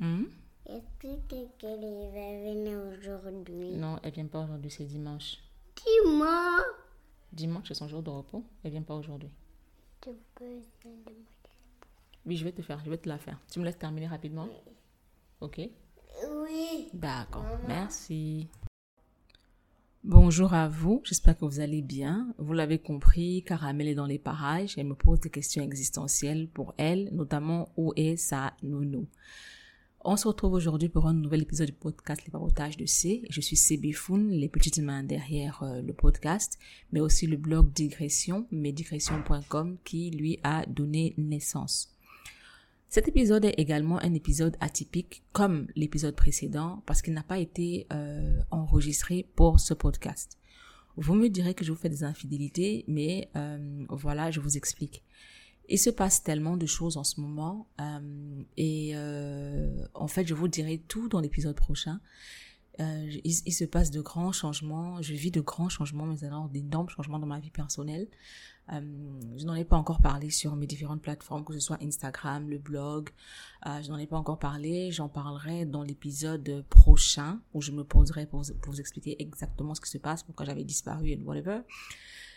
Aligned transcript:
Hmm? 0.00 0.24
Est-ce 0.66 1.16
qu'elle 1.58 1.80
va 1.80 2.52
venir 2.52 2.78
aujourd'hui? 2.98 3.72
Non, 3.72 3.98
elle 4.02 4.12
vient 4.12 4.26
pas 4.26 4.44
aujourd'hui, 4.44 4.70
c'est 4.70 4.84
dimanche. 4.84 5.36
Dis-moi. 5.76 6.58
Dimanche, 7.32 7.68
c'est 7.68 7.74
son 7.74 7.86
jour 7.86 8.02
de 8.02 8.08
repos. 8.08 8.42
Elle 8.64 8.70
vient 8.70 8.82
pas 8.82 8.94
aujourd'hui. 8.94 9.30
Tu 10.00 10.10
peux 10.34 10.44
demander. 10.82 11.18
Oui, 12.24 12.36
je 12.36 12.44
vais 12.44 12.52
te 12.52 12.62
faire, 12.62 12.80
je 12.82 12.90
vais 12.90 12.96
te 12.96 13.08
la 13.08 13.18
faire. 13.18 13.38
Tu 13.50 13.60
me 13.60 13.64
laisses 13.66 13.78
terminer 13.78 14.06
rapidement? 14.06 14.48
Ok 15.40 15.58
Oui. 15.58 16.88
D'accord, 16.94 17.44
merci. 17.68 18.48
Bonjour 20.02 20.54
à 20.54 20.66
vous, 20.66 21.02
j'espère 21.04 21.36
que 21.36 21.44
vous 21.44 21.60
allez 21.60 21.82
bien. 21.82 22.34
Vous 22.38 22.54
l'avez 22.54 22.78
compris, 22.78 23.42
Caramel 23.44 23.88
est 23.88 23.94
dans 23.94 24.06
les 24.06 24.18
parages. 24.18 24.78
Elle 24.78 24.86
me 24.86 24.94
pose 24.94 25.20
des 25.20 25.28
questions 25.28 25.62
existentielles 25.62 26.48
pour 26.48 26.72
elle, 26.78 27.10
notamment 27.12 27.68
où 27.76 27.92
est 27.96 28.16
sa 28.16 28.54
nounou? 28.62 29.06
On 30.02 30.16
se 30.16 30.26
retrouve 30.26 30.54
aujourd'hui 30.54 30.88
pour 30.88 31.06
un 31.06 31.12
nouvel 31.12 31.42
épisode 31.42 31.66
du 31.66 31.74
podcast 31.74 32.24
Les 32.24 32.30
Papotages 32.30 32.78
de 32.78 32.86
C. 32.86 33.22
Je 33.28 33.40
suis 33.42 33.92
Foun, 33.92 34.30
les 34.30 34.48
petites 34.48 34.78
mains 34.78 35.02
derrière 35.02 35.62
euh, 35.62 35.82
le 35.82 35.92
podcast, 35.92 36.58
mais 36.90 37.00
aussi 37.00 37.26
le 37.26 37.36
blog 37.36 37.70
Digression, 37.74 38.46
medigression.com 38.50 39.76
qui 39.84 40.10
lui 40.10 40.40
a 40.42 40.64
donné 40.64 41.12
naissance. 41.18 41.94
Cet 42.88 43.08
épisode 43.08 43.44
est 43.44 43.58
également 43.58 43.98
un 43.98 44.14
épisode 44.14 44.56
atypique 44.60 45.22
comme 45.34 45.66
l'épisode 45.76 46.16
précédent 46.16 46.82
parce 46.86 47.02
qu'il 47.02 47.12
n'a 47.12 47.22
pas 47.22 47.38
été 47.38 47.86
euh, 47.92 48.40
enregistré 48.50 49.26
pour 49.36 49.60
ce 49.60 49.74
podcast. 49.74 50.38
Vous 50.96 51.14
me 51.14 51.28
direz 51.28 51.52
que 51.52 51.62
je 51.62 51.72
vous 51.72 51.78
fais 51.78 51.90
des 51.90 52.04
infidélités, 52.04 52.86
mais 52.88 53.28
euh, 53.36 53.84
voilà, 53.90 54.30
je 54.30 54.40
vous 54.40 54.56
explique. 54.56 55.04
Il 55.70 55.78
se 55.78 55.90
passe 55.90 56.22
tellement 56.22 56.56
de 56.56 56.66
choses 56.66 56.96
en 56.96 57.04
ce 57.04 57.20
moment 57.20 57.66
euh, 57.80 58.42
et 58.56 58.92
euh, 58.94 59.86
en 59.94 60.08
fait, 60.08 60.26
je 60.26 60.34
vous 60.34 60.48
dirai 60.48 60.82
tout 60.88 61.08
dans 61.08 61.20
l'épisode 61.20 61.56
prochain. 61.56 62.00
Euh, 62.80 63.10
il, 63.24 63.52
se 63.52 63.64
passe 63.64 63.90
de 63.90 64.00
grands 64.00 64.32
changements, 64.32 65.02
je 65.02 65.12
vis 65.12 65.30
de 65.30 65.40
grands 65.40 65.68
changements, 65.68 66.06
mais 66.06 66.24
alors 66.24 66.48
d'énormes 66.48 66.88
changements 66.88 67.18
dans 67.18 67.26
ma 67.26 67.38
vie 67.38 67.50
personnelle. 67.50 68.08
Euh, 68.72 68.80
je 69.36 69.44
n'en 69.44 69.54
ai 69.54 69.64
pas 69.64 69.76
encore 69.76 70.00
parlé 70.00 70.30
sur 70.30 70.56
mes 70.56 70.66
différentes 70.66 71.02
plateformes, 71.02 71.44
que 71.44 71.52
ce 71.52 71.60
soit 71.60 71.82
Instagram, 71.82 72.48
le 72.48 72.58
blog. 72.58 73.10
Euh, 73.66 73.82
je 73.82 73.90
n'en 73.90 73.98
ai 73.98 74.06
pas 74.06 74.16
encore 74.16 74.38
parlé. 74.38 74.92
J'en 74.92 75.08
parlerai 75.08 75.66
dans 75.66 75.82
l'épisode 75.82 76.64
prochain 76.70 77.40
où 77.52 77.60
je 77.60 77.72
me 77.72 77.84
poserai 77.84 78.26
pour, 78.26 78.42
pour, 78.62 78.72
vous 78.72 78.80
expliquer 78.80 79.20
exactement 79.20 79.74
ce 79.74 79.80
qui 79.80 79.90
se 79.90 79.98
passe, 79.98 80.22
pourquoi 80.22 80.46
j'avais 80.46 80.64
disparu 80.64 81.10
et 81.10 81.16
whatever. 81.16 81.60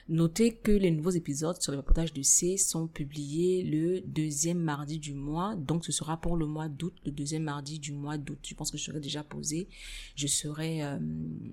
Notez 0.10 0.54
que 0.54 0.72
les 0.72 0.92
nouveaux 0.92 1.12
épisodes 1.12 1.62
sur 1.62 1.72
le 1.72 1.78
papotage 1.78 2.12
de 2.12 2.22
C 2.22 2.58
sont 2.58 2.88
publiés 2.88 3.64
le 3.64 4.02
deuxième 4.02 4.60
mardi 4.60 5.00
du 5.00 5.14
mois. 5.14 5.56
Donc, 5.56 5.86
ce 5.86 5.94
sera 5.94 6.20
pour 6.20 6.36
le 6.36 6.46
mois 6.46 6.68
d'août, 6.68 6.94
le 7.06 7.12
deuxième 7.12 7.44
mardi 7.44 7.80
du 7.80 7.94
mois 7.94 8.18
d'août. 8.18 8.40
Je 8.44 8.54
pense 8.54 8.70
que 8.70 8.78
je 8.78 8.84
serai 8.84 9.00
déjà 9.00 9.24
posée. 9.24 9.70
Je 10.16 10.28
serai, 10.28 10.84
euh, 10.84 10.98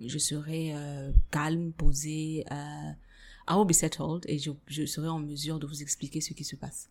je 0.05 0.19
serai 0.19 0.75
euh, 0.75 1.13
calme, 1.31 1.73
posée. 1.73 2.45
Euh, 2.51 2.91
I 3.49 3.55
will 3.55 3.67
be 3.67 3.73
settled 3.73 4.25
et 4.27 4.39
je, 4.39 4.51
je, 4.67 4.85
serai 4.85 5.09
en 5.09 5.21
mesure 5.21 5.59
de 5.59 5.67
vous 5.67 5.83
expliquer 5.83 6.21
ce 6.21 6.33
qui 6.35 6.45
se 6.45 6.57
passe. 6.57 6.89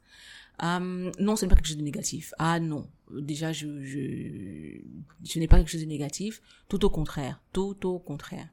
Um, 0.61 1.11
non, 1.19 1.35
ce 1.35 1.45
n'est 1.45 1.49
pas 1.49 1.55
quelque 1.55 1.67
chose 1.67 1.77
de 1.77 1.83
négatif. 1.83 2.33
Ah 2.37 2.59
non, 2.59 2.87
déjà, 3.11 3.53
je, 3.53 3.81
je, 3.83 4.79
je 5.23 5.39
n'ai 5.39 5.47
pas 5.47 5.57
quelque 5.57 5.69
chose 5.69 5.81
de 5.81 5.85
négatif. 5.85 6.41
Tout 6.67 6.83
au 6.83 6.89
contraire, 6.89 7.41
tout 7.53 7.85
au 7.85 7.99
contraire. 7.99 8.47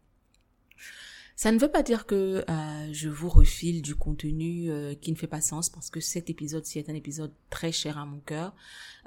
Ça 1.39 1.53
ne 1.53 1.59
veut 1.59 1.71
pas 1.71 1.83
dire 1.83 2.07
que 2.07 2.47
euh, 2.49 2.93
je 2.93 3.11
vous 3.11 3.29
refile 3.29 3.83
du 3.83 3.95
contenu 3.95 4.71
euh, 4.71 4.95
qui 4.95 5.13
ne 5.13 5.17
fait 5.19 5.27
pas 5.27 5.43
sens 5.43 5.69
parce 5.69 5.91
que 5.91 6.01
cet 6.01 6.31
épisode-ci 6.31 6.79
est 6.79 6.89
un 6.89 6.95
épisode 6.95 7.31
très 7.51 7.73
cher 7.73 7.99
à 7.99 8.07
mon 8.07 8.21
cœur. 8.21 8.55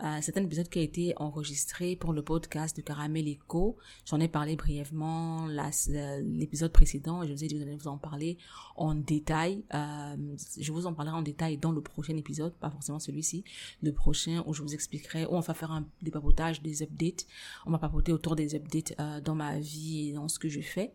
Euh, 0.04 0.20
c'est 0.22 0.38
un 0.38 0.44
épisode 0.44 0.70
qui 0.70 0.78
a 0.78 0.84
été 0.84 1.16
enregistré 1.18 1.96
pour 1.96 2.14
le 2.14 2.22
podcast 2.22 2.78
de 2.78 2.84
Caramel 2.84 3.28
Echo. 3.28 3.78
J'en 4.06 4.20
ai 4.20 4.28
parlé 4.28 4.56
brièvement 4.56 5.48
l'épisode 5.48 6.72
précédent 6.72 7.24
et 7.24 7.28
je 7.28 7.34
vous 7.34 7.44
ai 7.44 7.48
dit 7.48 7.56
que 7.56 7.62
vous 7.62 7.68
allez 7.68 7.78
vous 7.78 7.88
en 7.88 7.98
parler 7.98 8.38
en 8.76 8.94
détail. 8.94 9.64
je 9.74 10.72
vous 10.72 10.86
en 10.86 10.94
parlerai 10.94 11.18
en 11.18 11.24
détail 11.24 11.58
dans 11.58 11.72
le 11.72 11.82
prochain 11.82 12.16
épisode, 12.16 12.54
pas 12.54 12.70
forcément 12.70 13.00
celui-ci, 13.00 13.44
le 13.82 13.92
prochain 13.92 14.44
où 14.46 14.54
je 14.54 14.62
vous 14.62 14.76
expliquerai, 14.76 15.26
où 15.26 15.32
on 15.32 15.40
va 15.40 15.56
faire 15.56 15.72
un, 15.72 15.84
des 16.04 16.12
papotages, 16.12 16.62
des 16.62 16.84
updates. 16.84 17.26
On 17.66 17.72
va 17.72 17.80
papoter 17.80 18.12
autour 18.12 18.36
des 18.36 18.54
updates 18.54 18.94
dans 19.26 19.34
ma 19.34 19.58
vie 19.58 20.10
et 20.10 20.14
dans 20.14 20.28
ce 20.28 20.38
que 20.38 20.48
je 20.48 20.62
fais. 20.62 20.94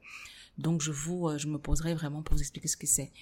Donc 0.58 0.82
je 0.82 0.92
vous, 0.92 1.30
je 1.36 1.48
me 1.48 1.58
poserai 1.58 1.94
vraiment 1.94 2.22
pour 2.22 2.36
vous 2.36 2.40
expliquer 2.40 2.68
ce 2.68 2.76
que 2.76 2.86
c'est. 2.86 3.12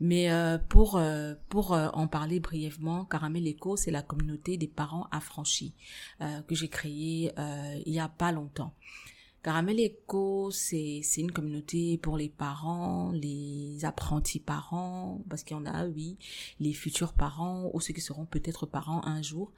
Mais 0.00 0.30
euh, 0.30 0.58
pour 0.58 0.96
euh, 0.96 1.34
pour 1.48 1.72
euh, 1.72 1.88
en 1.94 2.06
parler 2.06 2.40
brièvement, 2.40 3.04
Caramel 3.04 3.46
Echo, 3.46 3.76
c'est 3.76 3.90
la 3.90 4.02
communauté 4.02 4.56
des 4.56 4.68
parents 4.68 5.06
affranchis 5.10 5.74
que 6.46 6.54
j'ai 6.54 6.68
créée 6.68 7.32
il 7.86 7.92
y 7.92 8.00
a 8.00 8.08
pas 8.08 8.32
longtemps. 8.32 8.74
Caramel 9.42 9.80
Echo, 9.80 10.52
c'est 10.52 11.02
une 11.16 11.32
communauté 11.32 11.98
pour 11.98 12.16
les 12.16 12.28
parents, 12.28 13.10
les 13.10 13.84
apprentis 13.84 14.38
parents, 14.38 15.20
parce 15.28 15.42
qu'il 15.42 15.56
y 15.56 15.60
en 15.60 15.66
a, 15.66 15.84
oui, 15.86 16.16
les 16.60 16.72
futurs 16.72 17.12
parents 17.12 17.68
ou 17.72 17.80
ceux 17.80 17.92
qui 17.92 18.00
seront 18.00 18.24
peut-être 18.24 18.66
parents 18.66 19.04
un 19.04 19.20
jour, 19.20 19.52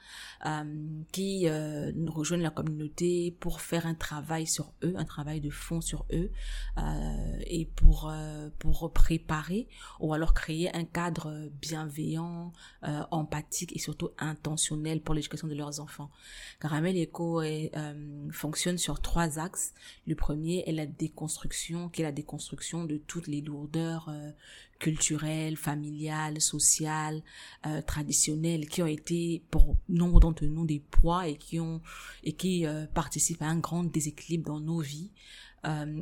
euh, 0.47 1.03
qui 1.12 1.49
euh, 1.49 1.93
rejoignent 2.06 2.43
la 2.43 2.50
communauté 2.50 3.37
pour 3.41 3.61
faire 3.61 3.84
un 3.87 3.94
travail 3.94 4.47
sur 4.47 4.73
eux, 4.84 4.94
un 4.97 5.05
travail 5.05 5.43
de 5.43 5.50
fond 5.50 5.83
sur 5.83 6.06
eux, 6.15 6.31
euh, 6.78 7.39
et 7.47 7.67
pour 7.67 8.09
euh, 8.11 8.49
pour 8.59 8.91
préparer 8.91 9.69
ou 10.00 10.15
alors 10.15 10.33
créer 10.33 10.75
un 10.75 10.84
cadre 10.84 11.50
bienveillant, 11.61 12.53
euh, 12.84 13.03
empathique 13.11 13.77
et 13.77 13.78
surtout 13.78 14.09
intentionnel 14.17 15.03
pour 15.03 15.15
l'éducation 15.15 15.47
de 15.47 15.55
leurs 15.55 15.78
enfants. 15.81 16.11
Caramel 16.59 16.97
Echo 16.97 17.43
est, 17.43 17.71
euh, 17.77 18.31
fonctionne 18.33 18.78
sur 18.78 19.03
trois 19.03 19.39
axes 19.39 19.74
le 20.07 20.15
premier 20.15 20.65
est 20.67 20.73
la 20.73 20.87
déconstruction, 20.87 21.89
qui 21.89 22.03
est 22.03 22.05
la 22.05 22.12
déconstruction 22.12 22.85
de 22.85 22.97
toutes 22.97 23.27
les 23.27 23.41
lourdeurs 23.41 24.09
euh, 24.09 24.31
culturelles, 24.79 25.57
familiales, 25.57 26.41
sociales, 26.41 27.23
euh, 27.67 27.81
traditionnelles, 27.83 28.69
qui 28.69 28.83
ont 28.83 28.87
été 28.87 29.43
pour 29.51 29.77
nombre 29.89 30.21
d'entre 30.21 30.45
nous 30.45 30.67
des 30.67 30.81
poids 30.81 31.27
et 31.29 31.37
qui 31.37 32.67
euh, 32.67 32.87
participent 32.87 33.43
à 33.43 33.47
un 33.47 33.59
grand 33.59 33.85
déséquilibre 33.85 34.47
dans 34.47 34.61
nos 34.61 34.81
vies. 34.81 35.11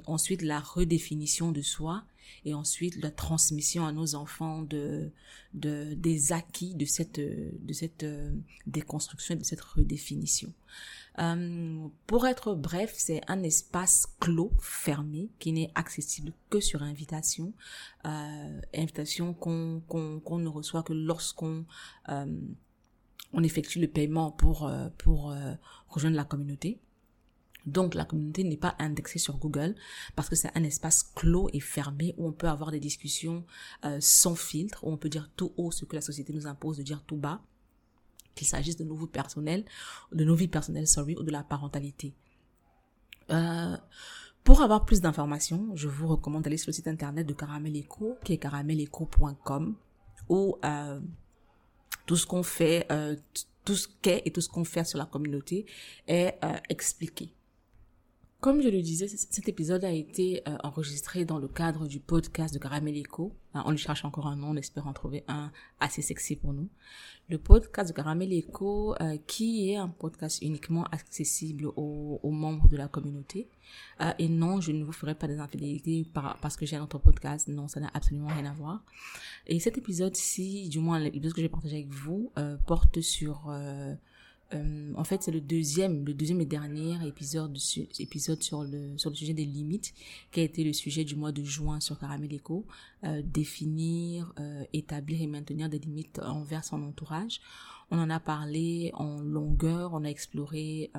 ensuite, 0.06 0.42
la 0.42 0.58
redéfinition 0.58 1.52
de 1.52 1.62
soi 1.62 2.04
et 2.44 2.54
ensuite 2.54 3.02
la 3.02 3.10
transmission 3.10 3.86
à 3.86 3.92
nos 3.92 4.14
enfants 4.14 4.62
de, 4.62 5.10
de 5.54 5.94
des 5.94 6.32
acquis 6.32 6.74
de 6.74 6.84
cette 6.84 7.20
de 7.20 7.72
cette 7.72 8.06
déconstruction 8.66 9.34
et 9.34 9.38
de 9.38 9.44
cette 9.44 9.60
redéfinition. 9.60 10.52
Euh, 11.18 11.88
pour 12.06 12.26
être 12.26 12.54
bref, 12.54 12.94
c'est 12.96 13.20
un 13.28 13.42
espace 13.42 14.06
clos, 14.18 14.52
fermé, 14.60 15.28
qui 15.38 15.52
n'est 15.52 15.70
accessible 15.74 16.32
que 16.48 16.60
sur 16.60 16.82
invitation. 16.82 17.52
Euh, 18.06 18.60
invitation 18.74 19.34
qu'on 19.34 19.82
qu'on 19.86 20.20
qu'on 20.20 20.38
ne 20.38 20.48
reçoit 20.48 20.82
que 20.82 20.92
lorsqu'on 20.92 21.66
euh, 22.08 22.40
on 23.32 23.42
effectue 23.42 23.80
le 23.80 23.88
paiement 23.88 24.30
pour 24.30 24.66
euh, 24.66 24.88
pour 24.98 25.30
euh, 25.30 25.54
rejoindre 25.88 26.16
la 26.16 26.24
communauté. 26.24 26.80
Donc 27.66 27.94
la 27.94 28.04
communauté 28.04 28.44
n'est 28.44 28.56
pas 28.56 28.74
indexée 28.78 29.18
sur 29.18 29.36
Google 29.38 29.74
parce 30.16 30.28
que 30.28 30.36
c'est 30.36 30.50
un 30.56 30.64
espace 30.64 31.02
clos 31.14 31.48
et 31.52 31.60
fermé 31.60 32.14
où 32.18 32.26
on 32.26 32.32
peut 32.32 32.48
avoir 32.48 32.70
des 32.70 32.80
discussions 32.80 33.44
euh, 33.84 33.98
sans 34.00 34.34
filtre, 34.34 34.84
où 34.84 34.90
on 34.90 34.96
peut 34.96 35.08
dire 35.08 35.30
tout 35.36 35.52
haut 35.56 35.70
ce 35.70 35.84
que 35.84 35.94
la 35.94 36.02
société 36.02 36.32
nous 36.32 36.46
impose 36.46 36.78
de 36.78 36.82
dire 36.82 37.02
tout 37.06 37.16
bas 37.16 37.40
qu'il 38.34 38.46
s'agisse 38.46 38.76
de 38.76 38.84
nos 38.84 38.94
vies 38.94 39.06
personnelles, 39.06 39.64
de 40.12 40.24
nos 40.24 40.34
vies 40.34 40.48
personnelles, 40.48 40.86
sorry, 40.86 41.16
ou 41.16 41.22
de 41.22 41.30
la 41.30 41.42
parentalité. 41.42 42.14
Euh, 43.30 43.76
pour 44.44 44.62
avoir 44.62 44.84
plus 44.84 45.00
d'informations, 45.00 45.70
je 45.74 45.88
vous 45.88 46.08
recommande 46.08 46.42
d'aller 46.42 46.56
sur 46.56 46.68
le 46.68 46.72
site 46.72 46.88
internet 46.88 47.26
de 47.26 47.32
Caramel 47.32 47.76
Echo, 47.76 48.16
qui 48.24 48.32
est 48.32 48.38
caramelecho.com, 48.38 49.76
où 50.28 50.56
euh, 50.64 51.00
tout 52.06 52.16
ce 52.16 52.26
qu'on 52.26 52.42
fait, 52.42 52.86
euh, 52.90 53.16
tout 53.64 53.76
ce 53.76 53.86
qu'est 54.00 54.22
et 54.24 54.32
tout 54.32 54.40
ce 54.40 54.48
qu'on 54.48 54.64
fait 54.64 54.84
sur 54.84 54.98
la 54.98 55.06
communauté 55.06 55.66
est 56.08 56.38
expliqué. 56.68 57.32
Comme 58.42 58.60
je 58.60 58.68
le 58.68 58.82
disais, 58.82 59.06
cet 59.06 59.48
épisode 59.48 59.84
a 59.84 59.92
été 59.92 60.42
euh, 60.48 60.56
enregistré 60.64 61.24
dans 61.24 61.38
le 61.38 61.46
cadre 61.46 61.86
du 61.86 62.00
podcast 62.00 62.52
de 62.52 62.58
Caramel 62.58 62.96
Echo. 62.96 63.32
on 63.54 63.70
lui 63.70 63.78
cherche 63.78 64.04
encore 64.04 64.26
un 64.26 64.34
nom, 64.34 64.48
on 64.48 64.56
espère 64.56 64.88
en 64.88 64.92
trouver 64.92 65.22
un 65.28 65.52
assez 65.78 66.02
sexy 66.02 66.34
pour 66.34 66.52
nous. 66.52 66.68
Le 67.28 67.38
podcast 67.38 67.90
de 67.90 67.94
Caramel 67.94 68.32
Echo, 68.32 68.96
euh, 69.00 69.16
qui 69.28 69.70
est 69.70 69.76
un 69.76 69.86
podcast 69.86 70.42
uniquement 70.42 70.82
accessible 70.86 71.66
aux, 71.76 72.18
membres 72.32 72.66
de 72.66 72.76
la 72.76 72.88
communauté. 72.88 73.48
Euh, 74.00 74.10
et 74.18 74.28
non, 74.28 74.60
je 74.60 74.72
ne 74.72 74.82
vous 74.82 74.90
ferai 74.90 75.14
pas 75.14 75.28
des 75.28 75.38
infidélités 75.38 76.04
par, 76.12 76.36
parce 76.38 76.56
que 76.56 76.66
j'ai 76.66 76.74
un 76.74 76.82
autre 76.82 76.98
podcast. 76.98 77.46
Non, 77.46 77.68
ça 77.68 77.78
n'a 77.78 77.92
absolument 77.94 78.26
rien 78.26 78.46
à 78.46 78.54
voir. 78.54 78.82
Et 79.46 79.60
cet 79.60 79.78
épisode-ci, 79.78 80.68
du 80.68 80.80
moins 80.80 80.98
l'épisode 80.98 81.32
que 81.32 81.38
je 81.38 81.46
vais 81.46 81.48
partager 81.48 81.76
avec 81.76 81.90
vous, 81.92 82.32
porte 82.66 83.02
sur 83.02 83.52
euh, 84.54 84.92
en 84.96 85.04
fait, 85.04 85.22
c'est 85.22 85.30
le 85.30 85.40
deuxième, 85.40 86.04
le 86.04 86.14
deuxième 86.14 86.40
et 86.40 86.46
dernier 86.46 86.96
épisode, 87.06 87.56
sur 87.56 88.64
le 88.64 88.96
sujet 88.96 89.34
des 89.34 89.44
limites, 89.44 89.94
qui 90.30 90.40
a 90.40 90.42
été 90.42 90.64
le 90.64 90.72
sujet 90.72 91.04
du 91.04 91.16
mois 91.16 91.32
de 91.32 91.42
juin 91.42 91.80
sur 91.80 91.98
Caramel 91.98 92.32
Echo, 92.32 92.66
euh, 93.04 93.22
définir, 93.24 94.32
euh, 94.38 94.64
établir 94.72 95.22
et 95.22 95.26
maintenir 95.26 95.68
des 95.68 95.78
limites 95.78 96.20
envers 96.20 96.64
son 96.64 96.82
entourage. 96.82 97.40
On 97.90 97.98
en 97.98 98.08
a 98.08 98.20
parlé 98.20 98.90
en 98.94 99.20
longueur, 99.20 99.92
on 99.92 100.04
a 100.04 100.08
exploré 100.08 100.90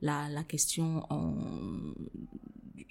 la, 0.00 0.30
la 0.30 0.44
question 0.44 1.04
en, 1.10 1.34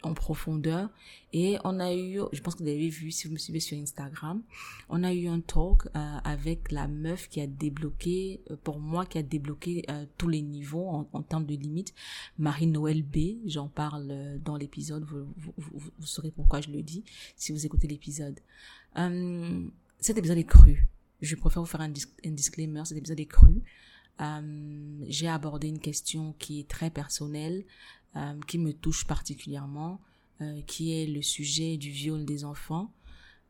en 0.03 0.13
profondeur 0.13 0.89
et 1.31 1.57
on 1.63 1.79
a 1.79 1.93
eu, 1.93 2.21
je 2.31 2.41
pense 2.41 2.55
que 2.55 2.63
vous 2.63 2.69
avez 2.69 2.89
vu 2.89 3.11
si 3.11 3.27
vous 3.27 3.33
me 3.33 3.37
suivez 3.37 3.59
sur 3.59 3.77
Instagram, 3.77 4.41
on 4.89 5.03
a 5.03 5.13
eu 5.13 5.27
un 5.27 5.41
talk 5.41 5.85
euh, 5.95 6.17
avec 6.23 6.71
la 6.71 6.87
meuf 6.87 7.29
qui 7.29 7.39
a 7.39 7.47
débloqué, 7.47 8.41
euh, 8.49 8.55
pour 8.63 8.79
moi, 8.79 9.05
qui 9.05 9.19
a 9.19 9.23
débloqué 9.23 9.85
euh, 9.89 10.05
tous 10.17 10.27
les 10.27 10.41
niveaux 10.41 10.87
en, 11.13 11.21
termes 11.21 11.45
de 11.45 11.55
limites, 11.55 11.93
Marie-Noël 12.39 13.03
B, 13.03 13.45
j'en 13.45 13.67
parle 13.67 14.39
dans 14.43 14.57
l'épisode, 14.57 15.03
vous, 15.03 15.27
vous, 15.57 15.91
saurez 16.05 16.31
pourquoi 16.31 16.61
je 16.61 16.71
le 16.71 16.81
dis 16.81 17.03
si 17.35 17.51
vous 17.51 17.65
écoutez 17.65 17.87
l'épisode. 17.87 18.39
Cet 19.99 20.17
épisode 20.17 20.37
est 20.37 20.45
cru, 20.45 20.87
je 21.21 21.35
préfère 21.35 21.61
vous 21.61 21.67
faire 21.67 21.81
un, 21.81 21.89
dis 21.89 22.05
un 22.25 22.31
disclaimer, 22.31 22.85
cet 22.85 22.97
épisode 22.97 23.19
est 23.19 23.25
cru. 23.25 23.61
J'ai 25.07 25.27
abordé 25.27 25.67
une 25.67 25.79
question 25.79 26.33
qui 26.39 26.59
est 26.59 26.67
très 26.67 26.89
personnelle, 26.89 27.65
euh, 28.15 28.39
qui 28.47 28.57
me 28.57 28.73
touche 28.73 29.05
particulièrement, 29.05 30.01
euh, 30.41 30.61
qui 30.63 30.99
est 30.99 31.05
le 31.05 31.21
sujet 31.21 31.77
du 31.77 31.91
viol 31.91 32.25
des 32.25 32.43
enfants. 32.43 32.91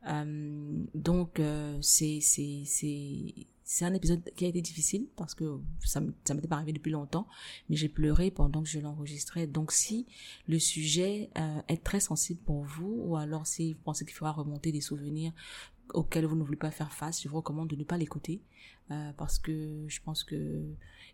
Euh, 0.06 0.84
donc 0.94 1.40
c'est 1.80 2.20
c'est 2.20 3.84
un 3.84 3.94
épisode 3.94 4.22
qui 4.34 4.44
a 4.44 4.48
été 4.48 4.60
difficile 4.60 5.06
parce 5.16 5.34
que 5.34 5.60
ça 5.82 6.02
ça 6.24 6.34
m'était 6.34 6.48
pas 6.48 6.56
arrivé 6.56 6.72
depuis 6.72 6.90
longtemps, 6.90 7.26
mais 7.68 7.76
j'ai 7.76 7.88
pleuré 7.88 8.30
pendant 8.30 8.62
que 8.62 8.68
je 8.68 8.80
l'enregistrais. 8.80 9.46
Donc 9.46 9.72
si 9.72 10.06
le 10.46 10.58
sujet 10.58 11.30
est 11.68 11.82
très 11.82 12.00
sensible 12.00 12.40
pour 12.40 12.62
vous 12.64 13.00
ou 13.04 13.16
alors 13.16 13.46
si 13.46 13.74
vous 13.74 13.80
pensez 13.82 14.04
qu'il 14.04 14.14
faudra 14.14 14.32
remonter 14.32 14.72
des 14.72 14.82
souvenirs 14.82 15.32
auxquels 15.94 16.26
vous 16.26 16.36
ne 16.36 16.42
voulez 16.42 16.56
pas 16.56 16.70
faire 16.70 16.92
face, 16.92 17.22
je 17.22 17.28
vous 17.28 17.36
recommande 17.36 17.68
de 17.68 17.76
ne 17.76 17.84
pas 17.84 17.96
l'écouter 17.96 18.42
euh, 18.90 19.12
parce 19.16 19.38
que 19.38 19.84
je 19.86 20.00
pense 20.00 20.24
que 20.24 20.64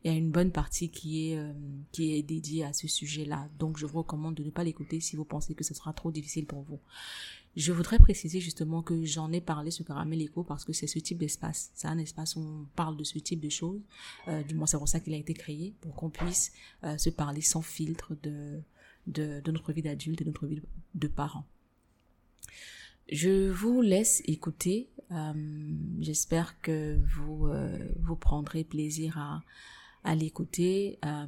il 0.03 0.11
y 0.11 0.15
a 0.15 0.17
une 0.17 0.31
bonne 0.31 0.51
partie 0.51 0.91
qui 0.91 1.31
est 1.31 1.39
euh, 1.39 1.53
qui 1.93 2.15
est 2.15 2.23
dédiée 2.23 2.65
à 2.65 2.73
ce 2.73 2.89
sujet-là. 2.89 3.49
Donc 3.59 3.77
je 3.77 3.87
vous 3.87 3.99
recommande 3.99 4.35
de 4.35 4.45
ne 4.45 4.51
pas 4.51 4.65
l'écouter 4.65 5.01
si 5.01 5.17
vous 5.17 5.25
pensez 5.25 5.55
que 5.55 5.65
ce 5.65 5.75
sera 5.75 5.93
trop 5.93 6.11
difficile 6.11 6.47
pour 6.47 6.63
vous. 6.63 6.81
Je 7.55 7.73
voudrais 7.73 7.99
préciser 7.99 8.41
justement 8.41 8.83
que 8.83 9.05
j'en 9.05 9.33
ai 9.33 9.41
parlé 9.41 9.71
sur 9.71 9.85
Caramel 9.85 10.21
Echo 10.23 10.43
parce 10.43 10.65
que 10.65 10.73
c'est 10.73 10.87
ce 10.87 10.99
type 10.99 11.19
d'espace. 11.19 11.71
C'est 11.75 11.89
un 11.89 11.99
espace 11.99 12.37
où 12.37 12.41
on 12.41 12.67
parle 12.77 12.97
de 12.97 13.05
ce 13.05 13.19
type 13.19 13.41
de 13.41 13.49
choses. 13.49 13.81
Euh, 14.29 14.43
du 14.43 14.55
moins 14.55 14.67
c'est 14.67 14.79
pour 14.79 14.89
ça 14.89 15.01
qu'il 15.01 15.15
a 15.15 15.19
été 15.19 15.35
créé 15.35 15.75
pour 15.81 15.95
qu'on 15.95 16.11
puisse 16.11 16.53
se 16.99 17.11
parler 17.11 17.43
sans 17.43 17.63
filtre 17.63 18.17
de 18.23 18.63
de, 19.07 19.41
de 19.41 19.53
notre 19.53 19.73
vie 19.73 19.83
d'adulte 19.83 20.21
et 20.21 20.25
de 20.25 20.31
notre 20.31 20.47
vie 20.47 20.61
de 20.95 21.09
parents. 21.09 21.47
Je 23.11 23.51
vous 23.51 23.83
laisse 23.83 24.23
écouter. 24.27 24.89
Euh, 25.13 25.33
J'espère 26.01 26.61
que 26.61 26.99
vous 27.17 27.47
euh, 27.47 27.79
vous 28.01 28.17
prendrez 28.17 28.65
plaisir 28.65 29.19
à 29.19 29.43
à 30.07 30.15
l'écouter, 30.15 30.99
euh, 31.05 31.27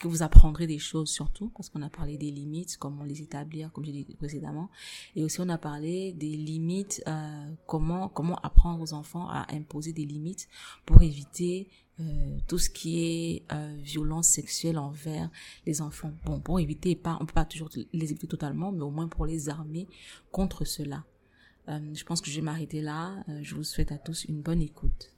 que 0.00 0.06
vous 0.06 0.22
apprendrez 0.22 0.68
des 0.68 0.78
choses 0.78 1.10
surtout, 1.10 1.48
parce 1.48 1.68
qu'on 1.68 1.82
a 1.82 1.90
parlé 1.90 2.16
des 2.16 2.30
limites, 2.30 2.76
comment 2.78 3.02
les 3.02 3.22
établir, 3.22 3.72
comme 3.72 3.84
j'ai 3.84 3.92
dit 3.92 4.14
précédemment, 4.14 4.70
et 5.16 5.24
aussi 5.24 5.40
on 5.40 5.48
a 5.48 5.58
parlé 5.58 6.12
des 6.12 6.36
limites, 6.36 7.02
euh, 7.08 7.52
comment 7.66 8.08
comment 8.08 8.36
apprendre 8.36 8.80
aux 8.80 8.92
enfants 8.92 9.28
à 9.28 9.46
imposer 9.52 9.92
des 9.92 10.06
limites 10.06 10.48
pour 10.86 11.02
éviter 11.02 11.68
euh, 11.98 12.38
tout 12.46 12.58
ce 12.58 12.70
qui 12.70 13.02
est 13.02 13.42
euh, 13.52 13.76
violence 13.82 14.28
sexuelle 14.28 14.78
envers 14.78 15.28
les 15.66 15.82
enfants. 15.82 16.12
Bon, 16.24 16.38
pour 16.38 16.60
éviter, 16.60 16.94
pas, 16.94 17.18
on 17.20 17.26
peut 17.26 17.34
pas 17.34 17.44
toujours 17.44 17.68
les 17.92 18.10
éviter 18.12 18.28
totalement, 18.28 18.70
mais 18.70 18.82
au 18.82 18.90
moins 18.90 19.08
pour 19.08 19.26
les 19.26 19.48
armer 19.48 19.88
contre 20.30 20.64
cela. 20.64 21.04
Euh, 21.70 21.78
je 21.94 22.04
pense 22.04 22.20
que 22.20 22.30
je 22.30 22.36
vais 22.36 22.42
m'arrêter 22.42 22.80
là. 22.80 23.24
Euh, 23.28 23.40
je 23.42 23.54
vous 23.54 23.64
souhaite 23.64 23.92
à 23.92 23.98
tous 23.98 24.24
une 24.24 24.42
bonne 24.42 24.60
écoute. 24.60 25.14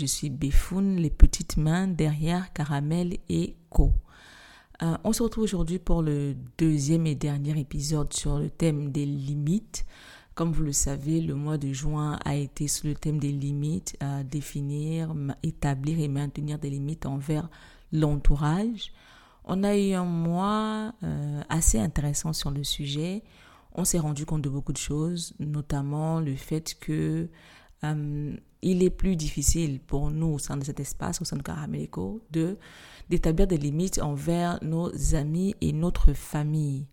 Je 0.00 0.06
suis 0.06 0.30
Béfoun, 0.30 0.96
les 0.96 1.10
petites 1.10 1.58
mains 1.58 1.86
derrière 1.86 2.54
Caramel 2.54 3.18
et 3.28 3.54
Co. 3.68 3.92
Euh, 4.82 4.96
on 5.04 5.12
se 5.12 5.22
retrouve 5.22 5.44
aujourd'hui 5.44 5.78
pour 5.78 6.00
le 6.00 6.34
deuxième 6.56 7.06
et 7.06 7.14
dernier 7.14 7.60
épisode 7.60 8.10
sur 8.14 8.38
le 8.38 8.48
thème 8.48 8.92
des 8.92 9.04
limites. 9.04 9.84
Comme 10.34 10.52
vous 10.52 10.62
le 10.62 10.72
savez, 10.72 11.20
le 11.20 11.34
mois 11.34 11.58
de 11.58 11.70
juin 11.74 12.18
a 12.24 12.34
été 12.34 12.66
sur 12.66 12.88
le 12.88 12.94
thème 12.94 13.18
des 13.18 13.30
limites, 13.30 13.94
à 14.00 14.24
définir, 14.24 15.14
établir 15.42 16.00
et 16.00 16.08
maintenir 16.08 16.58
des 16.58 16.70
limites 16.70 17.04
envers 17.04 17.50
l'entourage. 17.92 18.94
On 19.44 19.62
a 19.64 19.76
eu 19.76 19.92
un 19.92 20.06
mois 20.06 20.94
euh, 21.02 21.42
assez 21.50 21.78
intéressant 21.78 22.32
sur 22.32 22.50
le 22.50 22.64
sujet. 22.64 23.22
On 23.74 23.84
s'est 23.84 23.98
rendu 23.98 24.24
compte 24.24 24.40
de 24.40 24.48
beaucoup 24.48 24.72
de 24.72 24.78
choses, 24.78 25.34
notamment 25.38 26.20
le 26.20 26.36
fait 26.36 26.74
que 26.80 27.28
euh, 27.84 28.36
il 28.62 28.82
est 28.82 28.90
plus 28.90 29.16
difficile 29.16 29.80
pour 29.80 30.10
nous 30.10 30.26
au 30.26 30.38
sein 30.38 30.56
de 30.56 30.64
cet 30.64 30.80
espace, 30.80 31.20
au 31.20 31.24
sein 31.24 31.36
de 31.36 31.42
Caramélico, 31.42 32.22
de 32.30 32.58
d'établir 33.08 33.48
des 33.48 33.56
limites 33.58 34.00
envers 34.00 34.62
nos 34.62 35.16
amis 35.16 35.56
et 35.60 35.72
notre 35.72 36.12
famille. 36.12 36.86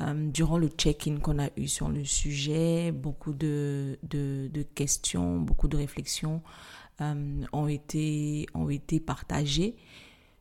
Euh, 0.00 0.30
durant 0.30 0.56
le 0.56 0.68
check-in 0.68 1.18
qu'on 1.18 1.40
a 1.40 1.48
eu 1.56 1.66
sur 1.66 1.88
le 1.88 2.04
sujet, 2.04 2.92
beaucoup 2.92 3.32
de, 3.32 3.98
questions, 4.76 5.40
beaucoup 5.40 5.66
de 5.66 5.76
réflexions 5.76 6.42
euh, 7.00 7.44
ont, 7.52 7.66
été, 7.66 8.46
ont 8.54 8.70
été 8.70 9.00
partagées, 9.00 9.74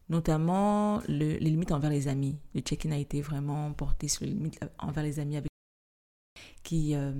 notamment 0.09 0.99
le, 1.07 1.37
les 1.37 1.49
limites 1.49 1.71
envers 1.71 1.89
les 1.89 2.07
amis. 2.07 2.37
Le 2.53 2.61
check-in 2.61 2.91
a 2.91 2.97
été 2.97 3.21
vraiment 3.21 3.73
porté 3.73 4.07
sur 4.07 4.23
les 4.23 4.31
limites 4.31 4.59
envers 4.77 5.03
les 5.03 5.19
amis 5.19 5.37
avec 5.37 5.49
qui, 6.61 6.93
euh, 6.93 7.11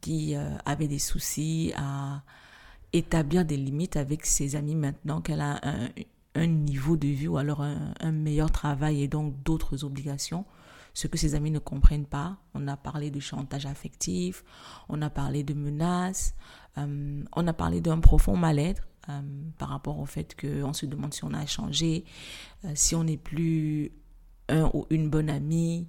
qui 0.00 0.34
avait 0.64 0.88
des 0.88 0.98
soucis 0.98 1.72
à 1.76 2.24
établir 2.92 3.44
des 3.44 3.56
limites 3.56 3.96
avec 3.96 4.26
ses 4.26 4.56
amis 4.56 4.74
maintenant 4.74 5.20
qu'elle 5.20 5.40
a 5.40 5.60
un, 6.34 6.46
niveau 6.46 6.96
de 6.96 7.08
vie 7.08 7.28
ou 7.28 7.36
alors 7.36 7.62
un, 7.62 8.12
meilleur 8.12 8.50
travail 8.50 9.02
et 9.02 9.08
donc 9.08 9.42
d'autres 9.42 9.84
obligations, 9.84 10.44
ce 10.94 11.06
que 11.06 11.18
ses 11.18 11.34
amis 11.34 11.50
ne 11.50 11.58
comprennent 11.58 12.06
pas. 12.06 12.38
On 12.54 12.66
a 12.68 12.76
parlé 12.76 13.10
de 13.10 13.20
chantage 13.20 13.66
affectif, 13.66 14.44
on 14.88 15.02
a 15.02 15.10
parlé 15.10 15.42
de 15.44 15.54
menaces, 15.54 16.34
euh, 16.78 17.22
on 17.34 17.46
a 17.46 17.52
parlé 17.52 17.80
d'un 17.80 17.98
profond 17.98 18.36
mal-être 18.36 18.86
euh, 19.08 19.20
par 19.58 19.68
rapport 19.68 19.98
au 19.98 20.06
fait 20.06 20.36
qu'on 20.40 20.72
se 20.72 20.86
demande 20.86 21.14
si 21.14 21.24
on 21.24 21.32
a 21.32 21.46
changé, 21.46 22.04
euh, 22.64 22.72
si 22.74 22.94
on 22.94 23.04
n'est 23.04 23.16
plus 23.16 23.92
un 24.48 24.70
ou 24.74 24.86
une 24.90 25.08
bonne 25.08 25.30
amie, 25.30 25.86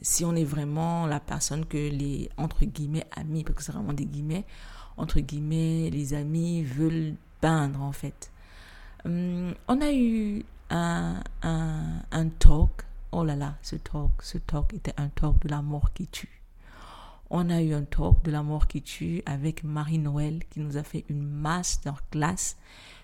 si 0.00 0.24
on 0.24 0.36
est 0.36 0.44
vraiment 0.44 1.06
la 1.06 1.18
personne 1.18 1.66
que 1.66 1.76
les, 1.76 2.28
entre 2.36 2.64
guillemets, 2.64 3.04
amis, 3.16 3.42
parce 3.42 3.56
que 3.56 3.64
c'est 3.64 3.72
vraiment 3.72 3.92
des 3.92 4.06
guillemets, 4.06 4.44
entre 4.98 5.20
guillemets, 5.20 5.90
les 5.90 6.14
amis 6.14 6.62
veulent 6.62 7.14
peindre, 7.40 7.80
en 7.82 7.92
fait. 7.92 8.30
Euh, 9.06 9.52
on 9.68 9.80
a 9.80 9.92
eu 9.92 10.44
un, 10.70 11.22
un, 11.42 12.02
un 12.10 12.28
talk, 12.28 12.70
oh 13.12 13.24
là 13.24 13.36
là, 13.36 13.54
ce 13.62 13.76
talk, 13.76 14.10
ce 14.22 14.38
talk 14.38 14.74
était 14.74 14.94
un 14.96 15.08
talk 15.08 15.40
de 15.42 15.48
la 15.48 15.62
mort 15.62 15.92
qui 15.92 16.06
tue. 16.08 16.42
On 17.30 17.50
a 17.50 17.60
eu 17.62 17.74
un 17.74 17.84
talk 17.84 18.22
de 18.24 18.30
la 18.30 18.42
mort 18.42 18.66
qui 18.66 18.82
tue 18.82 19.22
avec 19.26 19.62
Marie-Noël 19.62 20.40
qui 20.50 20.60
nous 20.60 20.76
a 20.76 20.82
fait 20.82 21.04
une 21.08 21.22
masterclass 21.22 22.56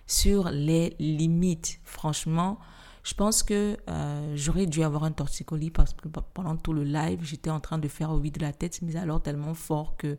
sur 0.07 0.51
les 0.51 0.97
limites. 0.99 1.79
Franchement, 1.85 2.59
je 3.03 3.13
pense 3.13 3.43
que 3.43 3.77
euh, 3.89 4.33
j'aurais 4.35 4.67
dû 4.67 4.83
avoir 4.83 5.05
un 5.05 5.13
torticolis 5.13 5.71
parce 5.71 5.93
que 5.93 6.09
pendant 6.09 6.57
tout 6.57 6.73
le 6.73 6.85
live, 6.85 7.21
j'étais 7.23 7.51
en 7.51 7.61
train 7.61 7.79
de 7.79 7.89
faire 7.89 8.11
au 8.11 8.19
vide 8.19 8.37
de 8.39 8.41
la 8.41 8.53
tête, 8.53 8.81
mais 8.83 8.97
alors 8.97 9.23
tellement 9.23 9.53
fort 9.53 9.95
que 9.99 10.17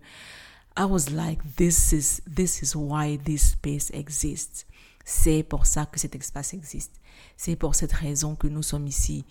I 0.77 0.85
was 0.85 1.09
like, 1.11 1.39
this 1.55 1.93
is, 1.93 2.21
this 2.27 2.61
is 2.61 2.75
why 2.75 3.17
this 3.23 3.51
space 3.51 3.89
exists. 3.91 4.65
C'est 5.05 5.43
pour 5.43 5.65
ça 5.65 5.85
que 5.85 5.99
cet 5.99 6.15
espace 6.15 6.53
existe. 6.53 6.99
C'est 7.37 7.55
pour 7.55 7.75
cette 7.75 7.93
raison 7.93 8.35
que 8.35 8.47
nous 8.47 8.63
sommes 8.63 8.87
ici. 8.87 9.25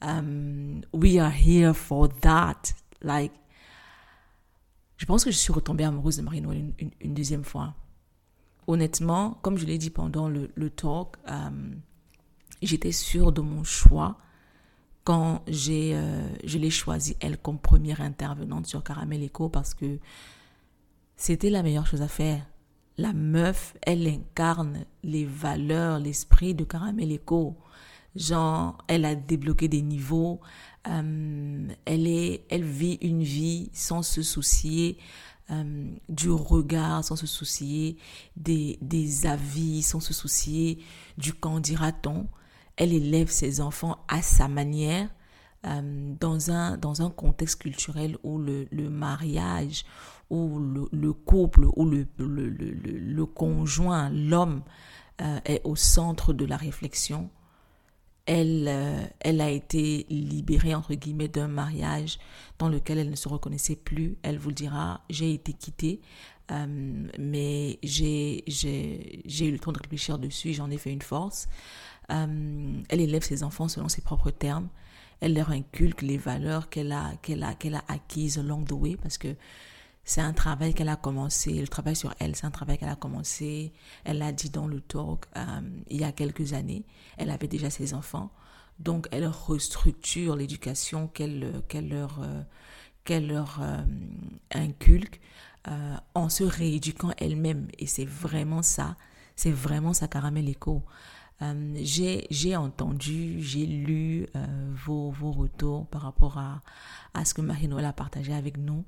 Um, 0.00 0.80
we 0.92 1.18
are 1.18 1.30
here 1.32 1.74
for 1.74 2.08
that. 2.20 2.72
Like, 3.02 3.32
je 4.96 5.06
pense 5.06 5.24
que 5.24 5.30
je 5.30 5.36
suis 5.36 5.52
retombée 5.52 5.84
amoureuse 5.84 6.16
de 6.16 6.22
Marie-Noël 6.22 6.72
une, 6.78 6.90
une, 7.00 7.14
deuxième 7.14 7.44
fois. 7.44 7.74
Honnêtement, 8.66 9.38
comme 9.42 9.56
je 9.56 9.66
l'ai 9.66 9.78
dit 9.78 9.90
pendant 9.90 10.28
le, 10.28 10.70
talk, 10.70 11.16
um, 11.26 11.80
j'étais 12.60 12.92
sûre 12.92 13.30
de 13.30 13.40
mon 13.40 13.62
choix 13.64 14.18
quand 15.04 15.42
j'ai, 15.46 15.94
euh, 15.94 16.28
je 16.44 16.58
l'ai 16.58 16.70
choisi 16.70 17.16
elle 17.20 17.38
comme 17.38 17.58
première 17.58 18.00
intervenante 18.00 18.66
sur 18.66 18.82
Caramel 18.82 19.22
Echo 19.22 19.48
parce 19.48 19.72
que 19.72 19.98
c'était 21.18 21.50
la 21.50 21.62
meilleure 21.62 21.86
chose 21.86 22.00
à 22.00 22.08
faire. 22.08 22.46
La 22.96 23.12
meuf, 23.12 23.76
elle 23.82 24.08
incarne 24.08 24.86
les 25.02 25.26
valeurs, 25.26 25.98
l'esprit 25.98 26.54
de 26.54 26.64
Caramel 26.64 27.12
Echo. 27.12 27.58
Genre, 28.16 28.78
elle 28.88 29.04
a 29.04 29.14
débloqué 29.14 29.68
des 29.68 29.82
niveaux, 29.82 30.40
euh, 30.88 31.68
elle, 31.84 32.06
est, 32.06 32.46
elle 32.48 32.64
vit 32.64 32.98
une 33.02 33.22
vie 33.22 33.68
sans 33.74 34.02
se 34.02 34.22
soucier 34.22 34.96
euh, 35.50 35.90
du 36.08 36.30
regard, 36.30 37.04
sans 37.04 37.16
se 37.16 37.26
soucier 37.26 37.98
des, 38.36 38.78
des 38.80 39.26
avis, 39.26 39.82
sans 39.82 40.00
se 40.00 40.14
soucier 40.14 40.78
du 41.18 41.34
qu'en 41.34 41.60
dira-t-on 41.60 42.26
elle 42.78 42.92
élève 42.92 43.28
ses 43.28 43.60
enfants 43.60 43.98
à 44.08 44.22
sa 44.22 44.48
manière 44.48 45.10
euh, 45.66 46.14
dans, 46.20 46.50
un, 46.50 46.76
dans 46.76 47.02
un 47.02 47.10
contexte 47.10 47.60
culturel 47.60 48.16
où 48.22 48.38
le, 48.38 48.68
le 48.70 48.88
mariage, 48.88 49.84
où 50.30 50.58
le, 50.58 50.88
le, 50.92 51.12
couple, 51.12 51.66
où 51.76 51.84
le, 51.84 52.06
le, 52.18 52.48
le, 52.48 53.26
conjoint, 53.26 54.10
l'homme 54.10 54.62
euh, 55.20 55.38
est 55.44 55.60
au 55.64 55.76
centre 55.76 56.32
de 56.32 56.44
la 56.44 56.56
réflexion. 56.56 57.30
Elle, 58.26 58.66
euh, 58.68 59.04
elle 59.20 59.40
a 59.40 59.50
été 59.50 60.06
libérée, 60.10 60.74
entre 60.74 60.94
guillemets, 60.94 61.28
d'un 61.28 61.48
mariage 61.48 62.18
dans 62.58 62.68
lequel 62.68 62.98
elle 62.98 63.10
ne 63.10 63.16
se 63.16 63.28
reconnaissait 63.28 63.76
plus. 63.76 64.18
Elle 64.22 64.38
vous 64.38 64.52
dira, 64.52 65.02
j'ai 65.08 65.32
été 65.32 65.54
quittée, 65.54 66.00
mais 67.18 67.78
j'ai 67.82 68.44
eu 68.48 69.50
le 69.50 69.58
temps 69.58 69.72
de 69.72 69.78
réfléchir 69.78 70.18
dessus, 70.18 70.52
j'en 70.54 70.70
ai 70.70 70.78
fait 70.78 70.92
une 70.92 71.02
force. 71.02 71.48
Euh, 72.10 72.82
elle 72.88 73.00
élève 73.00 73.22
ses 73.22 73.42
enfants 73.42 73.68
selon 73.68 73.88
ses 73.88 74.00
propres 74.00 74.30
termes. 74.30 74.68
Elle 75.20 75.34
leur 75.34 75.50
inculque 75.50 76.02
les 76.02 76.16
valeurs 76.16 76.68
qu'elle 76.68 76.92
a, 76.92 77.12
qu'elle 77.22 77.42
a, 77.42 77.54
qu'elle 77.54 77.74
a 77.74 77.84
acquises 77.88 78.38
along 78.38 78.64
the 78.64 78.72
way 78.72 78.96
parce 78.96 79.18
que 79.18 79.34
c'est 80.08 80.22
un 80.22 80.32
travail 80.32 80.72
qu'elle 80.72 80.88
a 80.88 80.96
commencé, 80.96 81.52
le 81.52 81.68
travail 81.68 81.94
sur 81.94 82.14
elle, 82.18 82.34
c'est 82.34 82.46
un 82.46 82.50
travail 82.50 82.78
qu'elle 82.78 82.88
a 82.88 82.96
commencé, 82.96 83.74
elle 84.04 84.18
l'a 84.18 84.32
dit 84.32 84.48
dans 84.48 84.66
le 84.66 84.80
talk 84.80 85.26
euh, 85.36 85.60
il 85.88 86.00
y 86.00 86.04
a 86.04 86.12
quelques 86.12 86.54
années. 86.54 86.86
Elle 87.18 87.30
avait 87.30 87.46
déjà 87.46 87.68
ses 87.68 87.92
enfants. 87.92 88.30
Donc, 88.78 89.06
elle 89.10 89.26
restructure 89.26 90.34
l'éducation 90.34 91.08
qu'elle 91.08 91.62
qu'elle 91.68 91.90
leur, 91.90 92.20
euh, 92.22 93.20
leur 93.20 93.60
inculque 94.54 95.20
en 96.14 96.28
se 96.30 96.44
rééduquant 96.44 97.12
elle-même. 97.18 97.68
Et 97.78 97.86
c'est 97.86 98.06
vraiment 98.06 98.62
ça, 98.62 98.96
c'est 99.36 99.50
vraiment 99.50 99.92
ça, 99.92 100.08
Caramel 100.08 100.48
Echo. 100.48 100.84
Euh, 101.42 101.74
j'ai 101.80 102.56
entendu, 102.56 103.40
j'ai 103.40 103.66
lu 103.66 104.26
euh, 104.34 104.72
vos, 104.74 105.10
vos, 105.10 105.30
retours 105.30 105.86
par 105.86 106.02
rapport 106.02 106.38
à, 106.38 106.62
à 107.14 107.24
ce 107.24 107.34
que 107.34 107.40
Marie-Noël 107.42 107.84
a 107.84 107.92
partagé 107.92 108.34
avec 108.34 108.56
nous. 108.56 108.84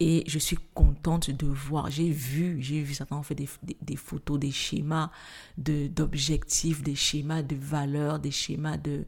Et 0.00 0.24
je 0.26 0.38
suis 0.38 0.58
contente 0.74 1.30
de 1.30 1.46
voir, 1.46 1.90
j'ai 1.90 2.10
vu, 2.10 2.60
j'ai 2.60 2.82
vu 2.82 2.94
certains 2.94 3.16
ont 3.16 3.22
fait 3.22 3.36
des, 3.36 3.96
photos, 3.96 4.38
des 4.40 4.50
schémas 4.50 5.10
d'objectifs, 5.56 6.82
des 6.82 6.96
schémas 6.96 7.42
de 7.42 7.54
valeurs, 7.54 8.18
des 8.18 8.32
schémas 8.32 8.76
de, 8.76 9.06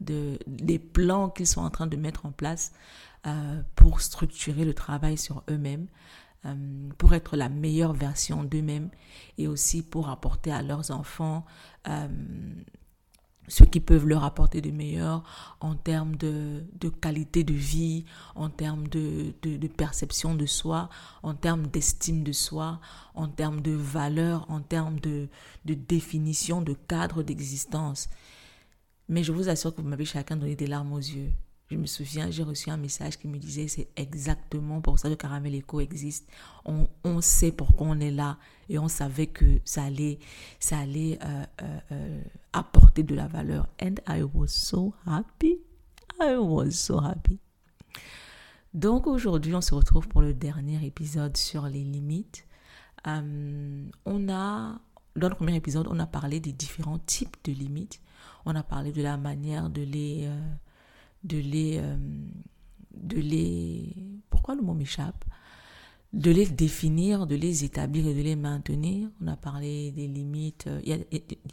de 0.00 0.38
des 0.46 0.78
plans 0.78 1.30
qu'ils 1.30 1.46
sont 1.46 1.62
en 1.62 1.70
train 1.70 1.86
de 1.86 1.96
mettre 1.96 2.26
en 2.26 2.32
place 2.32 2.72
euh, 3.26 3.62
pour 3.74 4.00
structurer 4.02 4.64
le 4.64 4.74
travail 4.74 5.16
sur 5.16 5.42
eux-mêmes. 5.50 5.86
Euh, 6.46 6.54
pour 6.98 7.14
être 7.14 7.36
la 7.36 7.48
meilleure 7.48 7.92
version 7.92 8.44
d'eux-mêmes 8.44 8.90
et 9.38 9.48
aussi 9.48 9.82
pour 9.82 10.08
apporter 10.08 10.52
à 10.52 10.62
leurs 10.62 10.92
enfants 10.92 11.44
euh, 11.88 12.06
ce 13.48 13.64
qu'ils 13.64 13.82
peuvent 13.82 14.06
leur 14.06 14.24
apporter 14.24 14.60
de 14.60 14.70
meilleur 14.70 15.24
en 15.60 15.74
termes 15.74 16.16
de, 16.16 16.64
de 16.80 16.88
qualité 16.88 17.44
de 17.44 17.54
vie, 17.54 18.04
en 18.34 18.50
termes 18.50 18.86
de, 18.88 19.34
de, 19.42 19.56
de 19.56 19.68
perception 19.68 20.34
de 20.34 20.46
soi, 20.46 20.88
en 21.22 21.34
termes 21.34 21.66
d'estime 21.66 22.22
de 22.22 22.32
soi, 22.32 22.80
en 23.14 23.28
termes 23.28 23.60
de 23.60 23.72
valeur, 23.72 24.46
en 24.50 24.60
termes 24.60 25.00
de 25.00 25.28
définition, 25.64 26.62
de 26.62 26.74
cadre 26.74 27.22
d'existence. 27.22 28.08
Mais 29.08 29.24
je 29.24 29.32
vous 29.32 29.48
assure 29.48 29.74
que 29.74 29.80
vous 29.80 29.88
m'avez 29.88 30.04
chacun 30.04 30.36
donné 30.36 30.54
des 30.54 30.66
larmes 30.66 30.92
aux 30.92 30.98
yeux. 30.98 31.32
Je 31.70 31.76
me 31.76 31.84
souviens, 31.84 32.30
j'ai 32.30 32.42
reçu 32.42 32.70
un 32.70 32.78
message 32.78 33.18
qui 33.18 33.28
me 33.28 33.36
disait 33.36 33.68
c'est 33.68 33.88
exactement 33.94 34.80
pour 34.80 34.98
ça 34.98 35.10
que 35.10 35.14
Caramel 35.14 35.54
Echo 35.54 35.80
existe. 35.80 36.26
On, 36.64 36.88
on, 37.04 37.20
sait 37.20 37.52
pourquoi 37.52 37.88
on 37.88 38.00
est 38.00 38.10
là 38.10 38.38
et 38.70 38.78
on 38.78 38.88
savait 38.88 39.26
que 39.26 39.60
ça 39.66 39.84
allait, 39.84 40.18
ça 40.60 40.78
allait 40.78 41.18
euh, 41.22 41.44
euh, 41.60 41.80
euh, 41.92 42.22
apporter 42.54 43.02
de 43.02 43.14
la 43.14 43.26
valeur. 43.26 43.66
And 43.82 43.96
I 44.08 44.22
was 44.22 44.48
so 44.48 44.94
happy. 45.06 45.58
I 46.18 46.36
was 46.38 46.70
so 46.70 47.00
happy. 47.00 47.38
Donc 48.72 49.06
aujourd'hui, 49.06 49.54
on 49.54 49.60
se 49.60 49.74
retrouve 49.74 50.08
pour 50.08 50.22
le 50.22 50.32
dernier 50.32 50.82
épisode 50.86 51.36
sur 51.36 51.66
les 51.66 51.84
limites. 51.84 52.46
on 53.04 54.28
a, 54.30 54.80
dans 55.16 55.28
le 55.28 55.34
premier 55.34 55.56
épisode, 55.56 55.86
on 55.90 55.98
a 55.98 56.06
parlé 56.06 56.40
des 56.40 56.52
différents 56.52 56.98
types 56.98 57.36
de 57.44 57.52
limites. 57.52 58.00
On 58.46 58.54
a 58.54 58.62
parlé 58.62 58.90
de 58.90 59.02
la 59.02 59.18
manière 59.18 59.68
de 59.68 59.82
les 59.82 60.30
de 61.24 61.38
les, 61.38 61.78
euh, 61.78 61.96
de 62.94 63.16
les, 63.16 63.94
pourquoi 64.30 64.54
le 64.54 64.62
mot 64.62 64.74
m'échappe? 64.74 65.24
De 66.12 66.30
les 66.30 66.46
définir, 66.46 67.26
de 67.26 67.34
les 67.34 67.64
établir 67.64 68.06
et 68.06 68.14
de 68.14 68.22
les 68.22 68.36
maintenir. 68.36 69.10
On 69.20 69.26
a 69.26 69.36
parlé 69.36 69.92
des 69.92 70.06
limites, 70.06 70.66
euh, 70.66 70.80
il 70.84 71.04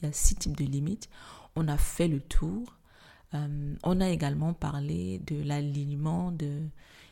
y 0.02 0.06
a, 0.06 0.12
six 0.12 0.36
types 0.36 0.56
de 0.56 0.66
limites. 0.66 1.10
On 1.56 1.68
a 1.68 1.78
fait 1.78 2.08
le 2.08 2.22
tour. 2.22 2.78
Euh, 3.34 3.76
on 3.84 4.02
a 4.02 4.10
également 4.10 4.54
parlé 4.54 5.20
de 5.28 5.42
l'alignement 5.44 6.32
de, 6.32 6.62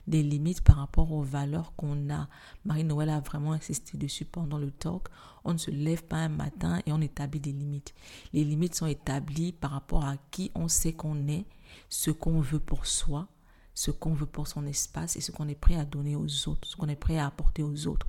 des 0.08 0.24
limites 0.24 0.62
par 0.62 0.78
rapport 0.78 1.12
aux 1.12 1.22
valeurs 1.22 1.74
qu'on 1.76 2.10
a. 2.10 2.30
Marie-Noël 2.66 3.10
a 3.10 3.20
vraiment 3.20 3.54
insisté 3.54 3.98
dessus 3.98 4.26
pendant 4.26 4.58
le 4.58 4.72
talk. 4.72 5.08
On 5.44 5.54
ne 5.54 5.58
se 5.58 5.72
lève 5.72 6.04
pas 6.04 6.18
un 6.18 6.30
matin 6.30 6.82
et 6.86 6.94
on 6.94 7.02
établit 7.02 7.42
des 7.42 7.52
limites. 7.52 7.94
Les 8.32 8.46
limites 8.46 8.76
sont 8.76 8.88
établies 8.88 9.52
par 9.52 9.72
rapport 9.72 10.06
à 10.06 10.16
qui 10.32 10.52
on 10.56 10.68
sait 10.68 10.94
qu'on 10.94 11.28
est 11.28 11.46
ce 11.90 12.12
qu'on 12.12 12.40
veut 12.40 12.60
pour 12.60 12.86
soi, 12.86 13.28
ce 13.76 13.92
qu'on 13.92 14.14
veut 14.14 14.26
pour 14.28 14.48
son 14.48 14.66
espace 14.66 15.16
et 15.16 15.22
ce 15.22 15.32
qu'on 15.32 15.48
est 15.48 15.56
prêt 15.56 15.76
à 15.76 15.86
donner 15.86 16.16
aux 16.16 16.48
autres, 16.48 16.68
ce 16.68 16.76
qu'on 16.76 16.88
est 16.88 16.96
prêt 16.96 17.18
à 17.18 17.26
apporter 17.26 17.64
aux 17.64 17.88
autres. 17.88 18.08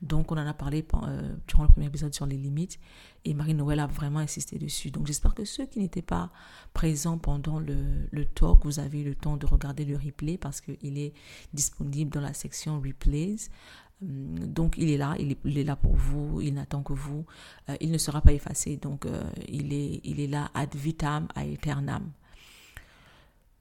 Donc 0.00 0.32
on 0.32 0.36
en 0.36 0.46
a 0.46 0.54
parlé 0.54 0.86
euh, 0.94 1.34
durant 1.46 1.64
le 1.64 1.68
premier 1.68 1.86
épisode 1.86 2.14
sur 2.14 2.26
les 2.26 2.36
limites 2.36 2.78
et 3.24 3.34
Marie-Noël 3.34 3.80
a 3.80 3.86
vraiment 3.86 4.20
insisté 4.20 4.58
dessus. 4.58 4.90
Donc 4.90 5.06
j'espère 5.06 5.34
que 5.34 5.44
ceux 5.44 5.66
qui 5.66 5.80
n'étaient 5.80 6.02
pas 6.02 6.30
présents 6.72 7.18
pendant 7.18 7.60
le, 7.60 8.08
le, 8.10 8.24
talk, 8.24 8.64
vous 8.64 8.78
avez 8.78 9.00
eu 9.00 9.04
le 9.04 9.14
temps 9.14 9.36
de 9.36 9.46
regarder 9.46 9.84
le 9.84 9.96
replay 9.96 10.38
parce 10.38 10.60
qu'il 10.60 10.98
est 10.98 11.12
disponible 11.52 12.10
dans 12.10 12.22
la 12.22 12.32
section 12.32 12.80
replays. 12.80 13.36
Hum, 14.02 14.46
donc 14.46 14.74
il 14.78 14.90
est 14.90 14.96
là, 14.96 15.14
il 15.18 15.58
est, 15.58 15.64
là 15.64 15.76
pour 15.76 15.94
vous, 15.94 16.40
il 16.40 16.54
n'attend 16.54 16.82
que 16.82 16.92
vous, 16.92 17.24
euh, 17.68 17.76
il 17.80 17.90
ne 17.90 17.98
sera 17.98 18.20
pas 18.20 18.32
effacé, 18.32 18.76
donc 18.76 19.06
euh, 19.06 19.22
il, 19.48 19.72
est, 19.72 20.00
il 20.04 20.20
est 20.20 20.26
là 20.26 20.50
ad 20.54 20.74
vitam 20.74 21.28
aeternam. 21.36 22.10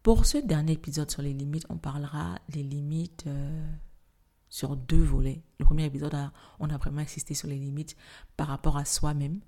Pour 0.03 0.25
ce 0.25 0.39
dernier 0.39 0.73
épisode 0.73 1.11
sur 1.11 1.21
les 1.21 1.33
limites, 1.33 1.67
on 1.69 1.77
parlera 1.77 2.39
des 2.49 2.63
limites 2.63 3.25
euh, 3.27 3.71
sur 4.49 4.75
deux 4.75 5.03
volets. 5.03 5.43
Le 5.59 5.65
premier 5.65 5.85
épisode, 5.85 6.15
on 6.59 6.69
a 6.71 6.77
vraiment 6.77 7.01
insisté 7.01 7.35
sur 7.35 7.47
les 7.47 7.57
limites 7.57 7.95
par 8.35 8.47
rapport 8.47 8.77
à 8.77 8.85
soi-même. 8.85 9.41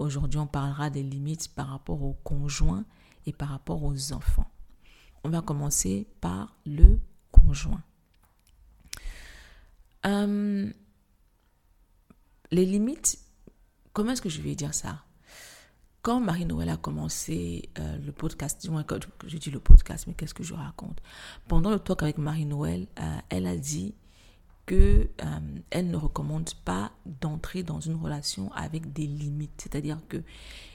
Aujourd'hui, 0.00 0.40
on 0.40 0.48
parlera 0.48 0.90
des 0.90 1.04
limites 1.04 1.54
par 1.54 1.68
rapport 1.68 2.02
aux 2.02 2.14
conjoints 2.24 2.84
et 3.26 3.32
par 3.32 3.50
rapport 3.50 3.84
aux 3.84 4.12
enfants. 4.12 4.50
On 5.22 5.28
va 5.28 5.40
commencer 5.40 6.08
par 6.20 6.56
le 6.66 6.98
conjoint. 7.30 7.84
Euh, 10.04 10.68
les 12.50 12.66
limites, 12.66 13.20
comment 13.92 14.10
est-ce 14.10 14.22
que 14.22 14.28
je 14.28 14.42
vais 14.42 14.56
dire 14.56 14.74
ça? 14.74 15.04
Quand 16.02 16.18
Marie-Noël 16.18 16.68
a 16.68 16.76
commencé 16.76 17.70
euh, 17.78 17.96
le 18.04 18.10
podcast, 18.10 18.68
je 19.26 19.36
dis 19.36 19.50
le 19.50 19.60
podcast, 19.60 20.06
mais 20.08 20.14
qu'est-ce 20.14 20.34
que 20.34 20.42
je 20.42 20.52
raconte? 20.52 21.00
Pendant 21.46 21.70
le 21.70 21.78
talk 21.78 22.02
avec 22.02 22.18
Marie-Noël, 22.18 22.88
euh, 23.00 23.18
elle 23.28 23.46
a 23.46 23.56
dit 23.56 23.94
que 24.66 25.08
euh, 25.22 25.40
elle 25.70 25.90
ne 25.90 25.96
recommande 25.96 26.50
pas 26.64 26.90
d'entrer 27.20 27.62
dans 27.62 27.80
une 27.80 27.94
relation 27.94 28.52
avec 28.52 28.92
des 28.92 29.06
limites. 29.06 29.60
C'est-à-dire 29.62 30.00
que 30.08 30.16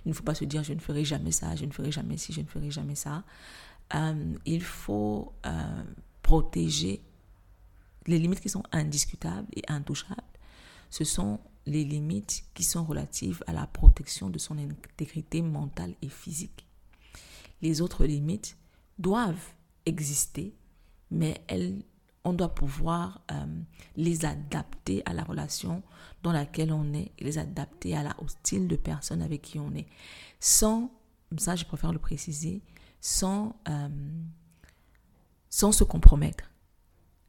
il 0.05 0.09
ne 0.09 0.13
faut 0.13 0.23
pas 0.23 0.35
se 0.35 0.45
dire 0.45 0.63
je 0.63 0.73
ne 0.73 0.79
ferai 0.79 1.03
jamais 1.03 1.31
ça, 1.31 1.55
je 1.57 1.65
ne 1.65 1.71
ferai 1.71 1.91
jamais 1.91 2.17
ci, 2.17 2.31
je 2.31 2.41
ne 2.41 2.47
ferai 2.47 2.71
jamais 2.71 2.95
ça. 2.95 3.23
il 4.45 4.61
faut 4.61 5.33
protéger 6.21 7.01
les 8.05 8.17
limites 8.17 8.39
qui 8.39 8.49
sont 8.49 8.63
indiscutables 8.71 9.47
et 9.55 9.63
intouchables. 9.67 10.21
Ce 10.89 11.03
sont 11.03 11.39
les 11.67 11.83
limites 11.83 12.43
qui 12.53 12.63
sont 12.63 12.83
relatives 12.83 13.43
à 13.45 13.53
la 13.53 13.67
protection 13.67 14.29
de 14.29 14.39
son 14.39 14.57
intégrité 14.57 15.41
mentale 15.41 15.93
et 16.01 16.09
physique. 16.09 16.65
Les 17.61 17.81
autres 17.81 18.05
limites 18.05 18.57
doivent 18.97 19.53
exister, 19.85 20.55
mais 21.11 21.41
elles, 21.47 21.83
on 22.23 22.33
doit 22.33 22.53
pouvoir 22.53 23.21
euh, 23.31 23.45
les 23.95 24.25
adapter 24.25 25.03
à 25.05 25.13
la 25.13 25.23
relation 25.23 25.83
dans 26.23 26.31
laquelle 26.31 26.73
on 26.73 26.93
est, 26.93 27.11
les 27.19 27.37
adapter 27.37 27.95
à 27.95 28.03
la, 28.03 28.15
au 28.19 28.27
style 28.27 28.67
de 28.67 28.75
personne 28.75 29.21
avec 29.21 29.41
qui 29.43 29.59
on 29.59 29.73
est, 29.75 29.87
sans 30.39 30.91
ça 31.37 31.55
je 31.55 31.65
préfère 31.65 31.91
le 31.91 31.99
préciser, 31.99 32.61
sans, 33.01 33.55
euh, 33.67 33.89
sans 35.49 35.71
se 35.71 35.83
compromettre. 35.83 36.51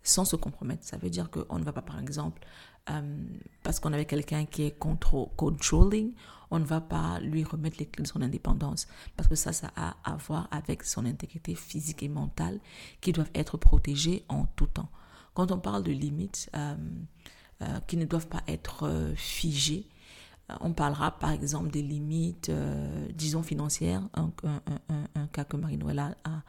Sans 0.02 0.24
se 0.24 0.36
compromettre. 0.36 0.84
Ça 0.84 0.96
veut 0.96 1.10
dire 1.10 1.30
qu'on 1.30 1.58
ne 1.58 1.64
va 1.64 1.72
pas, 1.72 1.82
par 1.82 1.98
exemple, 1.98 2.46
euh, 2.90 3.16
parce 3.62 3.80
qu'on 3.80 3.92
avait 3.92 4.04
quelqu'un 4.04 4.44
qui 4.46 4.64
est 4.64 4.78
controlling, 4.78 6.12
on 6.50 6.58
ne 6.58 6.64
va 6.64 6.80
pas 6.80 7.20
lui 7.20 7.44
remettre 7.44 7.76
les 7.78 7.86
clés 7.86 8.02
de 8.02 8.08
son 8.08 8.22
indépendance. 8.22 8.88
Parce 9.16 9.28
que 9.28 9.34
ça, 9.34 9.52
ça 9.52 9.70
a 9.76 9.96
à 10.04 10.16
voir 10.16 10.48
avec 10.50 10.82
son 10.82 11.04
intégrité 11.04 11.54
physique 11.54 12.02
et 12.02 12.08
mentale 12.08 12.60
qui 13.00 13.12
doivent 13.12 13.30
être 13.34 13.56
protégées 13.56 14.24
en 14.28 14.46
tout 14.56 14.66
temps. 14.66 14.88
Quand 15.34 15.52
on 15.52 15.58
parle 15.58 15.82
de 15.82 15.92
limites 15.92 16.50
euh, 16.56 16.74
euh, 17.62 17.80
qui 17.86 17.96
ne 17.96 18.04
doivent 18.04 18.28
pas 18.28 18.42
être 18.48 19.12
figées, 19.16 19.86
on 20.60 20.72
parlera 20.72 21.10
par 21.18 21.30
exemple 21.30 21.70
des 21.70 21.82
limites, 21.82 22.50
disons 23.14 23.42
financières, 23.42 24.02
un, 24.14 24.30
cas 25.32 25.44
que 25.44 25.56
Marie-Noël 25.56 25.98
a, 25.98 26.42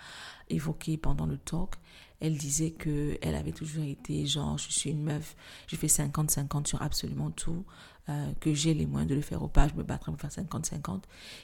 évoqué 0.50 0.98
pendant 0.98 1.26
le 1.26 1.38
talk 1.38 1.76
elle 2.22 2.38
disait 2.38 2.72
que 2.72 3.18
elle 3.22 3.36
avait 3.36 3.52
toujours 3.52 3.84
été 3.84 4.26
genre, 4.26 4.58
je 4.58 4.70
suis 4.72 4.90
une 4.90 5.04
meuf, 5.04 5.36
je 5.68 5.76
fais 5.76 5.88
50-50 5.88 6.68
sur 6.68 6.82
absolument 6.82 7.32
tout, 7.32 7.64
euh, 8.10 8.32
que 8.40 8.54
j'ai 8.54 8.74
les 8.74 8.86
moyens 8.86 9.10
de 9.10 9.16
le 9.16 9.22
faire 9.22 9.44
ou 9.44 9.48
pas, 9.48 9.68
je 9.68 9.74
me 9.76 9.84
battrai 9.84 10.12
pour 10.12 10.20
faire 10.20 10.46
50-50. 10.46 11.04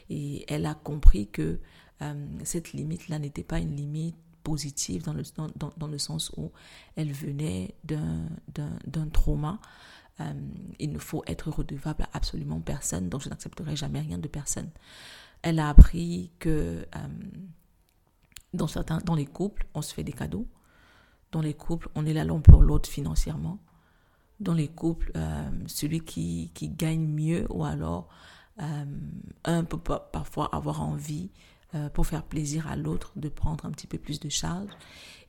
Et 0.10 0.46
elle 0.52 0.66
a 0.66 0.74
compris 0.74 1.28
que 1.28 1.60
euh, 2.02 2.28
cette 2.44 2.74
limite-là 2.74 3.20
n'était 3.20 3.44
pas 3.44 3.60
une 3.60 3.76
limite 3.76 4.16
positive 4.44 5.04
dans 5.04 5.14
le, 5.14 5.24
dans, 5.78 5.88
le 5.88 5.98
sens 5.98 6.32
où 6.38 6.52
elle 6.96 7.12
venait 7.12 7.74
d'un 7.84 9.08
trauma. 9.12 9.60
Euh, 10.22 10.34
il 10.80 10.92
ne 10.92 11.00
faut 11.00 11.24
être 11.28 11.50
redevable 11.50 12.04
à 12.04 12.18
absolument 12.18 12.62
personne, 12.62 13.10
donc 13.10 13.22
je 13.22 13.30
n'accepterai 13.30 13.76
jamais 13.76 14.00
rien 14.00 14.18
de 14.18 14.28
personne. 14.28 14.70
Elle 15.42 15.60
a 15.60 15.70
appris 15.70 16.32
que 16.40 16.88
dans, 18.56 18.68
certains, 18.68 19.00
dans 19.00 19.16
les 19.16 19.26
couples, 19.26 19.68
on 19.74 19.82
se 19.82 19.94
fait 19.94 20.04
des 20.04 20.14
cadeaux. 20.14 20.48
Dans 21.32 21.42
les 21.42 21.54
couples, 21.54 21.90
on 21.96 22.06
est 22.06 22.14
là 22.14 22.24
l'un 22.24 22.40
pour 22.40 22.62
l'autre 22.62 22.90
financièrement. 22.90 23.60
Dans 24.40 24.54
les 24.54 24.68
couples, 24.68 25.12
euh, 25.16 25.50
celui 25.68 26.02
qui, 26.02 26.52
qui, 26.54 26.70
gagne 26.70 27.06
mieux 27.06 27.46
ou 27.50 27.64
alors 27.64 28.10
euh, 28.62 28.86
un 29.44 29.64
peut 29.64 29.78
parfois 29.78 30.54
avoir 30.54 30.82
envie, 30.82 31.30
euh, 31.74 31.90
pour 31.90 32.08
faire 32.08 32.24
plaisir 32.24 32.68
à 32.68 32.76
l'autre, 32.76 33.12
de 33.16 33.28
prendre 33.28 33.66
un 33.66 33.72
petit 33.72 33.88
peu 33.88 33.98
plus 33.98 34.20
de 34.20 34.30
charge. 34.30 34.70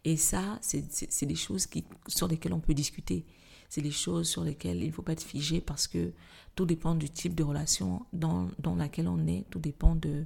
Et 0.04 0.16
ça, 0.16 0.58
c'est 0.60 1.24
des 1.24 1.34
choses 1.34 1.66
qui, 1.66 1.84
sur 2.06 2.28
lesquelles 2.28 2.52
on 2.52 2.60
peut 2.60 2.74
discuter. 2.74 3.26
C'est 3.68 3.82
des 3.82 3.90
choses 3.90 4.28
sur 4.28 4.44
lesquelles 4.44 4.82
il 4.82 4.88
ne 4.88 4.92
faut 4.92 5.02
pas 5.02 5.12
être 5.12 5.22
figé 5.22 5.60
parce 5.60 5.86
que 5.86 6.12
tout 6.54 6.66
dépend 6.66 6.94
du 6.94 7.10
type 7.10 7.34
de 7.34 7.42
relation 7.42 8.06
dans, 8.12 8.48
dans 8.58 8.74
laquelle 8.74 9.08
on 9.08 9.26
est, 9.26 9.44
tout 9.50 9.58
dépend 9.58 9.94
de, 9.94 10.24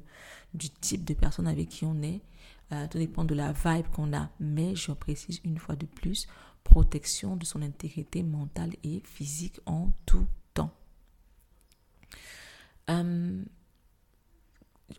du 0.54 0.70
type 0.70 1.04
de 1.04 1.14
personne 1.14 1.46
avec 1.46 1.68
qui 1.68 1.84
on 1.84 2.02
est. 2.02 2.20
Euh, 2.72 2.86
tout 2.88 2.98
dépend 2.98 3.24
de 3.24 3.34
la 3.34 3.52
vibe 3.52 3.88
qu'on 3.88 4.12
a. 4.12 4.30
Mais 4.38 4.76
je 4.76 4.92
précise 4.92 5.40
une 5.44 5.58
fois 5.58 5.74
de 5.74 5.86
plus, 5.86 6.28
protection 6.62 7.36
de 7.36 7.44
son 7.44 7.62
intégrité 7.62 8.22
mentale 8.22 8.72
et 8.84 9.00
physique 9.04 9.60
en 9.66 9.90
tout 10.06 10.26
temps. 10.54 10.72
Euh, 12.90 13.42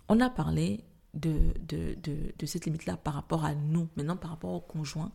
on 0.10 0.20
a 0.20 0.30
parlé 0.30 0.84
de, 1.14 1.54
de, 1.68 1.96
de, 2.02 2.34
de 2.38 2.46
cette 2.46 2.66
limite-là 2.66 2.98
par 2.98 3.14
rapport 3.14 3.46
à 3.46 3.54
nous, 3.56 3.88
maintenant 3.96 4.18
par 4.18 4.32
rapport 4.32 4.52
au 4.52 4.62
conjoint. 4.62 5.12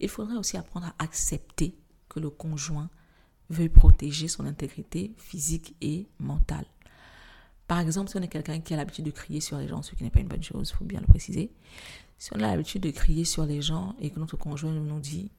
Il 0.00 0.08
faudrait 0.08 0.36
aussi 0.36 0.56
apprendre 0.56 0.86
à 0.86 0.94
accepter 1.02 1.76
que 2.08 2.20
le 2.20 2.30
conjoint 2.30 2.90
veut 3.50 3.68
protéger 3.68 4.28
son 4.28 4.46
intégrité 4.46 5.14
physique 5.16 5.74
et 5.80 6.06
mentale. 6.18 6.66
Par 7.66 7.80
exemple, 7.80 8.10
si 8.10 8.16
on 8.16 8.22
est 8.22 8.28
quelqu'un 8.28 8.60
qui 8.60 8.72
a 8.74 8.76
l'habitude 8.76 9.04
de 9.04 9.10
crier 9.10 9.40
sur 9.40 9.58
les 9.58 9.68
gens, 9.68 9.82
ce 9.82 9.94
qui 9.94 10.02
n'est 10.02 10.10
pas 10.10 10.20
une 10.20 10.28
bonne 10.28 10.42
chose, 10.42 10.70
il 10.70 10.76
faut 10.76 10.84
bien 10.84 11.00
le 11.00 11.06
préciser. 11.06 11.52
Si 12.18 12.30
on 12.34 12.36
a 12.36 12.48
l'habitude 12.48 12.82
de 12.82 12.90
crier 12.90 13.24
sur 13.24 13.44
les 13.44 13.60
gens 13.60 13.94
et 14.00 14.10
que 14.10 14.18
notre 14.18 14.36
conjoint 14.36 14.72
nous 14.72 15.00
dit, 15.00 15.30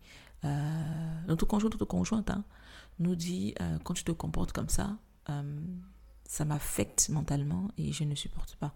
euh, 0.45 1.21
notre 1.27 1.45
conjoint, 1.45 1.69
notre 1.71 1.85
conjointe, 1.85 2.29
hein, 2.29 2.43
nous 2.99 3.15
dit, 3.15 3.55
euh, 3.61 3.77
quand 3.83 3.95
tu 3.95 4.03
te 4.03 4.11
comportes 4.11 4.51
comme 4.51 4.69
ça, 4.69 4.97
euh, 5.29 5.59
ça 6.23 6.45
m'affecte 6.45 7.09
mentalement 7.09 7.69
et 7.77 7.91
je 7.91 8.03
ne 8.03 8.13
supporte 8.13 8.55
pas. 8.57 8.73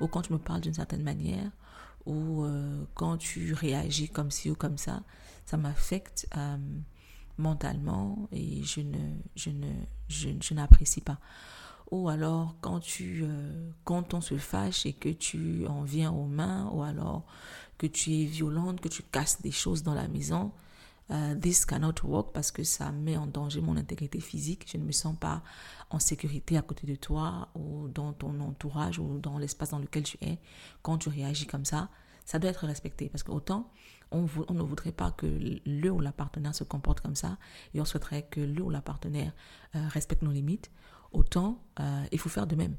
Ou 0.00 0.08
quand 0.08 0.22
tu 0.22 0.32
me 0.32 0.38
parles 0.38 0.60
d'une 0.60 0.74
certaine 0.74 1.02
manière, 1.02 1.50
ou 2.04 2.46
quand 2.94 3.16
tu 3.16 3.52
réagis 3.52 4.08
comme 4.08 4.30
ci 4.30 4.48
ou 4.48 4.54
comme 4.54 4.78
ça, 4.78 5.02
ça 5.44 5.56
m'affecte 5.56 6.28
mentalement 7.38 8.28
et 8.32 8.62
je 8.62 8.80
ne, 8.80 8.98
je 9.34 9.50
ne, 9.50 9.72
je 10.08 10.54
n'apprécie 10.54 11.00
pas. 11.00 11.18
Ou 11.90 12.08
alors 12.08 12.56
quand 12.60 12.80
tu 12.80 13.22
euh, 13.22 13.70
quand 13.84 14.12
on 14.14 14.20
se 14.20 14.36
fâche 14.36 14.86
et 14.86 14.92
que 14.92 15.08
tu 15.08 15.66
en 15.68 15.82
viens 15.82 16.10
aux 16.10 16.26
mains 16.26 16.68
ou 16.72 16.82
alors 16.82 17.24
que 17.78 17.86
tu 17.86 18.12
es 18.12 18.24
violente 18.24 18.80
que 18.80 18.88
tu 18.88 19.02
casses 19.04 19.40
des 19.40 19.52
choses 19.52 19.84
dans 19.84 19.94
la 19.94 20.08
maison 20.08 20.50
uh, 21.10 21.38
this 21.40 21.64
cannot 21.64 22.02
work 22.02 22.32
parce 22.32 22.50
que 22.50 22.64
ça 22.64 22.90
met 22.90 23.16
en 23.16 23.26
danger 23.26 23.60
mon 23.60 23.76
intégrité 23.76 24.18
physique. 24.18 24.68
Je 24.68 24.78
ne 24.78 24.84
me 24.84 24.90
sens 24.90 25.16
pas 25.16 25.42
en 25.90 26.00
sécurité 26.00 26.56
à 26.56 26.62
côté 26.62 26.88
de 26.88 26.96
toi 26.96 27.48
ou 27.54 27.86
dans 27.88 28.12
ton 28.12 28.40
entourage 28.40 28.98
ou 28.98 29.18
dans 29.18 29.38
l'espace 29.38 29.70
dans 29.70 29.78
lequel 29.78 30.02
tu 30.02 30.18
es. 30.22 30.38
Quand 30.82 30.98
tu 30.98 31.08
réagis 31.08 31.46
comme 31.46 31.64
ça 31.64 31.88
ça 32.26 32.40
doit 32.40 32.50
être 32.50 32.66
respecté 32.66 33.08
parce 33.08 33.22
qu'autant 33.22 33.70
on, 34.10 34.22
ne 34.22 34.62
voudrait 34.62 34.92
pas 34.92 35.10
que 35.10 35.26
le 35.26 35.90
ou 35.90 36.00
la 36.00 36.12
partenaire 36.12 36.54
se 36.54 36.64
comporte 36.64 37.00
comme 37.00 37.16
ça 37.16 37.38
et 37.74 37.80
on 37.80 37.84
souhaiterait 37.84 38.26
que 38.30 38.40
le 38.40 38.62
ou 38.62 38.70
la 38.70 38.80
partenaire 38.80 39.32
euh, 39.74 39.88
respecte 39.88 40.22
nos 40.22 40.30
limites 40.30 40.70
autant 41.12 41.62
euh, 41.80 42.04
il 42.12 42.18
faut 42.18 42.28
faire 42.28 42.46
de 42.46 42.56
même. 42.56 42.76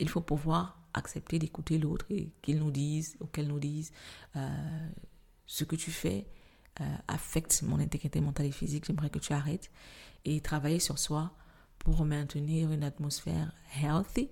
Il 0.00 0.08
faut 0.08 0.20
pouvoir 0.20 0.80
accepter 0.94 1.38
d'écouter 1.38 1.78
l'autre 1.78 2.06
et 2.10 2.30
qu'il 2.42 2.58
nous 2.58 2.70
dise 2.70 3.16
ou 3.20 3.26
qu'elle 3.26 3.48
nous 3.48 3.58
dise 3.60 3.92
euh, 4.36 4.88
ce 5.46 5.64
que 5.64 5.76
tu 5.76 5.90
fais 5.90 6.26
affecte 7.08 7.62
mon 7.64 7.80
intégrité 7.80 8.20
mentale 8.20 8.46
et 8.46 8.52
physique, 8.52 8.84
j'aimerais 8.84 9.10
que 9.10 9.18
tu 9.18 9.32
arrêtes 9.32 9.68
et 10.24 10.40
travailler 10.40 10.78
sur 10.78 10.96
soi 10.96 11.32
pour 11.80 12.04
maintenir 12.04 12.70
une 12.70 12.84
atmosphère 12.84 13.52
healthy 13.82 14.30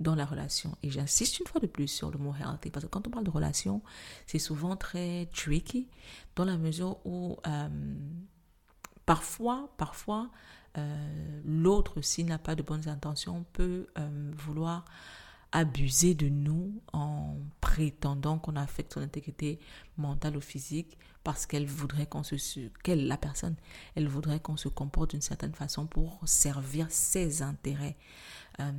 dans 0.00 0.14
la 0.14 0.24
relation. 0.24 0.76
Et 0.82 0.90
j'insiste 0.90 1.40
une 1.40 1.46
fois 1.46 1.60
de 1.60 1.66
plus 1.66 1.88
sur 1.88 2.10
le 2.10 2.18
mot 2.18 2.34
healthy 2.34 2.70
parce 2.70 2.84
que 2.84 2.90
quand 2.90 3.06
on 3.06 3.10
parle 3.10 3.24
de 3.24 3.30
relation, 3.30 3.82
c'est 4.26 4.38
souvent 4.38 4.76
très 4.76 5.26
tricky 5.32 5.88
dans 6.34 6.44
la 6.44 6.56
mesure 6.56 6.98
où 7.06 7.36
parfois, 9.06 9.70
parfois, 9.78 10.30
euh, 10.76 11.40
l'autre, 11.44 12.00
s'il 12.02 12.26
n'a 12.26 12.38
pas 12.38 12.54
de 12.54 12.62
bonnes 12.62 12.88
intentions, 12.88 13.46
peut 13.52 13.86
euh, 13.98 14.32
vouloir 14.36 14.84
abuser 15.56 16.12
de 16.14 16.28
nous 16.28 16.82
en 16.92 17.34
prétendant 17.62 18.38
qu'on 18.38 18.56
affecte 18.56 18.92
son 18.92 19.00
intégrité 19.00 19.58
mentale 19.96 20.36
ou 20.36 20.42
physique 20.42 20.98
parce 21.24 21.46
qu'elle 21.46 21.64
voudrait 21.64 22.04
qu'on 22.04 22.22
se 22.22 22.36
qu'elle 22.82 23.06
la 23.06 23.16
personne 23.16 23.54
elle 23.94 24.06
voudrait 24.06 24.38
qu'on 24.38 24.58
se 24.58 24.68
comporte 24.68 25.12
d'une 25.12 25.22
certaine 25.22 25.54
façon 25.54 25.86
pour 25.86 26.20
servir 26.26 26.88
ses 26.90 27.40
intérêts 27.40 27.96
euh, 28.60 28.70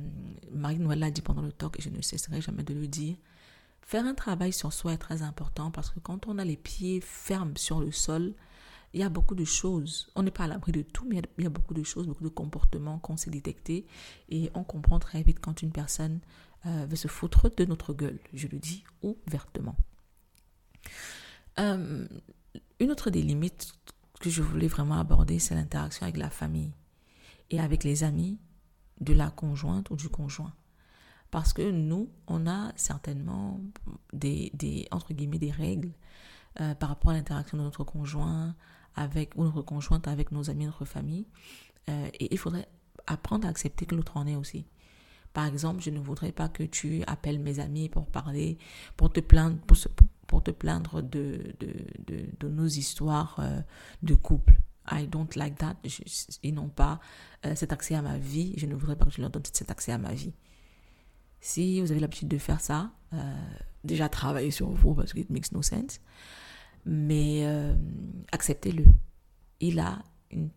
Marie 0.52 0.78
Noël 0.78 1.00
l'a 1.00 1.10
dit 1.10 1.20
pendant 1.20 1.42
le 1.42 1.50
talk 1.50 1.80
et 1.80 1.82
je 1.82 1.90
ne 1.90 2.00
cesserai 2.00 2.40
jamais 2.40 2.62
de 2.62 2.74
le 2.74 2.86
dire 2.86 3.16
faire 3.82 4.06
un 4.06 4.14
travail 4.14 4.52
sur 4.52 4.72
soi 4.72 4.92
est 4.92 4.98
très 4.98 5.22
important 5.22 5.72
parce 5.72 5.90
que 5.90 5.98
quand 5.98 6.28
on 6.28 6.38
a 6.38 6.44
les 6.44 6.56
pieds 6.56 7.00
fermes 7.00 7.56
sur 7.56 7.80
le 7.80 7.90
sol 7.90 8.34
il 8.94 9.00
y 9.00 9.02
a 9.02 9.10
beaucoup 9.10 9.34
de 9.34 9.44
choses. 9.44 10.10
On 10.16 10.22
n'est 10.22 10.30
pas 10.30 10.44
à 10.44 10.46
l'abri 10.46 10.72
de 10.72 10.80
tout, 10.82 11.04
mais 11.06 11.20
il 11.36 11.44
y 11.44 11.46
a 11.46 11.50
beaucoup 11.50 11.74
de 11.74 11.82
choses, 11.82 12.06
beaucoup 12.06 12.24
de 12.24 12.30
comportements 12.30 12.98
qu'on 12.98 13.18
sait 13.18 13.30
détecter. 13.30 13.86
Et 14.30 14.50
on 14.54 14.64
comprend 14.64 14.98
très 14.98 15.22
vite 15.22 15.40
quand 15.40 15.60
une 15.60 15.72
personne 15.72 16.20
euh, 16.66 16.86
veut 16.88 16.96
se 16.96 17.08
foutre 17.08 17.50
de 17.54 17.64
notre 17.64 17.94
gueule. 17.94 18.18
Je 18.32 18.48
le 18.48 18.58
dis 18.58 18.84
ouvertement. 19.02 19.76
Euh, 21.58 22.06
une 22.80 22.90
autre 22.90 23.10
des 23.10 23.22
limites 23.22 23.72
que 24.20 24.30
je 24.30 24.42
voulais 24.42 24.68
vraiment 24.68 24.98
aborder, 24.98 25.38
c'est 25.38 25.54
l'interaction 25.54 26.04
avec 26.04 26.16
la 26.16 26.30
famille 26.30 26.72
et 27.50 27.60
avec 27.60 27.84
les 27.84 28.04
amis 28.04 28.38
de 29.00 29.12
la 29.12 29.30
conjointe 29.30 29.90
ou 29.90 29.96
du 29.96 30.08
conjoint. 30.08 30.54
Parce 31.30 31.52
que 31.52 31.70
nous, 31.70 32.10
on 32.26 32.46
a 32.46 32.72
certainement 32.76 33.60
des, 34.12 34.50
des 34.54 34.88
entre 34.90 35.12
guillemets, 35.12 35.38
des 35.38 35.50
règles 35.50 35.92
euh, 36.60 36.74
par 36.74 36.88
rapport 36.88 37.10
à 37.10 37.14
l'interaction 37.14 37.58
de 37.58 37.62
notre 37.62 37.84
conjoint, 37.84 38.54
avec 38.96 39.32
ou 39.36 39.44
notre 39.44 39.62
conjointe 39.62 40.08
avec 40.08 40.32
nos 40.32 40.50
amis, 40.50 40.66
notre 40.66 40.84
famille. 40.84 41.26
Euh, 41.88 42.08
et 42.14 42.32
il 42.32 42.38
faudrait 42.38 42.68
apprendre 43.06 43.46
à 43.46 43.50
accepter 43.50 43.86
que 43.86 43.94
l'autre 43.94 44.16
en 44.16 44.26
est 44.26 44.36
aussi. 44.36 44.66
Par 45.38 45.46
exemple, 45.46 45.80
je 45.80 45.90
ne 45.90 46.00
voudrais 46.00 46.32
pas 46.32 46.48
que 46.48 46.64
tu 46.64 47.04
appelles 47.06 47.38
mes 47.38 47.60
amis 47.60 47.88
pour 47.88 48.08
parler, 48.08 48.58
pour 48.96 49.12
te 49.12 49.20
plaindre, 49.20 49.56
pour, 50.26 50.42
te 50.42 50.50
plaindre 50.50 51.00
de, 51.00 51.54
nos 52.42 52.66
histoires 52.66 53.36
euh, 53.38 53.60
de 54.02 54.16
couple. 54.16 54.58
I 54.90 55.06
don't 55.06 55.28
like 55.36 55.56
that. 55.58 55.76
ils 56.42 56.52
n'ont 56.52 56.70
pas 56.70 56.98
euh, 57.46 57.54
cet 57.54 57.72
accès 57.72 57.94
à 57.94 58.02
ma 58.02 58.18
vie. 58.18 58.54
Je 58.56 58.66
ne 58.66 58.74
voudrais 58.74 58.96
pas 58.96 59.04
que 59.04 59.12
je 59.12 59.20
leur 59.20 59.30
donne 59.30 59.44
cet 59.52 59.70
accès 59.70 59.92
à 59.92 59.98
ma 59.98 60.12
vie. 60.12 60.32
Si 61.40 61.80
vous 61.80 61.92
avez 61.92 62.00
l'habitude 62.00 62.26
de 62.26 62.38
faire 62.38 62.60
ça, 62.60 62.90
déjà 63.84 64.08
travaillez 64.08 64.50
sur 64.50 64.68
vous 64.70 64.92
parce 64.92 65.12
que 65.12 65.20
it 65.20 65.30
makes 65.30 65.52
no 65.52 65.62
sense 65.62 66.00
mais 66.84 67.42
euh, 67.44 67.76
acceptez-le. 68.32 68.86
Il 69.60 69.78
a 69.78 70.02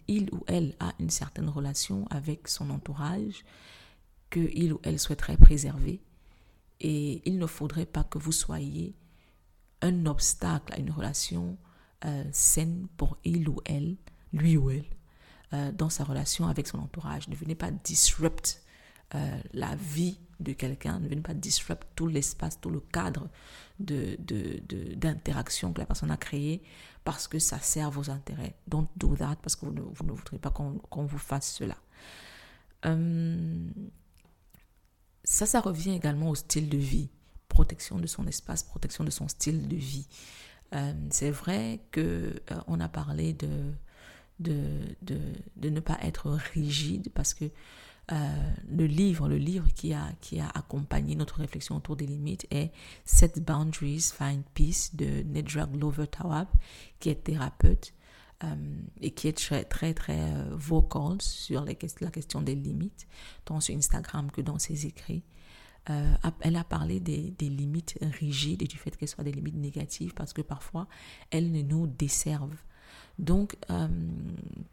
il 0.08 0.34
ou 0.34 0.44
elle 0.48 0.76
a 0.80 0.92
une 1.00 1.12
certaine 1.12 1.50
relation 1.50 2.08
avec 2.10 2.48
son 2.48 2.72
entourage 2.72 3.46
que 4.32 4.40
il 4.56 4.74
ou 4.74 4.80
elle 4.82 4.98
souhaiterait 4.98 5.38
préserver 5.38 6.02
Et 6.80 7.22
il 7.30 7.38
ne 7.38 7.46
faudrait 7.46 7.86
pas 7.86 8.04
que 8.04 8.18
vous 8.18 8.32
soyez 8.32 8.96
un 9.82 10.08
obstacle 10.08 10.74
à 10.74 10.80
une 10.80 10.90
relation 10.90 11.58
euh, 12.06 12.24
saine 12.32 12.88
pour 12.98 13.18
il 13.24 13.48
ou 13.48 13.62
elle, 13.66 13.98
lui 14.34 14.58
ou 14.58 14.72
elle, 14.72 14.86
euh, 15.54 15.72
dans 15.72 15.90
sa 15.90 16.04
relation 16.04 16.48
avec 16.48 16.66
son 16.68 16.80
entourage. 16.80 17.28
Ne 17.28 17.36
venez 17.36 17.54
pas 17.56 17.70
disrupt 17.70 18.64
euh, 19.14 19.40
la 19.54 19.76
vie 19.76 20.20
de 20.40 20.54
quelqu'un, 20.54 21.00
ne 21.00 21.08
venez 21.08 21.22
pas 21.22 21.36
disrupt 21.36 21.88
tout 21.96 22.08
l'espace, 22.08 22.60
tout 22.60 22.72
le 22.72 22.80
cadre 22.80 23.30
d'interaction 23.80 25.70
de, 25.70 25.74
de, 25.74 25.76
que 25.76 25.82
la 25.82 25.86
personne 25.86 26.12
a 26.12 26.18
créé 26.18 26.64
parce 27.04 27.28
que 27.28 27.38
ça 27.38 27.60
sert 27.60 27.92
vos 27.92 28.10
intérêts. 28.10 28.56
Don't 28.68 28.88
do 28.96 29.16
that 29.16 29.36
parce 29.42 29.56
que 29.56 29.66
vous 29.66 29.74
ne, 29.74 29.82
vous 29.82 30.16
voudrez 30.16 30.40
pas 30.40 30.52
qu'on 30.52 31.06
vous 31.06 31.18
fasse 31.18 31.52
cela. 31.54 31.76
Ça, 35.24 35.46
ça 35.46 35.62
revient 35.62 35.92
également 35.92 36.30
au 36.30 36.36
style 36.36 36.70
de 36.70 36.78
vie 36.78 37.10
protection 37.52 38.00
de 38.00 38.08
son 38.08 38.26
espace, 38.28 38.64
protection 38.64 39.04
de 39.04 39.12
son 39.12 39.28
style 39.28 39.68
de 39.68 39.76
vie. 39.76 40.08
Euh, 40.74 40.94
c'est 41.10 41.32
vrai 41.32 41.82
que 41.92 42.02
euh, 42.52 42.62
on 42.68 42.80
a 42.80 42.88
parlé 42.88 43.34
de 43.34 43.50
de, 44.40 44.96
de, 45.04 45.70
ne 45.70 45.80
pas 45.80 46.00
être 46.02 46.32
rigide 46.54 47.12
parce 47.14 47.36
que 47.36 47.46
euh, 48.12 48.54
le 48.68 48.88
livre, 48.88 49.30
le 49.30 49.38
livre 49.38 49.68
qui 49.76 49.94
a, 49.94 50.12
qui 50.20 50.40
a 50.40 50.50
accompagné 50.50 51.16
notre 51.16 51.38
réflexion 51.38 51.76
autour 51.76 51.96
des 51.96 52.08
limites 52.08 52.48
est 52.50 52.72
Set 53.06 53.40
Boundaries, 53.40 54.12
Find 54.18 54.42
Peace 54.56 54.96
de 54.96 55.22
Nedra 55.28 55.68
Glover 55.68 56.08
Tawab, 56.08 56.48
qui 57.00 57.10
est 57.10 57.24
thérapeute 57.24 57.94
et 59.02 59.12
qui 59.12 59.28
est 59.28 59.38
très, 59.38 59.64
très, 59.64 59.94
très 59.94 60.34
vocal 60.52 61.22
sur 61.22 61.64
la 61.66 61.76
question 61.76 62.42
des 62.42 62.56
limites, 62.56 63.08
tant 63.46 63.60
sur 63.60 63.76
Instagram 63.76 64.32
que 64.32 64.42
dans 64.42 64.58
ses 64.58 64.88
écrits. 64.88 65.24
Euh, 65.90 66.14
elle 66.42 66.56
a 66.58 66.64
parlé 66.64 67.00
des, 67.00 67.34
limites 67.40 67.98
rigides 68.20 68.62
et 68.62 68.68
du 68.68 68.78
fait 68.78 68.96
qu'elles 68.96 69.10
soient 69.10 69.24
des 69.24 69.32
limites 69.32 69.56
négatives 69.56 70.14
parce 70.14 70.32
que 70.32 70.42
parfois 70.42 70.88
elles 71.32 71.52
nous 71.52 71.88
desservent. 71.88 72.62
Donc, 73.18 73.58
euh, 73.70 73.88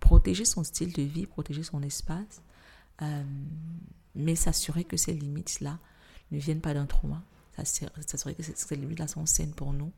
protéger 0.00 0.44
son 0.44 0.64
style 0.64 0.92
de 0.92 1.02
vie, 1.02 1.26
protéger 1.26 1.62
son 1.62 1.82
espace, 1.82 2.42
euh, 3.02 3.24
mais 4.14 4.34
s'assurer 4.34 4.84
que 4.84 4.96
ces 4.96 5.14
limites-là 5.14 5.78
ne 6.30 6.38
viennent 6.38 6.60
pas 6.60 6.74
d'un 6.74 6.86
trauma, 6.86 7.22
s'assurer 7.64 8.34
que 8.34 8.42
ces 8.42 8.76
limites-là 8.76 9.08
sont 9.08 9.24
saines 9.26 9.54
pour 9.54 9.72
nous 9.72 9.92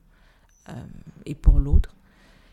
et 1.26 1.35
pour 1.35 1.59
l'autre, 1.59 1.96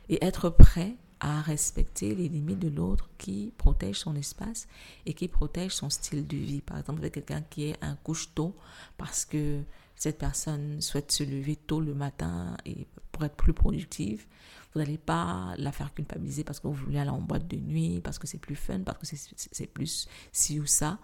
et 0.09 0.23
être 0.25 0.49
prêt 0.49 0.95
à 1.19 1.41
respecter 1.41 2.13
les 2.13 2.29
limites 2.29 2.59
de 2.59 2.69
l'autre 2.69 3.09
qui 3.17 3.51
protège 3.57 3.99
son 3.99 4.15
espace 4.15 4.67
et 5.05 5.13
qui 5.13 5.27
protège 5.27 5.71
son 5.71 5.89
style 5.89 6.27
de 6.27 6.37
vie. 6.37 6.61
Par 6.61 6.77
exemple, 6.77 6.99
avec 6.99 7.13
quelqu'un 7.13 7.41
qui 7.41 7.65
est 7.69 7.77
un 7.81 7.95
couche 7.95 8.33
tôt 8.35 8.55
parce 8.97 9.25
que 9.25 9.61
cette 9.95 10.19
personne 10.19 10.79
souhaite 10.81 11.11
se 11.11 11.23
lever 11.23 11.55
tôt 11.55 11.81
le 11.81 11.95
matin 11.95 12.55
et 12.65 12.87
pour 13.11 13.25
être 13.25 13.35
plus 13.35 13.53
productive, 13.53 14.25
vous 14.73 14.79
n'allez 14.79 14.99
pas 14.99 15.55
la 15.57 15.71
faire 15.71 15.91
culpabiliser 15.93 16.43
parce 16.43 16.59
que 16.59 16.67
vous 16.67 16.73
voulez 16.73 16.99
aller 16.99 17.09
en 17.09 17.21
boîte 17.21 17.47
de 17.47 17.57
nuit, 17.57 17.99
parce 18.03 18.19
que 18.19 18.27
c'est 18.27 18.37
plus 18.37 18.55
fun, 18.55 18.81
parce 18.81 18.99
que 18.99 19.15
c'est 19.35 19.67
plus 19.67 20.07
ci 20.31 20.59
ou 20.59 20.67
ça. 20.67 20.99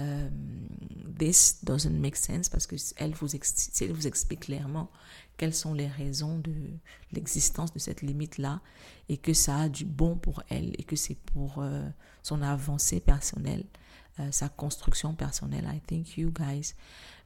Euh, 0.00 0.28
this 1.18 1.62
doesn't 1.62 2.00
make 2.00 2.16
sense 2.16 2.48
parce 2.48 2.66
que 2.66 2.76
elle 2.96 3.14
elle 3.80 3.92
vous 3.92 4.06
explique 4.06 4.40
clairement 4.40 4.90
quelles 5.36 5.54
sont 5.54 5.74
les 5.74 5.88
raisons 5.88 6.38
de 6.38 6.54
l'existence 7.12 7.72
de 7.72 7.78
cette 7.78 8.02
limite-là 8.02 8.60
et 9.08 9.16
que 9.16 9.32
ça 9.32 9.60
a 9.60 9.68
du 9.68 9.84
bon 9.84 10.16
pour 10.16 10.42
elle 10.48 10.72
et 10.78 10.84
que 10.84 10.96
c'est 10.96 11.14
pour 11.14 11.56
euh, 11.58 11.88
son 12.22 12.42
avancée 12.42 13.00
personnelle, 13.00 13.64
euh, 14.20 14.30
sa 14.30 14.48
construction 14.48 15.14
personnelle. 15.14 15.68
I 15.72 15.80
think 15.80 16.16
you 16.16 16.30
guys 16.30 16.74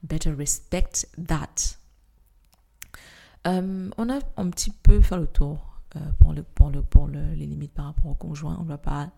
better 0.03 0.31
respect 0.31 1.07
that. 1.27 1.77
on 3.45 4.09
a 4.11 4.19
un 4.37 4.51
petit 4.51 4.71
peu 4.71 5.01
fait 5.01 5.17
le 5.17 5.27
tour 5.27 5.81
pour, 6.19 6.33
le, 6.33 6.43
pour, 6.43 6.71
le, 6.71 6.83
pour 6.83 7.07
le, 7.07 7.35
les 7.35 7.47
limites 7.47 7.73
par 7.73 7.87
rapport 7.87 8.11
au 8.11 8.15
conjoint. 8.15 8.57
On 8.59 8.65
ne 8.65 8.69
va 8.69 8.79
pas 8.79 9.11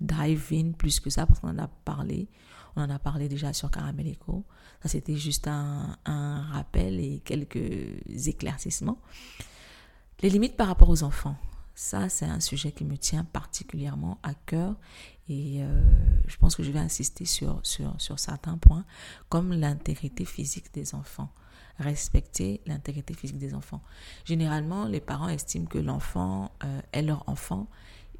dive 0.00 0.48
in 0.52 0.72
plus 0.72 1.00
que 1.00 1.10
ça 1.10 1.26
parce 1.26 1.40
qu'on 1.40 1.50
en 1.50 1.58
a 1.58 1.68
parlé. 1.68 2.28
On 2.76 2.82
en 2.82 2.90
a 2.90 2.98
parlé 2.98 3.28
déjà 3.28 3.52
sur 3.52 3.70
Caramel 3.70 4.08
Echo. 4.08 4.44
Ça, 4.82 4.88
c'était 4.88 5.16
juste 5.16 5.48
un, 5.48 5.96
rappel 6.52 7.00
et 7.00 7.20
quelques 7.24 7.56
éclaircissements. 8.26 8.98
Les 10.20 10.30
limites 10.30 10.56
par 10.56 10.68
rapport 10.68 10.88
aux 10.88 11.02
enfants. 11.02 11.36
Ça, 11.74 12.08
c'est 12.08 12.24
un 12.24 12.40
sujet 12.40 12.70
qui 12.70 12.84
me 12.84 12.96
tient 12.96 13.24
particulièrement 13.24 14.18
à 14.22 14.32
cœur 14.34 14.76
et 15.28 15.62
euh, 15.62 15.82
je 16.26 16.36
pense 16.36 16.54
que 16.54 16.62
je 16.62 16.70
vais 16.70 16.78
insister 16.78 17.24
sur, 17.24 17.58
sur, 17.64 18.00
sur 18.00 18.18
certains 18.20 18.58
points, 18.58 18.84
comme 19.28 19.52
l'intégrité 19.52 20.24
physique 20.24 20.72
des 20.72 20.94
enfants. 20.94 21.30
Respecter 21.78 22.60
l'intégrité 22.66 23.14
physique 23.14 23.38
des 23.38 23.54
enfants. 23.54 23.82
Généralement, 24.24 24.84
les 24.84 25.00
parents 25.00 25.28
estiment 25.28 25.66
que 25.66 25.78
l'enfant 25.78 26.52
euh, 26.62 26.80
est 26.92 27.02
leur 27.02 27.28
enfant. 27.28 27.66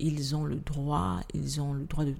Ils 0.01 0.35
ont 0.35 0.45
le 0.45 0.57
droit, 0.57 1.21
ils 1.33 1.61
ont 1.61 1.73
le 1.73 1.85
droit 1.85 2.05
de, 2.05 2.17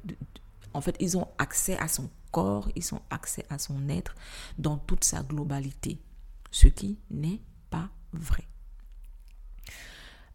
en 0.75 0.81
fait, 0.81 0.97
ils 1.01 1.17
ont 1.17 1.27
accès 1.39 1.77
à 1.79 1.89
son 1.89 2.09
corps, 2.35 2.69
ils 2.75 2.93
ont 2.93 3.01
accès 3.11 3.47
à 3.49 3.59
son 3.59 3.89
être 3.89 4.17
dans 4.59 4.77
toute 4.77 5.05
sa 5.05 5.23
globalité, 5.23 6.01
ce 6.51 6.67
qui 6.67 6.99
n'est 7.09 7.41
pas 7.71 7.91
vrai. 8.13 8.49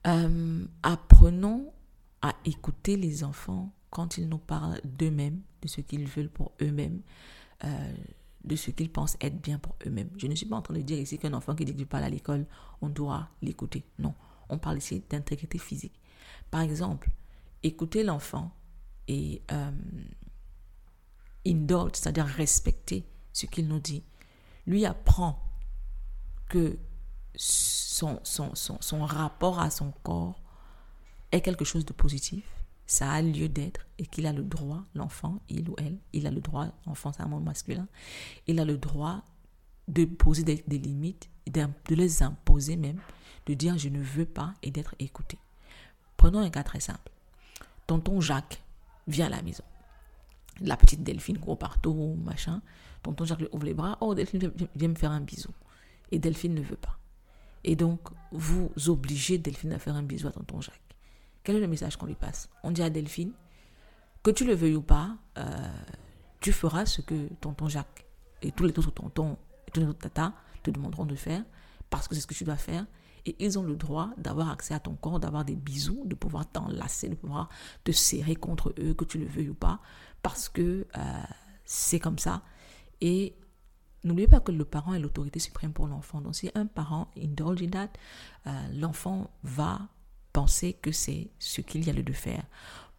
Euh, 0.07 0.65
apprenons 0.81 1.73
à 2.21 2.35
écouter 2.45 2.95
les 2.95 3.25
enfants 3.25 3.73
quand 3.89 4.17
ils 4.17 4.29
nous 4.29 4.37
parlent 4.37 4.79
d'eux-mêmes, 4.85 5.41
de 5.61 5.67
ce 5.67 5.81
qu'ils 5.81 6.07
veulent 6.07 6.29
pour 6.29 6.53
eux-mêmes, 6.61 7.01
euh, 7.65 7.93
de 8.45 8.55
ce 8.55 8.71
qu'ils 8.71 8.89
pensent 8.89 9.17
être 9.19 9.41
bien 9.41 9.59
pour 9.59 9.75
eux-mêmes. 9.85 10.09
Je 10.15 10.27
ne 10.27 10.35
suis 10.35 10.45
pas 10.45 10.55
en 10.55 10.61
train 10.61 10.75
de 10.75 10.81
dire 10.81 10.99
ici 10.99 11.17
qu'un 11.19 11.33
enfant 11.33 11.53
qui 11.53 11.65
dit 11.65 11.75
qu'il 11.75 11.85
parle 11.85 12.05
à 12.05 12.09
l'école, 12.09 12.45
on 12.81 12.87
doit 12.87 13.27
l'écouter. 13.41 13.83
Non, 13.97 14.13
on 14.47 14.57
parle 14.57 14.77
ici 14.77 15.03
d'intégrité 15.09 15.57
physique. 15.57 15.99
Par 16.49 16.61
exemple, 16.61 17.09
écouter 17.61 18.03
l'enfant 18.03 18.55
et 19.09 19.41
euh, 19.51 19.71
indulge, 21.45 21.91
c'est-à-dire 21.93 22.25
respecter 22.25 23.05
ce 23.33 23.45
qu'il 23.45 23.67
nous 23.67 23.79
dit, 23.79 24.03
lui 24.65 24.85
apprend 24.85 25.41
que 26.49 26.77
son, 27.35 28.19
son, 28.23 28.53
son, 28.55 29.05
rapport 29.05 29.59
à 29.59 29.69
son 29.69 29.91
corps 30.03 30.41
est 31.31 31.41
quelque 31.41 31.65
chose 31.65 31.85
de 31.85 31.93
positif, 31.93 32.43
ça 32.85 33.11
a 33.11 33.21
lieu 33.21 33.47
d'être 33.47 33.85
et 33.97 34.05
qu'il 34.05 34.25
a 34.25 34.33
le 34.33 34.43
droit, 34.43 34.83
l'enfant, 34.95 35.41
il 35.47 35.69
ou 35.69 35.75
elle, 35.77 35.97
il 36.11 36.25
a 36.27 36.31
le 36.31 36.41
droit, 36.41 36.67
l'enfant 36.85 37.11
c'est 37.13 37.21
un 37.21 37.27
mot 37.27 37.39
masculin, 37.39 37.87
il 38.47 38.59
a 38.59 38.65
le 38.65 38.77
droit 38.77 39.23
de 39.87 40.05
poser 40.05 40.43
des, 40.43 40.63
des 40.67 40.79
limites, 40.79 41.29
de 41.47 41.95
les 41.95 42.23
imposer 42.23 42.75
même, 42.75 42.99
de 43.45 43.53
dire 43.53 43.77
je 43.77 43.89
ne 43.89 44.01
veux 44.01 44.25
pas 44.25 44.53
et 44.61 44.71
d'être 44.71 44.95
écouté. 44.99 45.37
Prenons 46.17 46.39
un 46.39 46.49
cas 46.49 46.63
très 46.63 46.79
simple. 46.79 47.11
Tonton 47.87 48.21
Jacques 48.21 48.61
vient 49.07 49.27
à 49.27 49.29
la 49.29 49.41
maison 49.41 49.63
la 50.61 50.77
petite 50.77 51.03
Delphine 51.03 51.37
gros 51.37 51.55
partout, 51.55 52.17
machin. 52.23 52.61
Tonton 53.03 53.25
Jacques 53.25 53.39
lui 53.39 53.47
ouvre 53.51 53.65
les 53.65 53.73
bras. 53.73 53.97
Oh, 54.01 54.13
Delphine, 54.13 54.51
viens 54.75 54.89
me 54.89 54.95
faire 54.95 55.11
un 55.11 55.21
bisou. 55.21 55.51
Et 56.11 56.19
Delphine 56.19 56.53
ne 56.53 56.61
veut 56.61 56.75
pas. 56.75 56.97
Et 57.63 57.75
donc, 57.75 57.99
vous 58.31 58.71
obligez 58.87 59.37
Delphine 59.37 59.73
à 59.73 59.79
faire 59.79 59.95
un 59.95 60.03
bisou 60.03 60.27
à 60.27 60.31
tonton 60.31 60.61
Jacques. 60.61 60.75
Quel 61.43 61.57
est 61.57 61.61
le 61.61 61.67
message 61.67 61.97
qu'on 61.97 62.05
lui 62.05 62.15
passe? 62.15 62.49
On 62.63 62.71
dit 62.71 62.83
à 62.83 62.89
Delphine, 62.89 63.31
que 64.23 64.31
tu 64.31 64.45
le 64.45 64.53
veuilles 64.53 64.75
ou 64.75 64.81
pas, 64.81 65.17
euh, 65.37 65.43
tu 66.39 66.51
feras 66.51 66.85
ce 66.85 67.01
que 67.01 67.27
tonton 67.41 67.67
Jacques 67.67 68.05
et 68.41 68.51
tous 68.51 68.63
les 68.63 68.77
autres 68.77 68.91
tontons 68.91 69.37
et 69.67 69.71
tous 69.71 69.81
les 69.81 69.87
autres 69.87 69.99
tatas 69.99 70.33
te 70.63 70.71
demanderont 70.71 71.05
de 71.05 71.15
faire, 71.15 71.43
parce 71.89 72.07
que 72.07 72.15
c'est 72.15 72.21
ce 72.21 72.27
que 72.27 72.33
tu 72.33 72.43
dois 72.43 72.57
faire. 72.57 72.85
Et 73.25 73.35
ils 73.43 73.59
ont 73.59 73.63
le 73.63 73.75
droit 73.75 74.11
d'avoir 74.17 74.49
accès 74.49 74.73
à 74.73 74.79
ton 74.79 74.95
corps, 74.95 75.19
d'avoir 75.19 75.43
des 75.43 75.55
bisous, 75.55 76.03
de 76.05 76.15
pouvoir 76.15 76.49
t'enlacer, 76.49 77.09
de 77.09 77.15
pouvoir 77.15 77.49
te 77.83 77.91
serrer 77.91 78.35
contre 78.35 78.73
eux, 78.79 78.93
que 78.93 79.03
tu 79.03 79.17
le 79.17 79.25
veuilles 79.25 79.49
ou 79.49 79.55
pas, 79.55 79.81
parce 80.21 80.47
que 80.49 80.87
euh, 80.97 81.21
c'est 81.65 81.99
comme 81.99 82.17
ça. 82.17 82.43
Et 83.01 83.35
n'oubliez 84.03 84.27
pas 84.27 84.39
que 84.39 84.51
le 84.51 84.65
parent 84.65 84.93
est 84.93 84.99
l'autorité 84.99 85.39
suprême 85.39 85.73
pour 85.73 85.87
l'enfant. 85.87 86.21
Donc 86.21 86.35
si 86.35 86.49
un 86.55 86.65
parent 86.65 87.11
indulge 87.17 87.61
in 87.61 87.69
that, 87.69 87.89
euh, 88.47 88.67
l'enfant 88.73 89.29
va 89.43 89.89
penser 90.31 90.73
que 90.73 90.91
c'est 90.91 91.31
ce 91.39 91.61
qu'il 91.61 91.85
y 91.85 91.89
a 91.89 91.93
lieu 91.93 92.03
de 92.03 92.13
faire. 92.13 92.45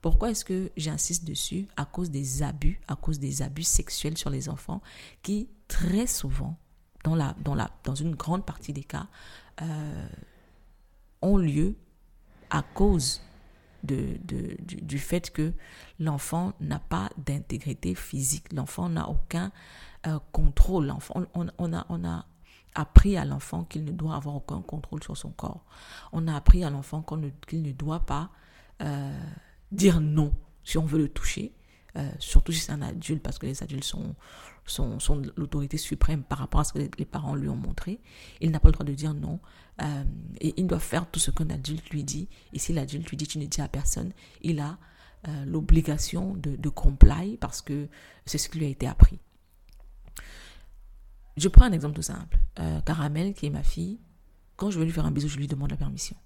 Pourquoi 0.00 0.30
est-ce 0.30 0.44
que 0.44 0.70
j'insiste 0.76 1.24
dessus? 1.24 1.68
À 1.76 1.84
cause 1.84 2.10
des 2.10 2.42
abus, 2.42 2.80
à 2.88 2.96
cause 2.96 3.18
des 3.18 3.42
abus 3.42 3.64
sexuels 3.64 4.16
sur 4.16 4.30
les 4.30 4.48
enfants 4.48 4.80
qui 5.22 5.48
très 5.68 6.06
souvent, 6.06 6.58
dans, 7.04 7.14
la, 7.14 7.34
dans, 7.42 7.54
la, 7.54 7.70
dans 7.84 7.94
une 7.94 8.14
grande 8.14 8.44
partie 8.44 8.72
des 8.72 8.84
cas, 8.84 9.06
euh, 9.62 10.08
ont 11.22 11.36
lieu 11.36 11.76
à 12.50 12.62
cause 12.62 13.22
du, 13.82 14.98
fait 14.98 15.30
que 15.30 15.52
l'enfant 15.98 16.52
n'a 16.60 16.78
pas 16.78 17.08
d'intégrité 17.16 17.94
physique, 17.94 18.52
l'enfant 18.52 18.88
n'a 18.88 19.08
aucun 19.08 19.52
euh, 20.06 20.18
contrôle, 20.32 20.86
l'enfant, 20.86 21.22
on, 21.34 21.72
a, 21.72 21.86
on 21.88 22.04
a 22.04 22.26
appris 22.74 23.16
à 23.16 23.24
l'enfant 23.24 23.64
qu'il 23.64 23.84
ne 23.84 23.92
doit 23.92 24.14
avoir 24.16 24.36
aucun 24.36 24.60
contrôle 24.62 25.02
sur 25.02 25.16
son 25.16 25.30
corps. 25.30 25.64
On 26.12 26.28
a 26.28 26.36
appris 26.36 26.64
à 26.64 26.70
l'enfant 26.70 27.02
qu'il 27.02 27.20
ne, 27.60 27.68
ne, 27.68 27.72
doit 27.72 28.00
pas 28.00 28.30
euh, 28.82 29.18
dire 29.72 30.00
non 30.00 30.32
si 30.64 30.78
on 30.78 30.84
veut 30.84 30.98
le 30.98 31.08
toucher. 31.08 31.52
Euh, 31.96 32.10
surtout 32.18 32.52
si 32.52 32.60
c'est 32.60 32.72
un 32.72 32.82
adulte, 32.82 33.22
parce 33.22 33.38
que 33.38 33.46
les 33.46 33.62
adultes 33.62 33.84
sont, 33.84 34.14
sont, 34.66 34.98
sont 35.00 35.22
l'autorité 35.36 35.76
suprême 35.76 36.22
par 36.22 36.38
rapport 36.38 36.60
à 36.60 36.64
ce 36.64 36.72
que 36.72 36.78
les 36.78 37.04
parents 37.04 37.34
lui 37.34 37.48
ont 37.48 37.56
montré. 37.56 38.00
Il 38.40 38.50
n'a 38.50 38.60
pas 38.60 38.68
le 38.68 38.72
droit 38.72 38.86
de 38.86 38.94
dire 38.94 39.14
non. 39.14 39.40
Euh, 39.82 40.04
et 40.40 40.54
il 40.56 40.66
doit 40.66 40.78
faire 40.78 41.10
tout 41.10 41.20
ce 41.20 41.30
qu'un 41.30 41.50
adulte 41.50 41.90
lui 41.90 42.04
dit. 42.04 42.28
Et 42.52 42.58
si 42.58 42.72
l'adulte 42.72 43.08
lui 43.08 43.16
dit 43.16 43.26
tu 43.26 43.38
ne 43.38 43.46
dis 43.46 43.60
à 43.60 43.68
personne, 43.68 44.12
il 44.42 44.60
a 44.60 44.78
euh, 45.28 45.44
l'obligation 45.44 46.34
de, 46.34 46.56
de 46.56 46.68
comply 46.68 47.36
parce 47.38 47.62
que 47.62 47.88
c'est 48.26 48.38
ce 48.38 48.48
qui 48.48 48.58
lui 48.58 48.66
a 48.66 48.70
été 48.70 48.86
appris. 48.86 49.18
Je 51.36 51.48
prends 51.48 51.64
un 51.64 51.72
exemple 51.72 51.94
tout 51.94 52.02
simple. 52.02 52.38
Caramel, 52.84 53.32
qui 53.32 53.46
est 53.46 53.50
ma 53.50 53.62
fille, 53.62 53.98
quand 54.56 54.70
je 54.70 54.78
veux 54.78 54.84
lui 54.84 54.92
faire 54.92 55.06
un 55.06 55.10
bisou, 55.10 55.28
je 55.28 55.38
lui 55.38 55.46
demande 55.46 55.70
la 55.70 55.76
permission. 55.78 56.16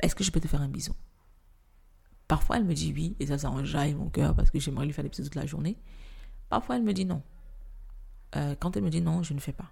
Est-ce 0.00 0.14
que 0.14 0.22
je 0.22 0.30
peux 0.30 0.38
te 0.38 0.46
faire 0.46 0.60
un 0.60 0.68
bisou? 0.68 0.94
Parfois, 2.28 2.56
elle 2.56 2.64
me 2.64 2.74
dit 2.74 2.92
oui, 2.92 3.16
et 3.20 3.26
ça, 3.26 3.38
ça 3.38 3.50
enjaille 3.50 3.94
mon 3.94 4.08
cœur 4.08 4.34
parce 4.34 4.50
que 4.50 4.58
j'aimerais 4.58 4.86
lui 4.86 4.92
faire 4.92 5.04
des 5.04 5.10
bisous 5.10 5.24
toute 5.24 5.36
la 5.36 5.46
journée. 5.46 5.76
Parfois, 6.48 6.76
elle 6.76 6.82
me 6.82 6.92
dit 6.92 7.04
non. 7.04 7.22
Euh, 8.34 8.54
quand 8.58 8.76
elle 8.76 8.82
me 8.82 8.90
dit 8.90 9.00
non, 9.00 9.22
je 9.22 9.34
ne 9.34 9.38
fais 9.38 9.52
pas. 9.52 9.70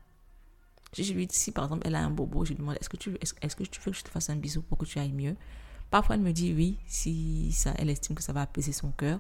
Je 0.97 1.13
lui 1.13 1.27
dis, 1.27 1.37
si 1.37 1.51
par 1.51 1.65
exemple, 1.65 1.83
elle 1.87 1.97
a 1.97 2.05
un 2.05 2.11
bobo, 2.11 2.45
je 2.45 2.51
lui 2.51 2.59
demande, 2.59 2.77
est-ce 2.81 2.89
que, 2.89 2.97
tu, 2.97 3.17
est-ce, 3.21 3.57
que 3.57 3.65
tu 3.65 3.81
veux 3.81 3.91
que 3.91 3.99
je 3.99 4.05
te 4.05 4.09
fasse 4.09 4.31
un 4.31 4.37
bisou 4.37 4.63
pour 4.63 4.79
que 4.79 4.85
tu 4.85 4.99
ailles 5.01 5.13
mieux? 5.13 5.37
Parfois, 5.91 6.15
elle 6.15 6.23
me 6.23 6.33
dit 6.33 6.55
oui, 6.55 6.79
si 6.87 7.51
ça, 7.51 7.75
elle 7.79 7.91
estime 7.91 8.15
que 8.15 8.23
ça 8.23 8.33
va 8.33 8.43
apaiser 8.43 8.73
son 8.73 8.93
cœur. 8.93 9.19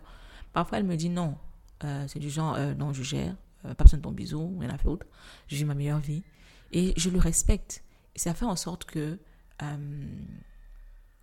Parfois, 0.52 0.78
elle 0.78 0.84
me 0.84 0.96
dit 0.96 1.10
non. 1.10 1.36
Euh, 1.82 2.06
c'est 2.06 2.20
du 2.20 2.30
genre, 2.30 2.54
euh, 2.54 2.74
non, 2.74 2.92
je 2.92 3.02
gère, 3.02 3.34
pas 3.62 3.82
besoin 3.82 3.98
de 3.98 4.04
ton 4.04 4.12
bisou, 4.12 4.56
rien 4.60 4.70
à 4.70 4.78
faire 4.78 4.96
Je 5.48 5.56
vis 5.56 5.64
ma 5.64 5.74
meilleure 5.74 5.98
vie. 5.98 6.22
Et 6.70 6.94
je 6.96 7.10
le 7.10 7.18
respecte. 7.18 7.82
Et 8.14 8.20
ça 8.20 8.34
fait 8.34 8.44
en 8.44 8.56
sorte 8.56 8.84
que 8.84 9.18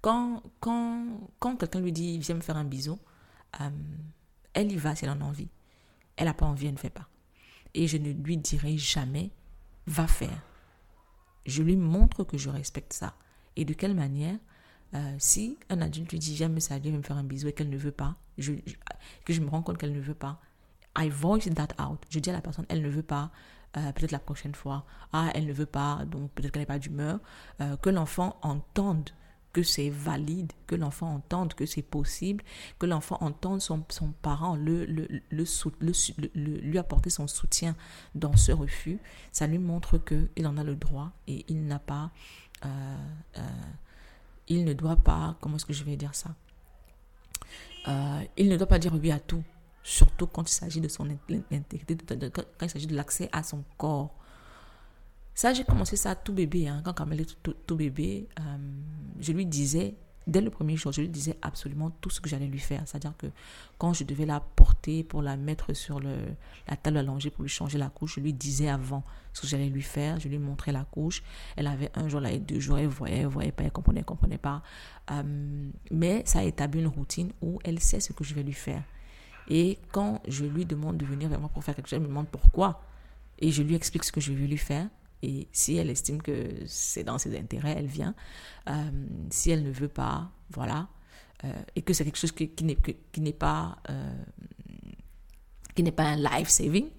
quand, 0.01 0.43
quand, 0.59 1.05
quand 1.39 1.55
quelqu'un 1.55 1.79
lui 1.79 1.91
dit, 1.91 2.17
viens 2.19 2.35
me 2.35 2.41
faire 2.41 2.57
un 2.57 2.65
bisou, 2.65 2.99
elle 4.53 4.71
y 4.71 4.75
va 4.75 4.95
si 4.95 5.05
elle 5.05 5.11
en 5.11 5.21
a 5.21 5.25
envie. 5.25 5.49
Elle 6.15 6.25
n'a 6.25 6.33
pas 6.33 6.45
envie, 6.45 6.67
elle 6.67 6.73
ne 6.73 6.79
fait 6.79 6.89
pas. 6.89 7.07
Et 7.73 7.87
je 7.87 7.97
ne 7.97 8.11
lui 8.11 8.37
dirai 8.37 8.77
jamais, 8.77 9.31
va 9.87 10.07
faire. 10.07 10.41
Je 11.45 11.63
lui 11.63 11.75
montre 11.75 12.23
que 12.23 12.37
je 12.37 12.49
respecte 12.49 12.93
ça. 12.93 13.15
Et 13.55 13.65
de 13.65 13.73
quelle 13.73 13.95
manière 13.95 14.37
euh, 14.93 15.15
si 15.19 15.57
un 15.69 15.81
adulte 15.81 16.11
lui 16.11 16.19
dit 16.19 16.35
viens 16.35 16.49
me 16.49 16.59
saluer, 16.59 16.91
me 16.91 17.01
faire 17.01 17.17
un 17.17 17.23
bisou 17.23 17.47
et 17.47 17.53
qu'elle 17.53 17.69
ne 17.69 17.77
veut 17.77 17.91
pas, 17.91 18.15
que 18.37 19.33
je 19.33 19.41
me 19.41 19.49
rends 19.49 19.61
compte 19.61 19.77
qu'elle 19.77 19.93
ne 19.93 20.01
veut 20.01 20.13
pas, 20.13 20.41
I 20.97 21.09
voice 21.09 21.49
that 21.55 21.81
out. 21.81 21.99
Je 22.09 22.19
dis 22.19 22.29
à 22.29 22.33
la 22.33 22.41
personne, 22.41 22.65
elle 22.67 22.81
ne 22.81 22.89
veut 22.89 23.03
pas, 23.03 23.31
euh, 23.77 23.91
peut-être 23.93 24.11
la 24.11 24.19
prochaine 24.19 24.53
fois, 24.53 24.85
ah, 25.13 25.29
elle 25.33 25.45
ne 25.45 25.53
veut 25.53 25.65
pas, 25.65 26.03
donc 26.05 26.31
peut-être 26.31 26.51
qu'elle 26.51 26.63
n'est 26.63 26.65
pas 26.65 26.79
d'humeur, 26.79 27.19
euh, 27.61 27.77
que 27.77 27.89
l'enfant 27.89 28.37
entende 28.41 29.11
que 29.53 29.63
c'est 29.63 29.89
valide, 29.89 30.51
que 30.67 30.75
l'enfant 30.75 31.13
entende 31.13 31.53
que 31.53 31.65
c'est 31.65 31.81
possible, 31.81 32.43
que 32.79 32.85
l'enfant 32.85 33.17
entende 33.21 33.61
son, 33.61 33.83
son 33.89 34.11
parent 34.21 34.55
le, 34.55 34.85
le, 34.85 35.07
le, 35.29 36.59
lui 36.59 36.77
apporter 36.77 37.09
son 37.09 37.27
soutien 37.27 37.75
dans 38.15 38.35
ce 38.35 38.51
refus, 38.51 38.99
ça 39.31 39.47
lui 39.47 39.57
montre 39.59 39.97
qu'il 39.97 40.47
en 40.47 40.57
a 40.57 40.63
le 40.63 40.75
droit 40.75 41.11
et 41.27 41.45
il 41.49 41.65
n'a 41.65 41.79
pas, 41.79 42.11
euh, 42.65 42.97
euh, 43.37 43.41
il 44.47 44.63
ne 44.63 44.73
doit 44.73 44.95
pas, 44.97 45.37
comment 45.41 45.57
est-ce 45.57 45.65
que 45.65 45.73
je 45.73 45.83
vais 45.83 45.97
dire 45.97 46.15
ça? 46.15 46.35
Euh, 47.87 48.21
Il 48.37 48.49
ne 48.49 48.57
doit 48.57 48.67
pas 48.67 48.79
dire 48.79 48.93
oui 48.93 49.11
à 49.11 49.19
tout, 49.19 49.43
surtout 49.83 50.27
quand 50.27 50.49
il 50.49 50.53
s'agit 50.53 50.81
de 50.81 50.87
son 50.87 51.09
intégrité, 51.51 51.97
quand 51.97 52.65
il 52.65 52.69
s'agit 52.69 52.87
de 52.87 52.95
l'accès 52.95 53.29
à 53.31 53.43
son 53.43 53.63
corps. 53.77 54.15
Ça, 55.33 55.53
j'ai 55.53 55.63
commencé 55.63 55.95
ça 55.95 56.15
tout 56.15 56.33
bébé. 56.33 56.67
Hein. 56.67 56.81
Quand 56.83 56.93
Kamel 56.93 57.21
était 57.21 57.35
tout, 57.65 57.75
bébé, 57.75 58.27
euh, 58.39 58.43
je 59.19 59.31
lui 59.31 59.45
disais, 59.45 59.95
dès 60.27 60.41
le 60.41 60.49
premier 60.49 60.75
jour, 60.75 60.91
je 60.91 61.01
lui 61.01 61.09
disais 61.09 61.37
absolument 61.41 61.89
tout 61.89 62.09
ce 62.09 62.19
que 62.19 62.29
j'allais 62.29 62.47
lui 62.47 62.59
faire. 62.59 62.81
C'est-à-dire 62.85 63.15
que 63.17 63.27
quand 63.77 63.93
je 63.93 64.03
devais 64.03 64.25
la 64.25 64.39
porter 64.39 65.03
pour 65.03 65.21
la 65.21 65.37
mettre 65.37 65.73
sur 65.73 65.99
le, 65.99 66.17
la 66.67 66.75
table 66.75 66.97
allongée 66.97 67.29
pour 67.29 67.43
lui 67.43 67.49
changer 67.49 67.77
la 67.77 67.89
couche, 67.89 68.15
je 68.15 68.19
lui 68.19 68.33
disais 68.33 68.69
avant 68.69 69.03
ce 69.33 69.41
que 69.41 69.47
j'allais 69.47 69.69
lui 69.69 69.81
faire. 69.81 70.19
Je 70.19 70.27
lui 70.27 70.37
montrais 70.37 70.71
la 70.71 70.83
couche. 70.83 71.23
Elle 71.55 71.67
avait 71.67 71.91
un 71.95 72.07
jour, 72.07 72.19
là, 72.19 72.31
et 72.31 72.39
deux 72.39 72.59
jours, 72.59 72.77
elle 72.77 72.87
voyait, 72.87 73.19
elle 73.19 73.27
voyait 73.27 73.51
pas, 73.51 73.63
elle 73.63 73.71
comprenait, 73.71 73.99
elle 73.99 74.05
comprenait 74.05 74.37
pas. 74.37 74.61
Euh, 75.11 75.69
mais 75.91 76.23
ça 76.25 76.39
a 76.39 76.43
établi 76.43 76.81
une 76.81 76.87
routine 76.87 77.31
où 77.41 77.59
elle 77.63 77.79
sait 77.79 77.99
ce 77.99 78.13
que 78.13 78.23
je 78.23 78.33
vais 78.33 78.43
lui 78.43 78.53
faire. 78.53 78.83
Et 79.47 79.79
quand 79.91 80.21
je 80.27 80.45
lui 80.45 80.65
demande 80.65 80.97
de 80.97 81.05
venir 81.05 81.29
vers 81.29 81.39
moi 81.39 81.49
pour 81.49 81.63
faire 81.63 81.75
quelque 81.75 81.87
chose, 81.87 81.97
elle 81.97 82.03
me 82.03 82.07
demande 82.07 82.27
pourquoi. 82.27 82.83
Et 83.39 83.51
je 83.51 83.63
lui 83.63 83.75
explique 83.75 84.03
ce 84.03 84.11
que 84.11 84.21
je 84.21 84.31
vais 84.31 84.47
lui 84.47 84.57
faire. 84.57 84.87
Et 85.23 85.47
si 85.51 85.75
elle 85.77 85.89
estime 85.89 86.21
que 86.21 86.49
c'est 86.65 87.03
dans 87.03 87.17
ses 87.17 87.37
intérêts, 87.37 87.75
elle 87.77 87.87
vient. 87.87 88.15
Euh, 88.69 88.91
si 89.29 89.51
elle 89.51 89.63
ne 89.63 89.71
veut 89.71 89.87
pas, 89.87 90.31
voilà. 90.49 90.87
Euh, 91.43 91.53
et 91.75 91.81
que 91.81 91.93
c'est 91.93 92.03
quelque 92.03 92.17
chose 92.17 92.31
qui, 92.31 92.49
n'est 92.63 93.33
pas 93.33 93.77
euh, 93.89 94.23
qui 95.75 95.83
n'est 95.83 95.91
pas 95.91 96.05
un 96.05 96.15
life 96.15 96.49
saving, 96.49 96.89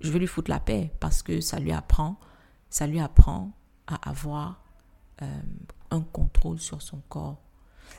je 0.00 0.10
vais 0.10 0.18
lui 0.18 0.26
foutre 0.26 0.50
la 0.50 0.60
paix 0.60 0.92
parce 1.00 1.22
que 1.22 1.40
ça 1.40 1.58
lui 1.58 1.72
apprend, 1.72 2.18
ça 2.68 2.86
lui 2.86 3.00
apprend 3.00 3.52
à 3.86 4.08
avoir 4.08 4.62
un 5.90 6.00
contrôle 6.00 6.58
sur 6.58 6.82
son 6.82 7.00
corps. 7.08 7.40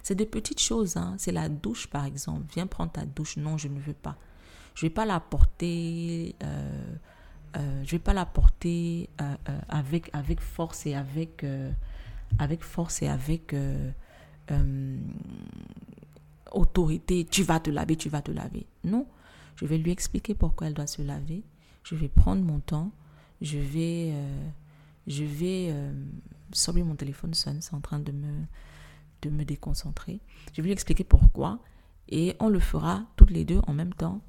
C'est 0.04 0.16
des 0.16 0.26
petites 0.26 0.60
choses, 0.60 0.98
hein. 0.98 1.16
c'est 1.18 1.32
la 1.32 1.50
douche 1.50 1.88
par 1.88 2.06
exemple. 2.06 2.46
Viens 2.54 2.68
prendre 2.68 2.92
ta 2.92 3.06
douche. 3.06 3.38
Non, 3.38 3.58
je 3.58 3.68
ne 3.68 3.80
veux 3.80 3.94
pas. 3.94 4.18
Je 4.76 4.86
ne 4.86 4.90
vais 4.90 4.94
pas 4.94 5.06
la 5.06 5.20
porter 5.20 6.36
je 7.84 7.92
vais 7.92 8.00
pas 8.00 8.14
la 8.14 8.26
porter 8.26 9.10
euh, 9.22 9.36
euh, 9.50 9.60
avec, 9.70 10.10
avec 10.14 10.42
force 10.42 10.86
et 10.86 10.96
avec, 10.96 11.46
avec 12.40 12.64
force 12.64 13.02
et 13.02 13.08
avec 13.08 13.56
autorité. 16.52 17.26
Tu 17.26 17.44
vas 17.44 17.60
te 17.60 17.70
laver, 17.70 17.96
tu 17.96 18.10
vas 18.10 18.22
te 18.22 18.32
laver. 18.32 18.66
Non, 18.84 19.08
je 19.56 19.66
vais 19.66 19.78
lui 19.78 19.92
expliquer 19.92 20.36
pourquoi 20.36 20.68
elle 20.68 20.74
doit 20.74 20.88
se 20.88 21.02
laver. 21.02 21.44
Je 21.84 21.96
vais 21.96 22.10
prendre 22.10 22.44
mon 22.44 22.60
temps. 22.60 22.92
Je 23.42 23.58
vais, 23.58 24.14
je 25.08 25.24
vais, 25.24 25.74
sortir 26.52 26.86
mon 26.86 26.96
téléphone 26.96 27.34
sonne, 27.34 27.62
c'est 27.62 27.74
en 27.74 27.82
train 27.82 28.00
de 28.00 28.12
me, 28.12 28.46
de 29.22 29.30
me 29.30 29.44
déconcentrer. 29.44 30.22
Je 30.54 30.62
vais 30.62 30.68
lui 30.68 30.72
expliquer 30.72 31.04
pourquoi 31.04 31.60
et 32.08 32.36
on 32.40 32.50
le 32.50 32.60
fera 32.60 33.04
toutes 33.16 33.32
les 33.32 33.46
deux 33.46 33.60
en 33.68 33.74
même 33.74 33.94
temps 33.94 34.22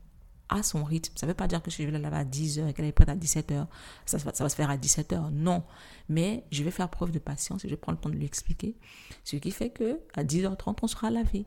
à 0.49 0.63
son 0.63 0.85
rythme. 0.85 1.13
Ça 1.17 1.27
ne 1.27 1.31
veut 1.31 1.37
pas 1.37 1.49
dire 1.49 1.63
que 1.63 1.71
je 1.71 1.83
vais 1.83 1.91
la 1.91 1.99
laver 1.99 2.17
à 2.17 2.25
10h 2.25 2.69
et 2.69 2.73
qu'elle 2.73 2.85
est 2.85 2.93
prête 2.93 3.09
à 3.09 3.17
17h, 3.17 3.67
ça, 4.05 4.19
ça, 4.19 4.45
va 4.45 4.49
se 4.49 4.55
faire 4.55 4.71
à 4.71 4.77
17h. 4.77 5.31
Non. 5.31 5.65
Mais 6.09 6.45
je 6.53 6.63
vais 6.63 6.71
faire 6.71 6.89
preuve 6.89 7.11
de 7.11 7.19
patience 7.19 7.65
et 7.65 7.69
je 7.69 7.75
prendre 7.75 7.99
le 7.99 8.03
temps 8.03 8.11
de 8.11 8.15
lui 8.15 8.25
expliquer. 8.25 8.77
Ce 9.25 9.37
qui 9.37 9.51
fait 9.51 9.71
que 9.71 10.01
à 10.15 10.25
10h30, 10.25 10.79
on 10.83 10.87
sera 10.87 11.11
lavé. 11.11 11.47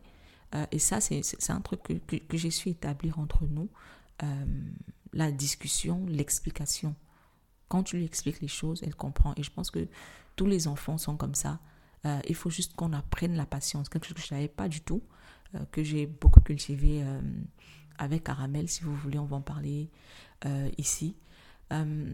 Euh, 0.56 0.66
et 0.72 0.80
ça, 0.80 1.00
c'est 1.00 1.22
un 1.50 1.62
truc 1.62 1.84
que, 1.84 2.16
que, 2.18 2.38
j'ai 2.38 2.52
su 2.52 2.70
établir 2.70 3.20
entre 3.20 3.46
nous. 3.46 3.70
Euh, 4.24 4.46
la 5.14 5.32
discussion, 5.32 6.06
l'explication. 6.08 6.96
Quand 7.68 7.84
tu 7.84 7.98
lui 7.98 8.06
expliques 8.06 8.42
les 8.42 8.48
choses, 8.48 8.82
elle 8.84 8.96
comprend. 8.96 9.34
Et 9.38 9.44
je 9.44 9.52
pense 9.52 9.72
que 9.72 9.88
tous 10.36 10.48
les 10.48 10.68
enfants 10.68 10.98
sont 10.98 11.18
comme 11.18 11.36
ça. 11.36 11.60
Euh, 12.06 12.20
il 12.28 12.36
faut 12.36 12.50
juste 12.50 12.76
qu'on 12.76 12.94
apprenne 12.94 13.36
la 13.36 13.46
patience. 13.46 13.90
Quelque 13.90 14.06
chose 14.06 14.16
que 14.16 14.22
je 14.22 14.34
ne 14.34 14.40
savais 14.40 14.48
pas 14.48 14.68
du 14.68 14.82
tout, 14.82 15.04
que 15.72 15.84
j'ai 15.84 16.06
beaucoup 16.06 16.42
cultivé 16.42 17.04
avec 18.00 18.24
Caramel, 18.24 18.68
si 18.68 18.82
vous 18.84 18.96
voulez, 18.96 19.20
on 19.20 19.26
va 19.26 19.36
en 19.36 19.42
parler 19.42 19.90
euh, 20.46 20.72
ici. 20.78 21.16
Euh, 21.72 22.12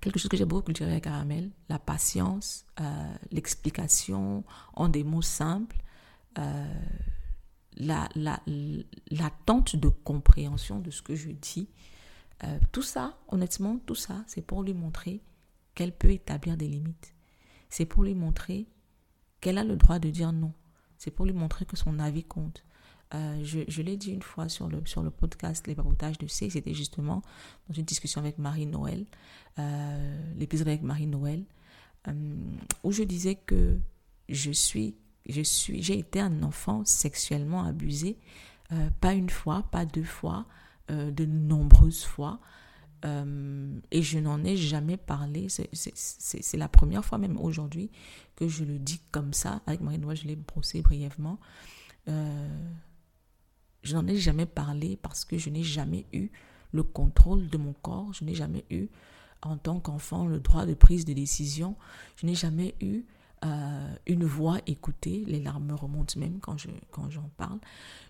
quelque 0.00 0.18
chose 0.18 0.28
que 0.28 0.36
j'ai 0.36 0.46
beaucoup 0.46 0.62
cultivé 0.62 0.90
avec 0.90 1.04
Caramel, 1.04 1.50
la 1.68 1.78
patience, 1.78 2.64
euh, 2.80 3.14
l'explication 3.30 4.42
en 4.72 4.88
des 4.88 5.04
mots 5.04 5.22
simples, 5.22 5.76
l'attente 7.76 8.08
la, 8.14 8.40
la, 9.10 9.80
de 9.80 9.88
compréhension 9.88 10.80
de 10.80 10.90
ce 10.90 11.02
que 11.02 11.14
je 11.14 11.30
dis. 11.30 11.68
tout 12.72 12.82
ça, 12.82 13.16
honnêtement, 13.28 13.78
tout 13.86 13.94
ça, 13.94 14.24
c'est 14.26 14.42
pour 14.42 14.62
lui 14.62 14.74
montrer 14.74 15.22
qu'elle 15.74 15.92
peut 15.92 16.10
établir 16.10 16.56
des 16.56 16.68
limites. 16.68 17.14
C'est 17.68 17.86
pour 17.86 18.02
lui 18.02 18.14
montrer 18.14 18.66
qu'elle 19.40 19.58
a 19.58 19.64
le 19.64 19.76
droit 19.76 19.98
de 19.98 20.10
dire 20.10 20.32
non. 20.32 20.52
C'est 20.98 21.10
pour 21.10 21.26
lui 21.26 21.34
montrer 21.34 21.66
que 21.66 21.76
son 21.76 21.98
avis 21.98 22.24
compte. 22.24 22.64
Euh, 23.14 23.40
je, 23.44 23.82
l'ai 23.82 23.96
dit 23.96 24.10
une 24.10 24.22
fois 24.22 24.48
sur 24.48 24.68
le, 24.68 24.82
sur 24.84 25.02
le 25.02 25.10
podcast 25.10 25.66
Les 25.68 25.76
papotages 25.76 26.18
de 26.18 26.26
C, 26.26 26.50
c'était 26.50 26.74
justement 26.74 27.22
dans 27.68 27.74
une 27.74 27.84
discussion 27.84 28.20
avec 28.20 28.38
Marie-Noël, 28.38 29.06
euh, 29.58 30.32
l'épisode 30.36 30.68
avec 30.68 30.82
Marie-Noël, 30.82 31.44
euh, 32.08 32.34
où 32.82 32.90
je 32.90 33.04
disais 33.04 33.36
que 33.36 33.78
je 34.28 34.50
suis, 34.50 34.96
je 35.28 35.40
suis, 35.40 35.82
j'ai 35.82 35.98
été 35.98 36.20
un 36.20 36.42
enfant 36.42 36.84
sexuellement 36.84 37.64
abusé, 37.64 38.18
pas 39.00 39.12
une 39.12 39.30
fois, 39.30 39.62
pas 39.70 39.84
deux 39.84 40.02
fois, 40.02 40.44
de 40.88 41.24
nombreuses 41.24 42.02
fois. 42.04 42.40
et 43.04 44.02
je 44.02 44.18
n'en 44.18 44.42
ai 44.42 44.56
jamais 44.56 44.96
parlé. 44.96 45.46
C'est 45.48 46.56
la 46.56 46.68
première 46.68 47.04
fois, 47.04 47.18
même 47.18 47.38
aujourd'hui, 47.38 47.92
que 48.34 48.48
je 48.48 48.64
le 48.64 48.80
dis 48.80 49.00
comme 49.12 49.32
ça. 49.32 49.62
Avec 49.68 49.80
Marie-Noël, 49.80 50.16
je 50.16 50.26
l'ai 50.26 50.34
brossé 50.34 50.82
brièvement. 50.82 51.38
Je 53.86 53.94
n'en 53.94 54.06
ai 54.08 54.16
jamais 54.16 54.46
parlé 54.46 54.98
parce 55.00 55.24
que 55.24 55.38
je 55.38 55.48
n'ai 55.48 55.62
jamais 55.62 56.06
eu 56.12 56.28
le 56.72 56.82
contrôle 56.82 57.48
de 57.48 57.56
mon 57.56 57.72
corps. 57.72 58.12
Je 58.12 58.24
n'ai 58.24 58.34
jamais 58.34 58.64
eu, 58.68 58.88
en 59.42 59.56
tant 59.56 59.78
qu'enfant, 59.78 60.26
le 60.26 60.40
droit 60.40 60.66
de 60.66 60.74
prise 60.74 61.04
de 61.04 61.12
décision. 61.12 61.76
Je 62.16 62.26
n'ai 62.26 62.34
jamais 62.34 62.74
eu 62.80 63.04
euh, 63.44 63.94
une 64.08 64.24
voix 64.24 64.58
écoutée. 64.66 65.24
Les 65.28 65.40
larmes 65.40 65.66
me 65.66 65.74
remontent 65.74 66.18
même 66.18 66.40
quand 66.40 66.58
je 66.58 66.68
j'en 67.10 67.30
parle. 67.36 67.60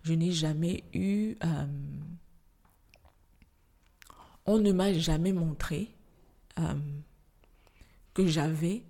Je 0.02 0.14
n'ai 0.14 0.32
jamais 0.32 0.82
eu. 0.94 1.36
euh, 1.44 1.66
on 4.46 4.58
ne 4.58 4.72
m'a 4.72 4.94
jamais 4.94 5.32
montré 5.32 5.90
euh, 6.58 6.74
que 8.14 8.26
j'avais 8.26 8.82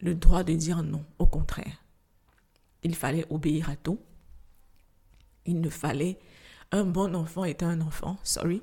le 0.00 0.14
droit 0.14 0.44
de 0.44 0.52
dire 0.52 0.82
non. 0.82 1.04
Au 1.18 1.26
contraire, 1.26 1.82
il 2.82 2.94
fallait 2.94 3.24
obéir 3.30 3.70
à 3.70 3.76
tout. 3.76 4.00
Il 5.46 5.60
ne 5.60 5.70
fallait. 5.70 6.18
Un 6.70 6.84
bon 6.84 7.14
enfant 7.14 7.44
est 7.44 7.62
un 7.62 7.80
enfant. 7.80 8.18
Sorry. 8.22 8.62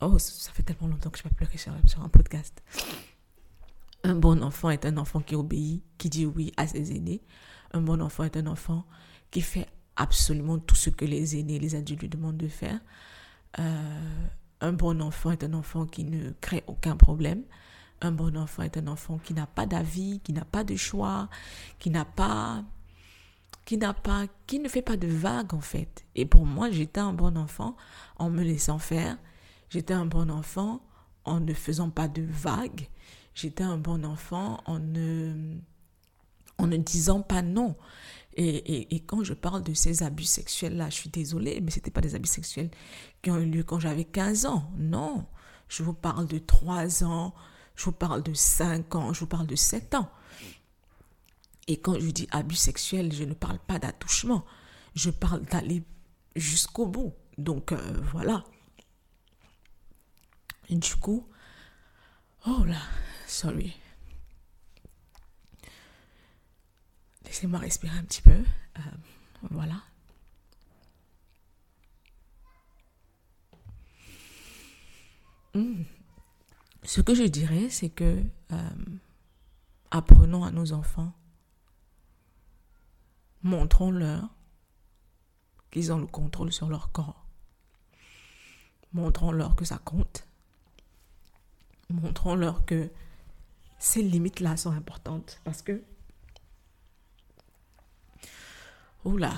Oh, 0.00 0.18
ça 0.18 0.52
fait 0.52 0.62
tellement 0.62 0.88
longtemps 0.88 1.10
que 1.10 1.18
je 1.18 1.24
ne 1.24 1.28
vais 1.28 1.34
pas 1.34 1.46
pleurer 1.46 1.58
sur, 1.58 1.72
sur 1.86 2.02
un 2.02 2.08
podcast. 2.08 2.62
Un 4.04 4.14
bon 4.14 4.42
enfant 4.42 4.70
est 4.70 4.84
un 4.84 4.98
enfant 4.98 5.20
qui 5.20 5.34
obéit, 5.34 5.82
qui 5.98 6.10
dit 6.10 6.26
oui 6.26 6.52
à 6.56 6.66
ses 6.66 6.94
aînés. 6.94 7.22
Un 7.72 7.80
bon 7.80 8.00
enfant 8.00 8.24
est 8.24 8.36
un 8.36 8.46
enfant 8.46 8.86
qui 9.30 9.40
fait 9.40 9.66
absolument 9.96 10.58
tout 10.58 10.74
ce 10.74 10.90
que 10.90 11.04
les 11.04 11.38
aînés, 11.38 11.58
les 11.58 11.74
adultes 11.74 12.02
lui 12.02 12.08
demandent 12.08 12.36
de 12.36 12.48
faire. 12.48 12.78
Euh, 13.58 14.26
un 14.60 14.72
bon 14.72 15.00
enfant 15.02 15.30
est 15.30 15.44
un 15.44 15.54
enfant 15.54 15.86
qui 15.86 16.04
ne 16.04 16.30
crée 16.40 16.62
aucun 16.66 16.96
problème. 16.96 17.42
Un 18.00 18.12
bon 18.12 18.36
enfant 18.36 18.62
est 18.62 18.76
un 18.76 18.86
enfant 18.88 19.18
qui 19.18 19.32
n'a 19.34 19.46
pas 19.46 19.66
d'avis, 19.66 20.20
qui 20.20 20.32
n'a 20.32 20.44
pas 20.44 20.64
de 20.64 20.76
choix, 20.76 21.28
qui 21.78 21.90
n'a 21.90 22.04
pas, 22.04 22.62
qui 23.64 23.78
n'a 23.78 23.94
pas, 23.94 24.26
qui 24.46 24.58
ne 24.58 24.68
fait 24.68 24.82
pas 24.82 24.96
de 24.96 25.08
vagues 25.08 25.54
en 25.54 25.60
fait. 25.60 26.04
Et 26.14 26.26
pour 26.26 26.46
moi, 26.46 26.70
j'étais 26.70 27.00
un 27.00 27.12
bon 27.12 27.36
enfant 27.36 27.76
en 28.16 28.30
me 28.30 28.42
laissant 28.42 28.78
faire. 28.78 29.18
J'étais 29.70 29.94
un 29.94 30.06
bon 30.06 30.30
enfant 30.30 30.80
en 31.24 31.40
ne 31.40 31.52
faisant 31.52 31.90
pas 31.90 32.08
de 32.08 32.22
vagues. 32.22 32.88
J'étais 33.34 33.64
un 33.64 33.76
bon 33.76 34.04
enfant 34.04 34.60
en 34.66 34.78
ne, 34.78 35.56
en 36.58 36.66
ne 36.66 36.76
disant 36.76 37.20
pas 37.20 37.42
non. 37.42 37.76
Et, 38.34 38.48
et, 38.48 38.94
et, 38.94 39.00
quand 39.00 39.24
je 39.24 39.32
parle 39.32 39.62
de 39.62 39.72
ces 39.72 40.02
abus 40.02 40.24
sexuels-là, 40.24 40.90
je 40.90 40.94
suis 40.94 41.10
désolée, 41.10 41.60
mais 41.62 41.70
ce 41.70 41.78
n'étaient 41.78 41.90
pas 41.90 42.02
des 42.02 42.14
abus 42.14 42.28
sexuels 42.28 42.70
qui 43.22 43.30
ont 43.30 43.38
eu 43.38 43.46
lieu 43.46 43.62
quand 43.62 43.80
j'avais 43.80 44.04
15 44.04 44.44
ans. 44.46 44.70
Non, 44.76 45.24
je 45.68 45.82
vous 45.82 45.94
parle 45.94 46.26
de 46.26 46.38
3 46.38 47.02
ans, 47.02 47.34
je 47.76 47.84
vous 47.84 47.92
parle 47.92 48.22
de 48.22 48.34
5 48.34 48.94
ans, 48.94 49.12
je 49.12 49.20
vous 49.20 49.26
parle 49.26 49.46
de 49.46 49.56
7 49.56 49.94
ans. 49.94 50.10
Et 51.68 51.80
quand 51.80 51.98
je 51.98 52.10
dis 52.10 52.28
abus 52.30 52.54
sexuel, 52.54 53.12
je 53.12 53.24
ne 53.24 53.34
parle 53.34 53.58
pas 53.58 53.78
d'attouchement, 53.78 54.44
je 54.94 55.10
parle 55.10 55.42
d'aller 55.42 55.82
jusqu'au 56.36 56.86
bout. 56.86 57.14
Donc 57.38 57.72
euh, 57.72 58.00
voilà. 58.12 58.44
Et 60.68 60.76
du 60.76 60.94
coup, 60.96 61.28
oh 62.46 62.64
là, 62.64 62.80
sorry. 63.26 63.76
Laissez-moi 67.24 67.58
respirer 67.58 67.98
un 67.98 68.04
petit 68.04 68.22
peu. 68.22 68.30
Euh, 68.78 68.80
voilà. 69.50 69.82
Hmm. 75.54 75.82
Ce 76.82 77.00
que 77.00 77.14
je 77.14 77.24
dirais, 77.24 77.68
c'est 77.70 77.90
que 77.90 78.22
euh, 78.52 78.70
apprenons 79.90 80.44
à 80.44 80.50
nos 80.50 80.72
enfants, 80.72 81.12
montrons-leur 83.46 84.28
qu'ils 85.70 85.92
ont 85.92 85.98
le 85.98 86.06
contrôle 86.06 86.52
sur 86.52 86.68
leur 86.68 86.92
corps. 86.92 87.26
Montrons-leur 88.92 89.56
que 89.56 89.64
ça 89.64 89.78
compte. 89.78 90.26
Montrons-leur 91.88 92.64
que 92.64 92.90
ces 93.78 94.02
limites-là 94.02 94.56
sont 94.56 94.72
importantes 94.72 95.40
parce 95.44 95.62
que 95.62 95.82
Oula, 99.04 99.32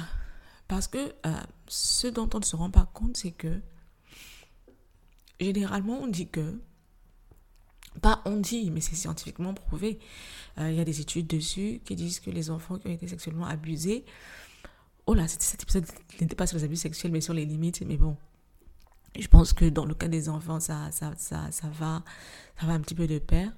parce 0.67 0.89
que 0.89 1.15
euh, 1.27 1.43
ce 1.67 2.07
dont 2.07 2.31
on 2.33 2.39
ne 2.39 2.45
se 2.45 2.57
rend 2.57 2.71
pas 2.71 2.89
compte, 2.95 3.19
c'est 3.19 3.33
que 3.33 3.61
généralement 5.39 5.99
on 5.99 6.07
dit 6.07 6.29
que, 6.29 6.59
pas 7.99 8.23
on 8.25 8.37
dit, 8.37 8.71
mais 8.71 8.81
c'est 8.81 8.95
scientifiquement 8.95 9.55
prouvé, 9.55 9.99
euh, 10.59 10.71
il 10.71 10.77
y 10.77 10.81
a 10.81 10.85
des 10.85 11.01
études 11.01 11.27
dessus 11.27 11.81
qui 11.85 11.97
disent 11.97 12.21
que 12.21 12.31
les 12.31 12.51
enfants 12.51 12.79
qui 12.79 12.89
ont 12.89 12.93
été 12.93 13.07
sexuellement 13.07 13.47
abusés, 13.47 14.05
oh 15.07 15.15
là, 15.15 15.27
cet 15.29 15.63
épisode 15.63 15.87
n'était 16.21 16.37
pas 16.37 16.47
sur 16.47 16.59
les 16.59 16.65
abus 16.65 16.77
sexuels, 16.77 17.13
mais 17.13 17.21
sur 17.21 17.35
les 17.35 17.45
limites, 17.45 17.83
mais 17.87 17.97
bon, 17.97 18.17
je 19.19 19.27
pense 19.27 19.53
que 19.53 19.65
dans 19.65 19.85
le 19.85 19.95
cas 19.95 20.09
des 20.09 20.29
enfants, 20.29 20.61
ça, 20.61 20.91
ça, 20.93 21.13
ça, 21.17 21.51
ça, 21.51 21.69
va, 21.69 22.03
ça 22.61 22.67
va 22.67 22.73
un 22.73 22.81
petit 22.81 22.95
peu 22.95 23.07
de 23.07 23.19
pair. 23.19 23.53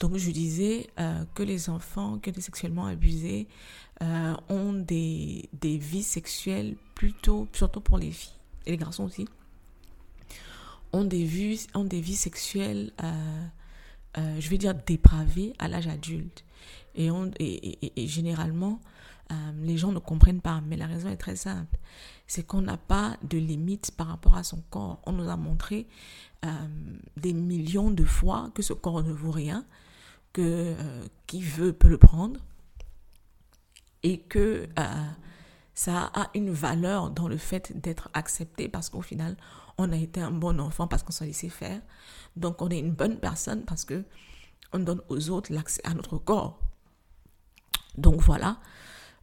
Donc 0.00 0.16
je 0.16 0.30
disais 0.30 0.88
euh, 0.98 1.24
que 1.34 1.42
les 1.42 1.68
enfants 1.68 2.18
qui 2.18 2.28
ont 2.28 2.32
été 2.32 2.40
sexuellement 2.40 2.86
abusés 2.86 3.46
euh, 4.02 4.34
ont 4.48 4.72
des, 4.72 5.48
des 5.52 5.78
vies 5.78 6.02
sexuelles 6.02 6.76
plutôt, 6.94 7.48
surtout 7.52 7.80
pour 7.80 7.98
les 7.98 8.10
filles, 8.10 8.32
et 8.66 8.72
les 8.72 8.76
garçons 8.76 9.04
aussi, 9.04 9.28
ont 10.92 11.04
des, 11.04 11.60
ont 11.74 11.84
des 11.84 12.00
vies 12.00 12.16
sexuelles, 12.16 12.92
euh, 14.18 14.40
je 14.40 14.48
vais 14.48 14.58
dire 14.58 14.74
dépravées 14.74 15.52
à 15.58 15.68
l'âge 15.68 15.88
adulte. 15.88 16.44
Et, 16.94 17.10
généralement, 18.06 18.80
euh, 19.32 19.34
les 19.62 19.76
gens 19.76 19.90
ne 19.90 19.98
comprennent 19.98 20.40
pas, 20.40 20.60
mais 20.66 20.76
la 20.76 20.86
raison 20.86 21.08
est 21.08 21.16
très 21.16 21.36
simple. 21.36 21.76
C'est 22.26 22.46
qu'on 22.46 22.62
n'a 22.62 22.76
pas 22.76 23.16
de 23.22 23.38
limite 23.38 23.90
par 23.96 24.06
rapport 24.06 24.36
à 24.36 24.44
son 24.44 24.62
corps. 24.70 25.00
On 25.04 25.12
nous 25.12 25.28
a 25.28 25.36
montré 25.36 25.88
euh, 26.44 26.48
des 27.16 27.32
millions 27.32 27.90
de 27.90 28.04
fois 28.04 28.50
que 28.54 28.62
ce 28.62 28.72
corps 28.72 29.02
ne 29.02 29.12
vaut 29.12 29.32
rien, 29.32 29.64
que 30.32 30.74
qui 31.26 31.42
veut 31.42 31.72
peut 31.72 31.88
le 31.88 31.98
prendre, 31.98 32.40
et 34.02 34.18
que 34.18 34.68
ça 35.74 36.12
a 36.14 36.30
une 36.34 36.50
valeur 36.50 37.10
dans 37.10 37.26
le 37.26 37.36
fait 37.36 37.72
d'être 37.80 38.08
accepté 38.14 38.68
parce 38.68 38.90
qu'au 38.90 39.02
final, 39.02 39.36
on 39.78 39.92
a 39.92 39.96
été 39.96 40.20
un 40.20 40.30
bon 40.30 40.60
enfant 40.60 40.86
parce 40.86 41.02
qu'on 41.02 41.12
s'est 41.12 41.26
laissé 41.26 41.48
faire. 41.48 41.80
Donc, 42.36 42.62
on 42.62 42.68
est 42.68 42.78
une 42.78 42.92
bonne 42.92 43.18
personne 43.18 43.64
parce 43.64 43.84
que 43.84 44.04
on 44.72 44.78
donne 44.80 45.00
aux 45.08 45.30
autres 45.30 45.52
l'accès 45.52 45.80
à 45.84 45.94
notre 45.94 46.18
corps. 46.18 46.58
Donc, 47.96 48.20
voilà. 48.20 48.60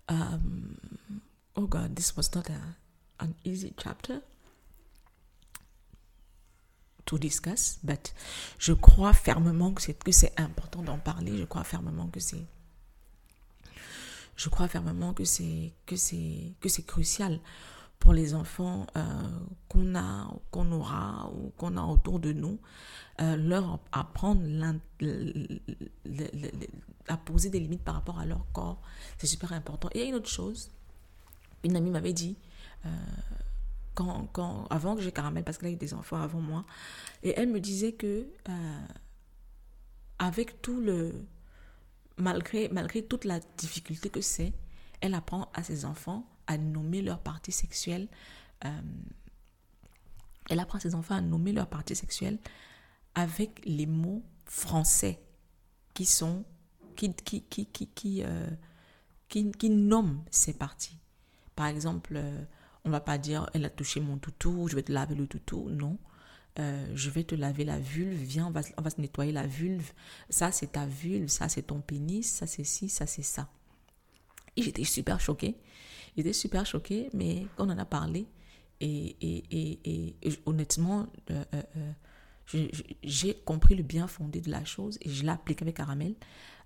Um, 0.10 0.76
oh 1.56 1.68
God, 1.68 1.96
this 1.96 2.16
was 2.16 2.30
not 2.36 2.50
a, 2.50 3.24
an 3.24 3.34
easy 3.44 3.74
chapter 3.82 4.22
to 7.06 7.18
discuss, 7.18 7.80
but 7.84 8.14
je 8.58 8.74
crois 8.74 9.14
fermement 9.14 9.74
que 9.74 9.82
c'est 9.82 9.94
que 9.94 10.12
c'est 10.12 10.40
important 10.40 10.82
d'en 10.82 10.98
parler. 10.98 11.38
Je 11.38 11.46
crois 11.46 11.64
fermement 11.64 12.08
que 12.08 12.20
c'est 12.20 12.46
je 14.36 14.50
crois 14.50 14.68
fermement 14.68 15.14
que 15.14 15.26
c'est 15.26 15.74
que 15.86 15.96
c'est 15.96 16.54
que 16.62 16.70
c'est 16.70 16.84
crucial 16.84 17.40
pour 18.02 18.14
les 18.14 18.34
enfants 18.34 18.88
euh, 18.98 19.02
qu'on 19.70 19.96
a 19.96 20.28
qu'on 20.50 20.72
aura 20.72 21.32
ou 21.36 21.52
qu'on 21.52 21.78
a 21.78 21.84
autour 21.84 22.20
de 22.20 22.34
nous 22.34 22.60
euh, 23.22 23.36
leur 23.38 23.80
apprendre 23.92 24.42
à 27.08 27.18
poser 27.18 27.52
des 27.52 27.60
limites 27.60 27.84
par 27.84 27.94
rapport 27.94 28.20
à 28.20 28.26
leur 28.26 28.44
corps. 28.54 28.82
C'est 29.20 29.28
super 29.28 29.54
important. 29.54 29.88
Et 29.94 30.00
il 30.00 30.02
y 30.02 30.06
a 30.06 30.10
une 30.10 30.16
autre 30.16 30.30
chose. 30.30 30.72
Une 31.64 31.76
amie 31.76 31.92
m'avait 31.92 32.12
dit 32.12 32.38
euh, 32.88 32.90
quand, 33.94 34.66
avant 34.72 34.96
que 34.96 35.02
j'ai 35.04 35.12
caramel 35.12 35.44
parce 35.44 35.60
qu'elle 35.60 35.70
a 35.70 35.74
eu 35.74 35.76
des 35.76 35.94
enfants 35.94 36.20
avant 36.20 36.42
moi 36.42 36.66
et 37.22 37.36
elle 37.38 37.50
me 37.50 37.60
disait 37.60 37.92
que 37.92 38.26
avec 40.18 40.60
tout 40.64 40.82
le 40.82 41.14
malgré, 42.18 42.68
malgré 42.70 43.04
toute 43.04 43.26
la 43.26 43.40
difficulté 43.58 44.10
que 44.10 44.22
c'est, 44.22 44.54
elle 45.02 45.14
apprend 45.14 45.52
à 45.54 45.62
ses 45.62 45.86
enfants 45.86 46.26
à 46.52 46.58
nommer 46.58 47.02
leur 47.02 47.20
partie 47.20 47.52
sexuelle. 47.52 48.08
Euh, 48.66 48.82
elle 50.50 50.60
apprend 50.60 50.80
ses 50.80 50.96
enfants 50.96 51.16
à 51.16 51.22
nommer 51.22 51.54
leur 51.54 51.68
partie 51.68 51.96
sexuelle 51.96 52.38
avec 53.16 53.62
les 53.66 53.86
mots 53.86 54.24
français 54.46 55.20
qui 55.94 56.06
sont 56.06 56.44
qui 56.96 57.14
qui 57.14 57.42
qui 57.44 57.66
qui 57.66 57.88
qui, 57.88 58.24
euh, 58.24 58.50
qui, 59.30 59.52
qui 59.52 59.70
nomment 59.70 60.24
ces 60.30 60.54
parties. 60.54 60.98
Par 61.56 61.68
exemple, 61.68 62.14
euh, 62.16 62.44
on 62.86 62.90
va 62.90 63.00
pas 63.00 63.18
dire 63.18 63.50
elle 63.54 63.66
a 63.66 63.70
touché 63.70 64.00
mon 64.00 64.18
toutou, 64.18 64.68
je 64.68 64.76
vais 64.76 64.84
te 64.84 64.92
laver 64.92 65.16
le 65.16 65.28
toutou, 65.28 65.70
non. 65.70 65.98
Euh, 66.60 66.92
je 66.96 67.10
vais 67.10 67.24
te 67.24 67.34
laver 67.34 67.64
la 67.64 67.80
vulve, 67.80 68.22
viens, 68.24 68.47
on 68.47 68.52
va, 68.52 68.60
on 68.78 68.82
va 68.82 68.89
se 68.89 68.99
nettoyer 68.99 69.32
la 69.32 69.47
vulve. 69.47 69.93
Ça, 70.30 70.52
c'est 70.52 70.74
ta 70.74 70.86
vulve, 70.86 71.30
ça, 71.30 71.47
c'est 71.47 71.62
ton 71.62 71.80
pénis, 71.80 72.30
ça, 72.30 72.45
c'est 72.45 72.66
ci, 72.66 72.89
ça, 72.89 73.08
c'est 73.08 73.22
ça. 73.22 73.47
J'étais 74.58 74.84
super 74.84 75.22
choquée. 75.22 75.56
J'étais 76.18 76.34
super 76.34 76.66
choquée, 76.66 77.09
mais 77.14 77.47
on 77.57 77.70
en 77.70 77.78
a 77.78 77.86
parlé, 77.86 78.28
et, 78.80 79.16
et, 79.22 80.16
et, 80.22 80.39
honnêtement, 80.45 81.07
euh, 81.30 81.43
euh, 81.53 82.68
j'ai 83.03 83.36
compris 83.45 83.76
le 83.76 83.84
bien 83.84 84.07
fondé 84.07 84.41
de 84.41 84.49
la 84.49 84.66
chose 84.66 84.97
et 85.01 85.09
je 85.09 85.26
l'applique 85.26 85.62
avec 85.62 85.78
Caramel. 85.78 86.16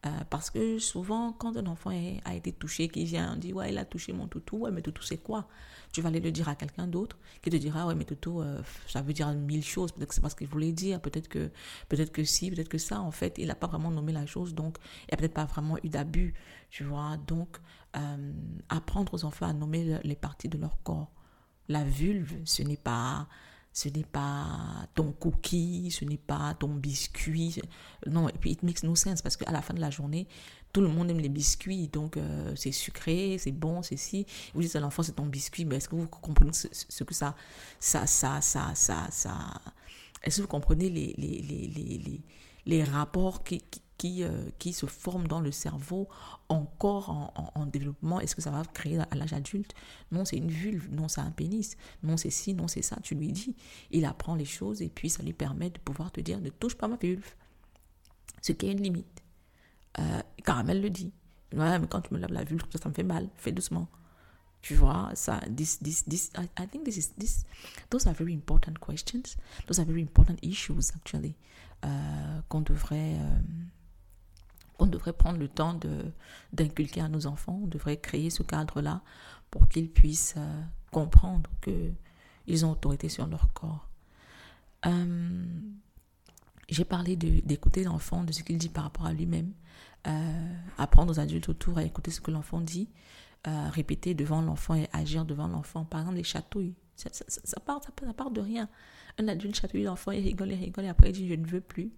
Euh, 0.06 0.10
parce 0.30 0.52
que 0.52 0.78
souvent, 0.78 1.34
quand 1.34 1.58
un 1.58 1.66
enfant 1.66 1.90
a 2.26 2.36
été 2.36 2.52
touché, 2.52 2.90
qui 2.90 3.06
vient, 3.06 3.34
on 3.34 3.38
dit 3.38 3.54
Ouais, 3.54 3.72
il 3.72 3.78
a 3.78 3.86
touché 3.86 4.14
mon 4.14 4.28
toutou. 4.28 4.58
Ouais, 4.58 4.72
mais 4.72 4.82
toutou, 4.82 5.02
c'est 5.02 5.18
quoi? 5.18 5.48
Tu 5.92 6.02
vas 6.02 6.10
aller 6.10 6.20
le 6.20 6.32
dire 6.32 6.48
à 6.48 6.56
quelqu'un 6.56 6.86
d'autre 6.86 7.18
qui 7.42 7.50
te 7.50 7.56
dira 7.56 7.88
Ouais, 7.88 7.96
mais 7.96 8.06
toutou, 8.06 8.42
euh, 8.42 8.62
ça 8.88 9.02
veut 9.02 9.14
dire 9.14 9.34
mille 9.34 9.64
choses. 9.64 9.92
Peut-être 9.92 10.10
que 10.10 10.16
c'est 10.16 10.22
pas 10.22 10.30
ce 10.30 10.36
qu'il 10.36 10.48
voulait 10.48 10.74
dire. 10.74 11.02
Peut-être 11.02 11.28
que, 11.28 11.50
peut-être 11.90 12.12
que 12.12 12.24
si, 12.24 12.52
peut-être 12.52 12.70
que 12.70 12.78
ça. 12.78 13.02
En 13.02 13.12
fait, 13.12 13.36
il 13.40 13.48
n'a 13.48 13.56
pas 13.56 13.68
vraiment 13.68 13.90
nommé 13.90 14.12
la 14.12 14.28
chose. 14.28 14.54
Donc, 14.54 14.78
il 15.04 15.08
n'y 15.12 15.14
a 15.16 15.18
peut-être 15.18 15.34
pas 15.34 15.46
vraiment 15.46 15.78
eu 15.84 15.90
d'abus. 15.90 16.36
Tu 16.70 16.84
vois? 16.84 17.18
Donc, 17.26 17.58
euh, 17.96 18.34
apprendre 18.70 19.14
aux 19.14 19.26
enfants 19.26 19.48
à 19.48 19.54
nommer 19.54 20.00
les 20.04 20.16
parties 20.16 20.50
de 20.50 20.58
leur 20.58 20.82
corps. 20.84 21.12
La 21.68 21.84
vulve, 21.84 22.34
ce 22.46 22.62
n'est 22.64 22.78
pas 22.78 23.28
ce 23.76 23.90
n'est 23.90 24.06
pas 24.06 24.88
ton 24.96 25.12
cookie, 25.12 25.92
ce 25.92 26.06
n'est 26.06 26.18
pas 26.18 26.54
ton 26.58 26.74
biscuit. 26.74 27.62
Non, 28.08 28.30
et 28.30 28.34
puis 28.34 28.52
it 28.52 28.64
makes 28.64 28.84
no 28.84 28.96
sense 28.96 29.22
parce 29.22 29.36
qu'à 29.36 29.52
la 29.52 29.62
fin 29.62 29.74
de 29.74 29.82
la 29.82 29.90
journée, 29.90 30.30
tout 30.72 30.80
le 30.80 30.88
monde 30.88 31.10
aime 31.10 31.20
les 31.20 31.30
biscuits, 31.30 31.90
donc 31.90 32.16
euh, 32.16 32.54
c'est 32.56 32.72
sucré, 32.72 33.38
c'est 33.38 33.52
bon, 33.52 33.82
c'est 33.82 33.98
si. 33.98 34.26
Vous 34.54 34.62
dites 34.62 34.78
à 34.78 34.80
l'enfant 34.80 35.04
c'est 35.04 35.18
ton 35.18 35.26
biscuit, 35.26 35.66
mais 35.66 35.76
est-ce 35.76 35.90
que 35.90 35.96
vous 35.98 36.08
comprenez 36.08 36.54
ce, 36.54 37.04
que 37.04 37.14
ça, 37.14 37.36
ça, 37.82 38.08
ça, 38.08 38.40
ça, 38.40 38.72
ça, 38.76 39.08
ça, 39.10 39.38
est-ce 40.24 40.38
que 40.38 40.42
vous 40.44 40.48
comprenez 40.48 40.90
les, 40.90 41.14
les, 41.18 41.42
les, 41.42 41.68
les, 41.68 42.22
les 42.66 42.84
rapports 42.86 43.44
qui, 43.44 43.62
euh, 44.24 44.50
qui 44.60 44.74
se 44.74 44.86
forment 44.86 45.28
dans 45.28 45.40
le 45.40 45.52
cerveau 45.52 46.08
encore 46.50 47.10
en, 47.10 47.52
en, 47.56 47.66
développement, 47.66 48.20
est-ce 48.20 48.36
que 48.36 48.42
ça 48.42 48.52
va 48.52 48.64
créer 48.74 49.00
à 49.00 49.16
l'âge 49.16 49.34
adulte? 49.34 49.74
Non, 50.12 50.26
c'est 50.26 50.38
une 50.38 50.52
vulve, 50.52 50.90
non, 50.92 51.08
c'est 51.08 51.22
un 51.22 51.32
pénis, 51.32 51.78
non, 52.04 52.18
c'est 52.18 52.30
ci, 52.30 52.54
non, 52.54 52.68
c'est 52.68 52.82
ça, 52.82 52.98
tu 53.02 53.16
lui 53.16 53.32
dis. 53.32 53.56
Il 53.92 54.06
apprend 54.06 54.36
les 54.36 54.46
choses 54.46 54.82
et 54.82 54.90
puis 54.90 55.10
ça 55.10 55.24
lui 55.24 55.34
permet 55.34 55.70
de 55.70 55.80
pouvoir 55.80 56.12
te 56.12 56.22
dire 56.22 56.40
ne 56.40 56.50
touche 56.50 56.76
pas 56.76 56.88
ma 56.88 56.98
vulve. 56.98 57.36
Ce 58.42 58.52
qui 58.52 58.68
est 58.68 58.72
une 58.72 58.82
limite. 58.82 59.24
Euh, 60.00 60.22
Caramel 60.44 60.82
le 60.82 60.90
dit. 60.90 61.12
Ouais, 61.54 61.80
mais 61.80 61.88
quand 61.88 62.02
tu 62.02 62.14
me 62.14 62.20
laves 62.20 62.34
la 62.34 62.44
vulve, 62.44 62.64
ça, 62.72 62.80
ça 62.80 62.90
me 62.90 62.94
fait 62.94 63.04
mal, 63.04 63.30
fais 63.38 63.52
doucement. 63.52 63.88
Tu 64.62 64.74
vois, 64.74 65.12
ça, 65.14 65.40
this, 65.56 65.80
this, 65.80 66.04
this, 66.06 66.32
I, 66.36 66.50
I 66.60 66.68
think 66.68 66.86
this 66.86 66.98
is, 66.98 67.14
this, 67.20 67.46
those 67.92 68.08
are 68.08 68.14
very 68.16 68.34
important 68.34 68.80
questions. 68.80 69.38
Those 69.68 69.80
are 69.80 69.86
very 69.86 70.02
important 70.02 70.38
issues, 70.42 70.92
actually, 70.96 71.36
euh, 71.86 72.42
qu'on 72.50 72.62
devrait, 72.62 73.14
euh, 73.14 73.40
on 74.80 74.88
devrait 74.88 75.14
prendre 75.14 75.40
le 75.40 75.48
temps 75.48 75.80
d'inculquer 76.54 77.02
à 77.02 77.08
nos 77.08 77.28
enfants. 77.28 77.60
On 77.64 77.68
devrait 77.68 77.98
créer 77.98 78.30
ce 78.30 78.44
cadre-là 78.44 79.02
pour 79.52 79.68
qu'ils 79.68 79.90
puissent 79.90 80.36
euh, 80.38 80.62
comprendre 80.92 81.50
qu'ils 81.62 82.66
ont 82.66 82.72
autorité 82.72 83.10
sur 83.10 83.28
leur 83.28 83.52
corps. 83.54 83.88
Euh, 84.86 85.46
j'ai 86.70 86.86
parlé 86.86 87.16
d'écouter 87.16 87.84
l'enfant, 87.84 88.24
de 88.24 88.32
ce 88.32 88.44
qu'il 88.44 88.58
dit 88.58 88.70
par 88.70 88.84
rapport 88.84 89.06
à 89.06 89.14
lui-même. 89.14 89.52
Euh, 90.08 90.56
apprendre 90.78 91.12
aux 91.12 91.20
adultes 91.20 91.50
autour 91.50 91.78
à 91.78 91.84
écouter 91.84 92.12
ce 92.12 92.22
que 92.22 92.32
l'enfant 92.32 92.62
dit. 92.62 92.90
répéter 93.46 94.16
devant 94.16 94.42
l'enfant 94.42 94.74
et 94.74 94.90
agir 94.92 95.24
devant 95.24 95.48
l'enfant. 95.48 95.86
Par 95.86 96.02
exemple, 96.02 96.18
les 96.18 96.24
chatouilles. 96.24 96.74
Ça, 96.96 97.10
ça, 97.12 97.60
part, 97.60 97.82
ça, 97.84 98.14
part 98.14 98.32
de 98.32 98.42
rien. 98.42 98.70
Un 99.20 99.28
adulte 99.28 99.56
chatouille 99.56 99.84
l'enfant, 99.84 100.12
il 100.12 100.24
rigole, 100.24 100.52
il 100.52 100.56
rigole, 100.56 100.86
et 100.86 100.90
après 100.90 101.10
il 101.10 101.14
dit 101.14 101.28
je 101.28 101.36
ne 101.36 101.46
veux 101.46 101.62
plus. 101.62 101.92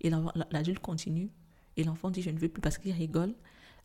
Et 0.00 0.10
l'adulte 0.50 0.78
continue 0.78 1.30
et 1.76 1.84
l'enfant 1.84 2.10
dit 2.10 2.22
je 2.22 2.30
ne 2.30 2.38
veux 2.38 2.48
plus 2.48 2.60
parce 2.60 2.78
qu'il 2.78 2.92
rigole. 2.92 3.34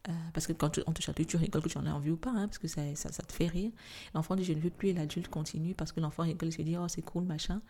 Euh, 0.09 0.11
parce 0.33 0.47
que 0.47 0.53
quand 0.53 0.79
on 0.87 0.93
te 0.93 1.01
chatouille, 1.01 1.27
tu 1.27 1.37
rigoles 1.37 1.61
que 1.61 1.69
tu 1.69 1.77
en 1.77 1.85
as 1.85 1.91
envie 1.91 2.09
ou 2.09 2.17
pas, 2.17 2.31
hein, 2.31 2.47
parce 2.47 2.57
que 2.57 2.67
ça, 2.67 2.81
ça, 2.95 3.11
te 3.11 3.31
fait 3.31 3.45
rire. 3.45 3.71
L'enfant 4.15 4.35
dit 4.35 4.43
je 4.43 4.53
ne 4.53 4.59
veux 4.59 4.71
plus 4.71 4.89
et 4.89 4.93
l'adulte 4.93 5.27
continue 5.27 5.75
parce 5.75 5.91
que 5.91 5.99
l'enfant 5.99 6.23
rigole 6.23 6.49
et 6.49 6.51
se 6.51 6.61
dit 6.63 6.75
oh 6.75 6.87
c'est 6.87 7.03
cool, 7.03 7.23
machin. 7.23 7.61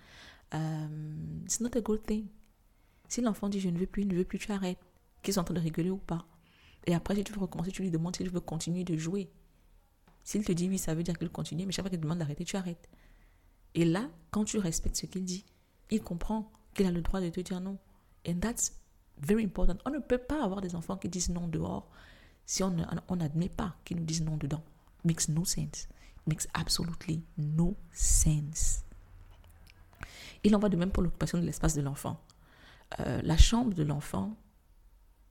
Euh, 0.54 0.88
it's 1.44 1.60
not 1.60 1.76
a 1.76 1.82
good 1.82 2.04
thing. 2.04 2.28
Si 3.10 3.20
l'enfant 3.22 3.50
dit 3.50 3.60
je 3.60 3.68
ne 3.70 3.78
veux 3.78 3.86
plus, 3.86 4.06
ne 4.06 4.16
veut 4.16 4.24
plus, 4.24 4.40
tu 4.40 4.52
arrêtes. 4.52 4.80
Qu'ils 5.22 5.34
sont 5.34 5.42
en 5.42 5.44
train 5.44 5.54
de 5.54 5.60
rigoler 5.60 5.90
ou 5.90 5.98
pas. 5.98 6.26
Et 6.86 6.96
après, 6.96 7.16
si 7.16 7.24
tu 7.24 7.34
veux 7.34 7.40
recommencer, 7.40 7.72
tu 7.72 7.82
lui 7.82 7.92
demandes 7.92 8.16
s'il 8.16 8.30
veut 8.30 8.40
continuer 8.40 8.84
de 8.84 8.98
jouer. 8.98 9.30
S'il 10.24 10.46
te 10.46 10.52
dit 10.52 10.70
oui, 10.70 10.78
ça 10.78 10.96
veut 10.96 11.04
dire 11.04 11.18
qu'il 11.18 11.30
continue, 11.30 11.66
mais 11.66 11.72
chaque 11.72 11.84
fois 11.84 11.90
qu'il 11.90 12.00
te 12.00 12.04
demande 12.04 12.20
d'arrêter, 12.20 12.46
tu 12.46 12.56
arrêtes. 12.56 12.90
Et 13.74 13.86
là, 13.86 14.10
quand 14.32 14.46
tu 14.46 14.58
respectes 14.58 14.96
ce 14.96 15.06
qu'il 15.06 15.26
dit, 15.26 15.46
il 15.90 16.02
comprend 16.02 16.52
qu'il 16.74 16.86
a 16.86 16.92
le 16.92 17.02
droit 17.02 17.20
de 17.20 17.30
te 17.30 17.42
dire 17.42 17.60
non. 17.60 17.78
And 18.28 18.40
that's 18.40 18.81
very 19.22 19.44
important. 19.46 19.78
On 19.86 19.90
ne 19.90 20.00
peut 20.00 20.18
pas 20.18 20.44
avoir 20.44 20.62
des 20.62 20.76
enfants 20.76 20.98
qui 20.98 21.10
disent 21.10 21.30
non 21.30 21.48
dehors 21.48 21.90
si 22.46 22.64
on 22.64 23.16
n'admet 23.16 23.50
pas 23.50 23.76
qu'ils 23.86 23.98
nous 23.98 24.04
disent 24.04 24.24
non 24.24 24.38
dedans. 24.38 24.64
Makes 25.04 25.30
no 25.30 25.46
sense. 25.46 25.88
Makes 26.28 26.48
absolutely 26.54 27.24
no 27.38 27.76
sense. 27.92 28.84
Il 30.44 30.56
en 30.56 30.60
va 30.60 30.70
de 30.70 30.78
même 30.78 30.92
pour 30.92 31.04
l'occupation 31.04 31.38
de 31.38 31.46
l'espace 31.46 31.76
de 31.76 31.82
l'enfant. 31.82 32.20
Euh, 33.00 33.22
la 33.24 33.38
chambre 33.38 33.74
de 33.74 33.84
l'enfant, 33.84 34.36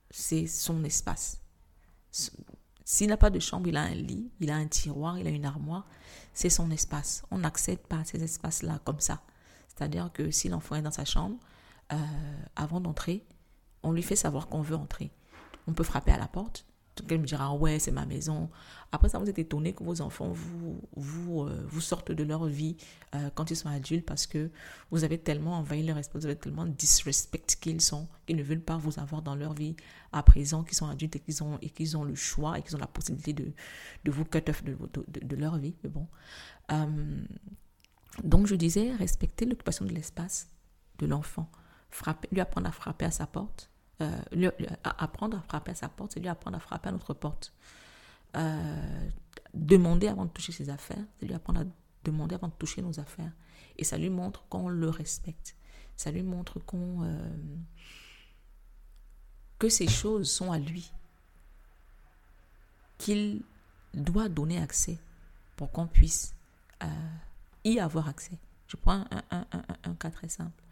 c'est 0.09 0.47
son 0.47 0.83
espace. 0.83 1.41
S'il 2.83 3.07
n'a 3.07 3.17
pas 3.17 3.29
de 3.29 3.39
chambre, 3.39 3.67
il 3.67 3.77
a 3.77 3.83
un 3.83 3.93
lit, 3.93 4.31
il 4.39 4.49
a 4.49 4.55
un 4.55 4.67
tiroir, 4.67 5.17
il 5.17 5.27
a 5.27 5.29
une 5.29 5.45
armoire, 5.45 5.85
c'est 6.33 6.49
son 6.49 6.71
espace. 6.71 7.23
On 7.31 7.39
n'accède 7.39 7.79
pas 7.79 7.99
à 7.99 8.05
ces 8.05 8.23
espaces-là 8.23 8.79
comme 8.83 8.99
ça. 8.99 9.21
C'est-à-dire 9.67 10.11
que 10.11 10.31
si 10.31 10.49
l'enfant 10.49 10.75
est 10.75 10.81
dans 10.81 10.91
sa 10.91 11.05
chambre, 11.05 11.37
euh, 11.93 11.97
avant 12.55 12.81
d'entrer, 12.81 13.25
on 13.83 13.91
lui 13.91 14.03
fait 14.03 14.15
savoir 14.15 14.47
qu'on 14.47 14.61
veut 14.61 14.75
entrer. 14.75 15.11
On 15.67 15.73
peut 15.73 15.83
frapper 15.83 16.11
à 16.11 16.17
la 16.17 16.27
porte. 16.27 16.65
Quelqu'un 16.95 17.19
me 17.19 17.25
dira, 17.25 17.55
ouais, 17.55 17.79
c'est 17.79 17.91
ma 17.91 18.05
maison. 18.05 18.49
Après 18.91 19.07
ça, 19.07 19.17
vous 19.17 19.29
êtes 19.29 19.39
étonné 19.39 19.73
que 19.73 19.83
vos 19.83 20.01
enfants 20.01 20.29
vous, 20.29 20.81
vous, 20.97 21.43
euh, 21.43 21.79
sortent 21.79 22.11
de 22.11 22.23
leur 22.23 22.45
vie 22.45 22.75
euh, 23.15 23.29
quand 23.33 23.49
ils 23.49 23.55
sont 23.55 23.69
adultes 23.69 24.05
parce 24.05 24.27
que 24.27 24.51
vous 24.91 25.05
avez 25.05 25.17
tellement 25.17 25.57
envahi 25.57 25.83
leur 25.83 25.97
espace, 25.97 26.23
vous 26.23 26.25
avez 26.25 26.35
tellement 26.35 26.65
disrespect 26.65 27.55
qu'ils 27.61 27.79
sont, 27.79 28.09
qu'ils 28.27 28.35
ne 28.35 28.43
veulent 28.43 28.61
pas 28.61 28.75
vous 28.75 28.99
avoir 28.99 29.21
dans 29.21 29.35
leur 29.35 29.53
vie 29.53 29.77
à 30.11 30.21
présent, 30.21 30.63
qu'ils 30.63 30.75
sont 30.75 30.87
adultes 30.87 31.15
et 31.15 31.19
qu'ils 31.19 31.43
ont, 31.43 31.57
ont 31.95 32.03
le 32.03 32.15
choix 32.15 32.59
et 32.59 32.61
qu'ils 32.61 32.75
ont 32.75 32.79
la 32.79 32.87
possibilité 32.87 33.31
de, 33.31 33.53
de 34.03 34.11
vous 34.11 34.25
cut 34.25 34.43
off 34.49 34.61
de, 34.63 34.75
de, 35.07 35.35
leur 35.37 35.57
vie. 35.57 35.75
Mais 35.83 35.89
bon. 35.89 36.07
Euh, 36.73 37.25
donc, 38.23 38.47
je 38.47 38.55
disais, 38.55 38.93
respecter 38.93 39.45
l'occupation 39.45 39.85
de 39.85 39.91
l'espace 39.91 40.49
de 40.99 41.05
l'enfant. 41.05 41.49
Lui 42.31 42.41
apprendre 42.41 42.67
à 42.67 42.71
frapper 42.71 43.05
à 43.05 43.11
sa 43.11 43.25
porte, 43.25 43.70
euh, 44.01 44.49
apprendre 44.83 45.37
à 45.37 45.41
frapper 45.41 45.71
à 45.71 45.75
sa 45.75 45.89
porte, 45.89 46.13
c'est 46.13 46.19
lui 46.19 46.27
apprendre 46.27 46.57
à 46.57 46.59
frapper 46.59 46.89
à 46.89 46.91
notre 46.91 47.13
porte. 47.13 47.53
Euh, 48.35 49.09
demander 49.53 50.07
avant 50.07 50.25
de 50.25 50.29
toucher 50.29 50.51
ses 50.51 50.69
affaires, 50.69 51.03
c'est 51.19 51.25
lui 51.25 51.33
apprendre 51.33 51.61
à 51.61 51.63
demander 52.03 52.35
avant 52.35 52.47
de 52.47 52.53
toucher 52.53 52.81
nos 52.81 52.99
affaires. 52.99 53.31
Et 53.77 53.83
ça 53.83 53.97
lui 53.97 54.09
montre 54.09 54.43
qu'on 54.49 54.69
le 54.69 54.89
respecte. 54.89 55.55
Ça 55.95 56.11
lui 56.11 56.23
montre 56.23 56.59
qu'on 56.59 57.03
euh, 57.03 57.29
que 59.59 59.69
ces 59.69 59.87
choses 59.87 60.31
sont 60.31 60.51
à 60.51 60.57
lui, 60.57 60.91
qu'il 62.97 63.41
doit 63.93 64.27
donner 64.29 64.59
accès 64.59 64.97
pour 65.55 65.71
qu'on 65.71 65.85
puisse 65.85 66.33
y 67.63 67.79
avoir 67.79 68.09
accès. 68.09 68.39
Je 68.67 68.77
prends 68.77 69.05
un, 69.29 69.93
cas 69.99 70.09
très 70.09 70.29
simple. 70.29 70.63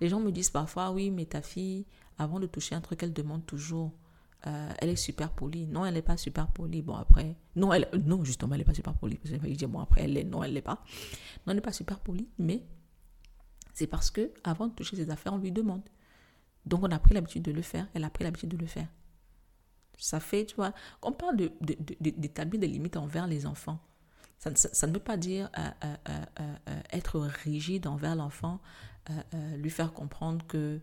Les 0.00 0.08
gens 0.08 0.20
me 0.20 0.30
disent 0.30 0.50
parfois, 0.50 0.90
oui, 0.90 1.10
mais 1.10 1.26
ta 1.26 1.42
fille, 1.42 1.86
avant 2.18 2.40
de 2.40 2.46
toucher 2.46 2.74
un 2.74 2.80
truc, 2.80 3.02
elle 3.02 3.12
demande 3.12 3.46
toujours, 3.46 3.92
euh, 4.46 4.72
elle 4.78 4.90
est 4.90 4.96
super 4.96 5.30
polie. 5.30 5.66
Non, 5.66 5.84
elle 5.84 5.94
n'est 5.94 6.02
pas 6.02 6.16
super 6.16 6.48
polie. 6.48 6.82
Bon, 6.82 6.94
après, 6.94 7.36
non, 7.56 7.72
elle, 7.72 7.88
non 8.04 8.24
justement, 8.24 8.54
elle 8.54 8.60
n'est 8.60 8.64
pas 8.64 8.74
super 8.74 8.94
polie. 8.94 9.18
Je 9.24 9.66
bon, 9.66 9.80
après, 9.80 10.02
elle 10.04 10.16
est, 10.16 10.24
non, 10.24 10.42
elle 10.42 10.52
n'est 10.52 10.62
pas. 10.62 10.84
Non, 11.46 11.50
elle 11.50 11.56
n'est 11.56 11.60
pas 11.60 11.72
super 11.72 11.98
polie, 12.00 12.28
mais 12.38 12.64
c'est 13.72 13.86
parce 13.86 14.10
que 14.10 14.32
avant 14.44 14.68
de 14.68 14.74
toucher 14.74 14.96
ses 14.96 15.10
affaires, 15.10 15.34
on 15.34 15.38
lui 15.38 15.52
demande. 15.52 15.82
Donc, 16.66 16.82
on 16.82 16.90
a 16.90 16.98
pris 16.98 17.14
l'habitude 17.14 17.42
de 17.42 17.52
le 17.52 17.62
faire. 17.62 17.88
Elle 17.94 18.04
a 18.04 18.10
pris 18.10 18.24
l'habitude 18.24 18.50
de 18.50 18.56
le 18.56 18.66
faire. 18.66 18.88
Ça 19.96 20.20
fait, 20.20 20.46
tu 20.46 20.54
vois, 20.54 20.72
on 21.02 21.12
parle 21.12 21.36
d'établir 21.36 22.60
de, 22.60 22.66
des 22.66 22.72
limites 22.72 22.96
envers 22.96 23.26
les 23.26 23.46
enfants. 23.46 23.80
Ça, 24.38 24.54
ça, 24.54 24.86
ne 24.86 24.92
veut 24.92 25.00
pas 25.00 25.16
dire 25.16 25.50
euh, 25.58 25.96
euh, 26.08 26.80
être 26.92 27.18
rigide 27.18 27.88
envers 27.88 28.14
l'enfant, 28.14 28.60
lui 29.56 29.70
faire 29.70 29.92
comprendre 29.92 30.46
que 30.46 30.80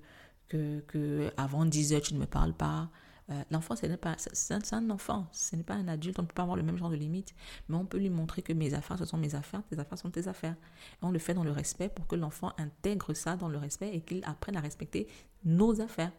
que, 0.47 0.81
que 0.87 1.31
avant 1.37 1.65
10 1.65 1.93
heures, 1.93 2.01
tu 2.01 2.13
ne 2.13 2.19
me 2.19 2.25
parles 2.25 2.53
pas. 2.53 2.89
Euh, 3.31 3.43
l'enfant, 3.49 3.75
ce 3.75 3.87
n'est 3.87 3.97
pas, 3.97 4.15
c'est 4.17 4.73
un 4.73 4.89
enfant, 4.91 5.27
ce 5.31 5.55
n'est 5.55 5.63
pas 5.63 5.73
un 5.73 5.87
adulte, 5.87 6.19
on 6.19 6.21
ne 6.21 6.27
peut 6.27 6.35
pas 6.35 6.43
avoir 6.43 6.55
le 6.55 6.61
même 6.61 6.77
genre 6.77 6.91
de 6.91 6.95
limites, 6.95 7.33
mais 7.67 7.75
on 7.75 7.85
peut 7.85 7.97
lui 7.97 8.11
montrer 8.11 8.43
que 8.43 8.53
mes 8.53 8.75
affaires, 8.75 8.99
ce 8.99 9.05
sont 9.05 9.17
mes 9.17 9.33
affaires, 9.33 9.63
tes 9.67 9.79
affaires 9.79 9.97
sont 9.97 10.11
tes 10.11 10.27
affaires. 10.27 10.55
Et 11.01 11.05
on 11.05 11.09
le 11.09 11.17
fait 11.17 11.33
dans 11.33 11.43
le 11.43 11.51
respect 11.51 11.89
pour 11.89 12.05
que 12.05 12.15
l'enfant 12.15 12.53
intègre 12.59 13.15
ça 13.15 13.35
dans 13.35 13.49
le 13.49 13.57
respect 13.57 13.89
et 13.95 14.01
qu'il 14.01 14.23
apprenne 14.25 14.57
à 14.57 14.61
respecter 14.61 15.07
nos 15.43 15.81
affaires. 15.81 16.11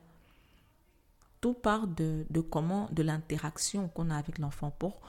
Tout 1.40 1.54
part 1.54 1.86
de, 1.86 2.26
de 2.28 2.40
comment, 2.40 2.88
de 2.90 3.04
l'interaction 3.04 3.88
qu'on 3.88 4.10
a 4.10 4.16
avec 4.16 4.38
l'enfant. 4.38 4.72
Pour 4.72 5.00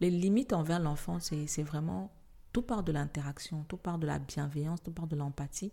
les 0.00 0.10
limites 0.10 0.52
envers 0.52 0.80
l'enfant, 0.80 1.20
c'est 1.20 1.62
vraiment, 1.62 2.10
tout 2.52 2.62
part 2.62 2.82
de 2.82 2.90
l'interaction, 2.90 3.64
tout 3.68 3.76
part 3.76 3.98
de 3.98 4.08
la 4.08 4.18
bienveillance, 4.18 4.82
tout 4.82 4.90
part 4.90 5.06
de 5.06 5.14
l'empathie. 5.14 5.70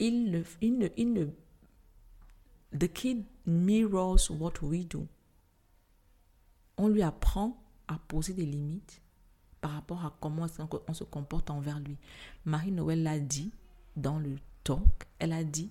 Il 0.00 0.30
ne, 0.32 0.42
il 0.60 0.78
ne, 0.78 0.88
il 0.96 1.12
ne 1.12 1.26
The 2.76 2.88
kid 2.92 3.24
mirrors 3.46 4.30
what 4.30 4.54
we 4.62 4.86
do. 4.86 5.06
On 6.76 6.88
lui 6.88 7.02
apprend 7.02 7.62
à 7.88 7.98
poser 8.08 8.32
des 8.32 8.46
limites 8.46 9.02
par 9.60 9.72
rapport 9.72 10.04
à 10.04 10.16
comment 10.20 10.46
on 10.88 10.94
se 10.94 11.04
comporte 11.04 11.50
envers 11.50 11.78
lui. 11.80 11.96
Marie-Noël 12.44 13.02
l'a 13.02 13.18
dit 13.18 13.52
dans 13.96 14.18
le 14.18 14.36
talk. 14.64 15.06
Elle 15.18 15.32
a 15.32 15.44
dit 15.44 15.70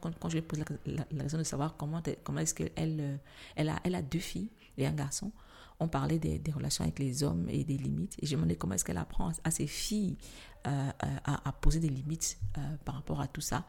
quand, 0.00 0.28
je 0.28 0.36
lui 0.36 0.42
pose 0.42 0.58
la, 0.58 0.64
la, 0.86 1.06
la 1.10 1.24
de 1.24 1.42
savoir 1.44 1.76
comment, 1.76 2.02
comment 2.24 2.40
est-ce 2.40 2.54
qu'elle 2.54 2.72
elle, 2.76 3.20
elle 3.56 3.68
a, 3.68 3.80
elle 3.84 3.94
a 3.94 4.02
deux 4.02 4.18
filles 4.18 4.50
et 4.78 4.86
un 4.86 4.92
garçon, 4.92 5.32
on 5.80 5.88
parlait 5.88 6.18
des, 6.18 6.40
relations 6.52 6.84
avec 6.84 6.98
les 6.98 7.22
hommes 7.22 7.46
et 7.48 7.64
des 7.64 7.78
limites. 7.78 8.16
Et 8.20 8.26
je 8.26 8.36
me 8.36 8.42
demandais 8.42 8.56
comment 8.56 8.74
est-ce 8.74 8.84
qu'elle 8.84 8.98
apprend 8.98 9.32
à 9.44 9.50
ses 9.50 9.66
filles 9.66 10.16
euh, 10.66 10.90
à, 11.24 11.48
à, 11.48 11.52
poser 11.52 11.80
des 11.80 11.88
limites 11.88 12.38
euh, 12.58 12.76
par 12.84 12.96
rapport 12.96 13.20
à 13.20 13.26
tout 13.26 13.40
ça. 13.40 13.66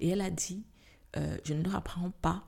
Et 0.00 0.08
elle 0.08 0.20
a 0.20 0.30
dit, 0.30 0.66
euh, 1.16 1.38
je 1.44 1.54
ne 1.54 1.62
leur 1.62 1.76
apprends 1.76 2.10
pas 2.10 2.44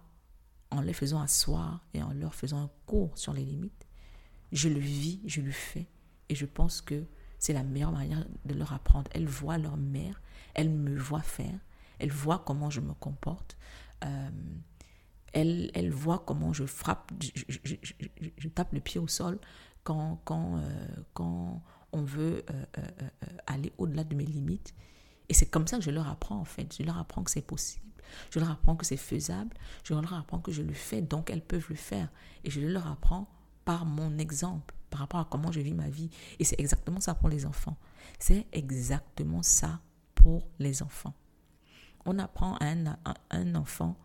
en 0.71 0.83
les 0.83 0.93
faisant 0.93 1.23
asseoir 1.23 1.87
et 1.95 2.03
en 2.03 2.13
leur 2.13 2.35
faisant 2.35 2.65
un 2.65 2.71
cours 2.85 3.17
sur 3.17 3.33
les 3.33 3.45
limites. 3.45 3.87
Je 4.53 4.69
le 4.69 4.79
vis, 4.79 5.21
je 5.25 5.41
le 5.41 5.51
fais. 5.51 5.89
Et 6.29 6.35
je 6.35 6.45
pense 6.45 6.83
que 6.83 7.05
c'est 7.39 7.55
la 7.55 7.63
meilleure 7.63 7.93
manière 7.93 8.27
de 8.45 8.55
leur 8.55 8.75
apprendre. 8.75 9.11
Elles 9.15 9.27
voient 9.27 9.57
leur 9.57 9.79
mère, 9.79 10.21
elles 10.53 10.71
me 10.71 10.99
voient 10.99 11.23
faire, 11.23 11.59
elles 11.99 12.13
voient 12.13 12.43
comment 12.45 12.71
je 12.71 12.81
me 12.81 12.95
comporte. 12.95 13.57
Euh, 14.05 14.31
elle, 15.33 15.71
elle 15.75 15.91
voit 15.91 16.23
comment 16.27 16.53
je 16.53 16.65
frappe, 16.65 17.13
je, 17.21 18.49
tape 18.49 18.73
le 18.73 18.81
pied 18.81 19.01
au 19.01 19.09
sol 19.09 19.39
quand, 19.85 20.21
euh, 20.59 20.89
on 21.93 22.03
veut 22.03 22.45
euh, 22.51 22.65
euh, 22.79 23.09
aller 23.47 23.73
au-delà 23.79 24.05
de 24.05 24.15
mes 24.15 24.27
limites. 24.27 24.75
Et 25.29 25.35
c'est 25.35 25.47
comme 25.47 25.67
ça 25.67 25.79
que 25.79 25.85
je 25.85 25.91
leur 25.91 26.09
apprends 26.09 26.37
en 26.37 26.45
fait. 26.45 26.75
Je 26.79 26.83
leur 26.83 26.99
apprends 26.99 27.23
que 27.23 27.31
c'est 27.31 27.43
possible. 27.43 27.85
Je 28.31 28.39
leur 28.39 28.51
apprends 28.51 28.77
que 28.77 28.87
c'est 28.87 28.97
faisable. 28.97 29.57
Je 29.85 29.95
leur 29.95 30.15
apprends 30.15 30.39
que 30.39 30.53
je 30.53 30.63
le 30.63 30.73
fais, 30.73 31.03
donc 31.03 31.31
elles 31.31 31.43
peuvent 31.43 31.67
le 31.69 31.77
faire. 31.77 32.09
Et 32.45 32.51
je 32.51 32.61
leur 32.61 32.87
apprends 32.87 33.29
par 33.65 33.85
mon 33.85 34.17
exemple, 34.19 34.75
par 34.89 35.01
rapport 35.01 35.21
à 35.21 35.29
comment 35.31 35.53
je 35.53 35.61
vis 35.61 35.75
ma 35.75 35.89
vie. 35.89 36.11
Et 36.39 36.45
c'est 36.45 36.59
exactement 36.59 37.01
ça 37.01 37.15
pour 37.15 37.29
les 37.29 37.45
enfants. 37.45 37.77
C'est 38.19 38.47
exactement 38.53 39.43
ça 39.43 39.81
pour 40.15 40.49
les 40.59 40.83
enfants. 40.83 41.15
On 42.05 42.19
apprend 42.19 42.57
à 42.57 42.67
un, 43.31 43.55
enfant 43.55 43.97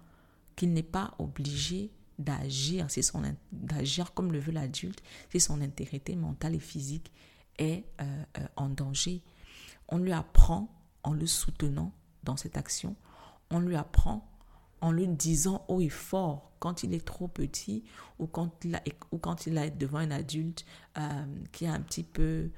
qu'il 0.55 0.73
n'est 0.73 0.83
pas 0.83 1.13
obligé 1.19 1.91
d'agir, 2.19 2.87
d'agir 3.51 4.13
comme 4.13 4.31
le 4.31 4.39
veut 4.39 4.51
l'adulte, 4.51 5.01
si 5.31 5.39
son 5.39 5.61
intégrité 5.61 6.15
mentale 6.15 6.55
et 6.55 6.59
physique 6.59 7.11
est 7.57 7.85
euh, 8.01 8.23
euh, 8.37 8.47
en 8.55 8.69
danger. 8.69 9.23
On 9.89 9.97
lui 9.97 10.11
apprend 10.11 10.69
en 11.03 11.13
le 11.13 11.25
soutenant 11.25 11.93
dans 12.23 12.37
cette 12.37 12.57
action, 12.57 12.95
on 13.49 13.59
lui 13.59 13.75
apprend 13.75 14.29
en 14.81 14.91
le 14.91 15.07
disant 15.07 15.65
haut 15.67 15.81
et 15.81 15.89
fort 15.89 16.51
quand 16.59 16.83
il 16.83 16.93
est 16.93 17.05
trop 17.05 17.27
petit 17.27 17.83
ou 18.19 18.27
quand 18.27 18.63
il, 18.63 18.75
a, 18.75 18.81
ou 19.11 19.19
est 19.57 19.77
devant 19.77 19.99
un 19.99 20.11
adulte 20.11 20.65
euh, 20.97 21.25
qui 21.51 21.65
a 21.65 21.73
un 21.73 21.81
petit 21.81 22.03
peu 22.03 22.49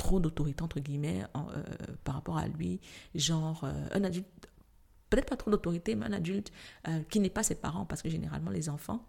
trop 0.00 0.18
d'autorité 0.18 0.62
entre 0.64 0.80
guillemets 0.80 1.22
euh, 1.36 1.62
par 2.04 2.14
rapport 2.14 2.38
à 2.38 2.48
lui, 2.48 2.80
genre 3.14 3.64
un 3.92 4.02
adulte 4.02 4.26
peut-être 5.10 5.28
pas 5.28 5.36
trop 5.36 5.50
d'autorité, 5.50 5.94
mais 5.94 6.06
un 6.06 6.12
adulte 6.12 6.52
euh, 6.88 7.02
qui 7.10 7.20
n'est 7.20 7.30
pas 7.30 7.42
ses 7.42 7.56
parents, 7.56 7.84
parce 7.84 8.00
que 8.00 8.08
généralement 8.08 8.50
les 8.50 8.68
enfants, 8.68 9.04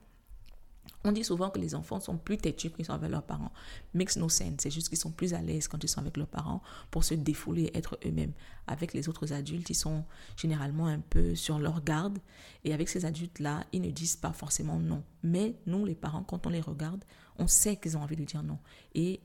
on 1.03 1.11
dit 1.11 1.23
souvent 1.23 1.49
que 1.49 1.59
les 1.59 1.73
enfants 1.73 1.99
sont 1.99 2.17
plus 2.17 2.38
têtus 2.38 2.69
quand 2.69 2.77
ils 2.79 2.86
sont 2.86 2.93
avec 2.93 3.09
leurs 3.09 3.23
parents. 3.23 3.51
Makes 3.93 4.17
no 4.17 4.29
sense. 4.29 4.59
C'est 4.59 4.69
juste 4.69 4.89
qu'ils 4.89 4.99
sont 4.99 5.11
plus 5.11 5.34
à 5.34 5.41
l'aise 5.41 5.67
quand 5.67 5.84
ils 5.84 5.88
sont 5.88 5.99
avec 5.99 6.15
leurs 6.17 6.27
parents 6.27 6.61
pour 6.91 7.03
se 7.03 7.15
défouler 7.15 7.63
et 7.63 7.77
être 7.77 7.97
eux-mêmes. 8.05 8.34
Avec 8.67 8.93
les 8.93 9.09
autres 9.09 9.34
adultes, 9.34 9.69
ils 9.69 9.75
sont 9.75 10.05
généralement 10.38 10.88
un 10.88 10.99
peu 10.99 11.34
sur 11.36 11.57
leur 11.57 11.84
garde. 11.84 12.19
Et 12.63 12.73
avec 12.73 12.88
ces 12.88 13.05
adultes-là, 13.05 13.65
ils 13.73 13.82
ne 13.82 13.89
disent 13.89 14.15
pas 14.15 14.32
forcément 14.32 14.77
non. 14.77 15.03
Mais 15.23 15.55
nous, 15.65 15.86
les 15.86 15.95
parents, 15.95 16.23
quand 16.23 16.45
on 16.45 16.49
les 16.49 16.61
regarde, 16.61 17.03
on 17.38 17.47
sait 17.47 17.77
qu'ils 17.77 17.97
ont 17.97 18.01
envie 18.01 18.15
de 18.15 18.23
dire 18.23 18.43
non. 18.43 18.59
Et 18.93 19.21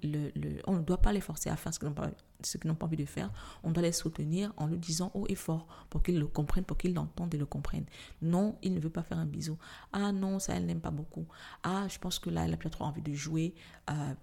on 0.67 0.77
ne 0.77 0.83
doit 0.83 1.03
pas 1.03 1.13
les 1.13 1.21
forcer 1.21 1.51
à 1.51 1.57
faire 1.57 1.75
ce 1.75 1.79
qu'ils 1.79 1.89
n'ont 1.89 1.95
pas, 1.95 2.11
ce 2.43 2.59
qu'ils 2.59 2.69
n'ont 2.69 2.75
pas 2.75 2.87
envie 2.87 2.97
de 2.97 3.05
faire. 3.05 3.31
On 3.63 3.71
doit 3.71 3.83
les 3.83 3.93
soutenir 3.93 4.53
en 4.57 4.67
le 4.67 4.77
disant 4.77 5.11
haut 5.15 5.27
et 5.29 5.35
fort 5.35 5.67
pour 5.91 6.03
qu'ils 6.03 6.19
le 6.19 6.27
comprennent, 6.27 6.65
pour 6.65 6.77
qu'ils 6.77 6.95
l'entendent 6.95 7.35
et 7.35 7.39
le 7.39 7.47
comprennent. 7.47 7.87
Non, 8.23 8.59
il 8.63 8.75
ne 8.75 8.81
veut 8.81 8.91
pas 8.91 9.03
faire 9.03 9.19
un 9.19 9.27
bisou. 9.27 9.59
Ah 9.93 10.13
non, 10.13 10.39
ça, 10.39 10.55
elle 10.55 10.67
n'aime 10.67 10.81
pas 10.81 10.91
beaucoup. 10.91 11.27
Ah, 11.63 11.87
je 11.89 11.99
pense 11.99 12.19
que 12.19 12.31
là, 12.31 12.45
elle 12.45 12.55
a 12.55 12.57
peut-être 12.57 12.79
trop 12.79 12.85
envie 12.85 13.03
de 13.03 13.13
jouer. 13.13 13.55
Euh, 13.91 14.15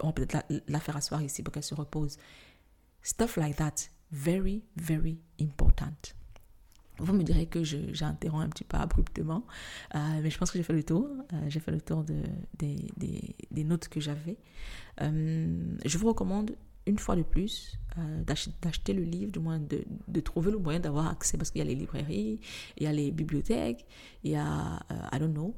on 0.00 0.06
va 0.08 0.12
peut-être 0.12 0.44
la, 0.66 0.80
faire 0.80 0.96
asseoir 0.96 1.22
ici 1.22 1.42
pour 1.42 1.52
qu'elle 1.52 1.62
se 1.62 1.74
repose. 1.74 2.16
Stuff 3.02 3.36
like 3.36 3.56
that. 3.56 3.74
Very, 4.12 4.64
very 4.76 5.20
important. 5.40 6.14
Vous 6.98 7.14
me 7.14 7.22
direz 7.22 7.46
que 7.46 7.64
j'interromps 7.64 8.44
un 8.44 8.48
petit 8.48 8.64
peu 8.64 8.76
abruptement, 8.76 9.46
euh, 9.94 10.20
mais 10.22 10.30
je 10.30 10.36
pense 10.36 10.50
que 10.50 10.58
j'ai 10.58 10.62
fait 10.64 10.74
le 10.74 10.82
tour. 10.82 11.08
Euh, 11.32 11.36
j'ai 11.48 11.60
fait 11.60 11.70
le 11.70 11.80
tour 11.80 12.04
de, 12.04 12.22
des, 12.58 12.76
des, 13.50 13.64
notes 13.64 13.88
que 13.88 14.00
j'avais. 14.00 14.36
Euh, 15.00 15.76
je 15.84 15.98
vous 15.98 16.08
recommande 16.08 16.56
une 16.86 16.98
fois 16.98 17.16
de 17.16 17.22
plus 17.22 17.78
euh, 17.98 18.24
d'acheter 18.24 18.92
le 18.92 19.02
livre, 19.02 19.32
du 19.32 19.38
moins 19.38 19.58
de, 19.58 20.20
trouver 20.20 20.50
le 20.50 20.58
moyen 20.58 20.80
d'avoir 20.80 21.08
accès, 21.08 21.36
parce 21.36 21.50
qu'il 21.50 21.58
y 21.60 21.62
a 21.62 21.64
les 21.64 21.74
librairies, 21.74 22.40
il 22.76 22.82
y 22.82 22.86
a 22.86 22.92
les 22.92 23.10
bibliothèques, 23.10 23.86
il 24.24 24.32
y 24.32 24.36
a, 24.36 24.80
I 25.12 25.18
don't 25.18 25.32
know, 25.32 25.56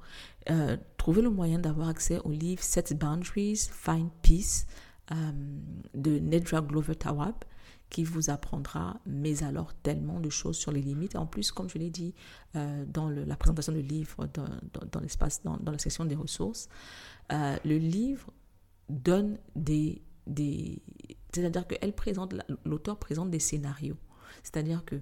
trouver 0.96 1.22
le 1.22 1.30
moyen 1.30 1.58
d'avoir 1.58 1.88
accès 1.88 2.18
au 2.24 2.30
livre 2.30 2.62
Set 2.62 2.98
Boundaries, 2.98 3.68
Find 3.70 4.10
Peace 4.22 4.66
de 5.94 6.18
Nedra 6.18 6.60
Glover 6.60 6.94
Tawab 6.94 7.34
qui 7.92 8.04
vous 8.04 8.30
apprendra, 8.30 8.98
mais 9.04 9.42
alors 9.42 9.74
tellement 9.74 10.18
de 10.18 10.30
choses 10.30 10.56
sur 10.56 10.72
les 10.72 10.80
limites. 10.80 11.14
En 11.14 11.26
plus, 11.26 11.52
comme 11.52 11.68
je 11.68 11.76
l'ai 11.76 11.90
dit 11.90 12.14
euh, 12.56 12.86
dans 12.88 13.10
la 13.10 13.36
présentation 13.36 13.74
du 13.74 13.82
livre, 13.82 14.26
dans, 14.32 14.46
dans, 14.72 14.86
dans 14.90 15.00
l'espace, 15.00 15.42
dans, 15.42 15.58
dans, 15.58 15.72
la 15.72 15.78
section 15.78 16.06
des 16.06 16.14
ressources, 16.14 16.70
euh, 17.30 17.54
le 17.66 17.76
livre 17.76 18.32
donne 18.88 19.36
des... 19.54 20.00
des 20.26 20.82
C'est-à-dire 21.32 21.66
qu'elle 21.66 21.92
présente, 21.94 22.34
l'auteur 22.64 22.98
présente 22.98 23.30
des 23.30 23.38
scénarios. 23.38 23.96
C'est-à-dire 24.42 24.84
que 24.84 25.00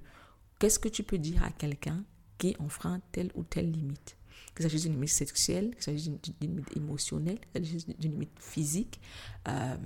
qu'est-ce 0.59 0.79
que 0.79 0.89
tu 0.89 1.03
peux 1.03 1.19
dire 1.19 1.43
à 1.43 1.51
quelqu'un 1.51 2.05
qui 2.39 2.57
enfreint 2.59 3.01
telle 3.13 3.31
ou 3.35 3.43
telle 3.43 3.71
limite? 3.71 4.17
Qu'il 4.55 4.65
s'agisse 4.65 4.83
d'une 4.83 4.93
limite 4.93 5.11
sexuelle, 5.11 5.71
qu'il 5.75 5.83
s'agisse 5.83 6.11
d'une 6.11 6.35
limite 6.41 6.77
émotionnelle, 6.77 7.39
qu'il 7.41 7.65
s'agisse 7.65 7.87
d'une 7.87 8.13
limite 8.13 8.39
physique. 8.41 9.01
Euh, 9.49 9.77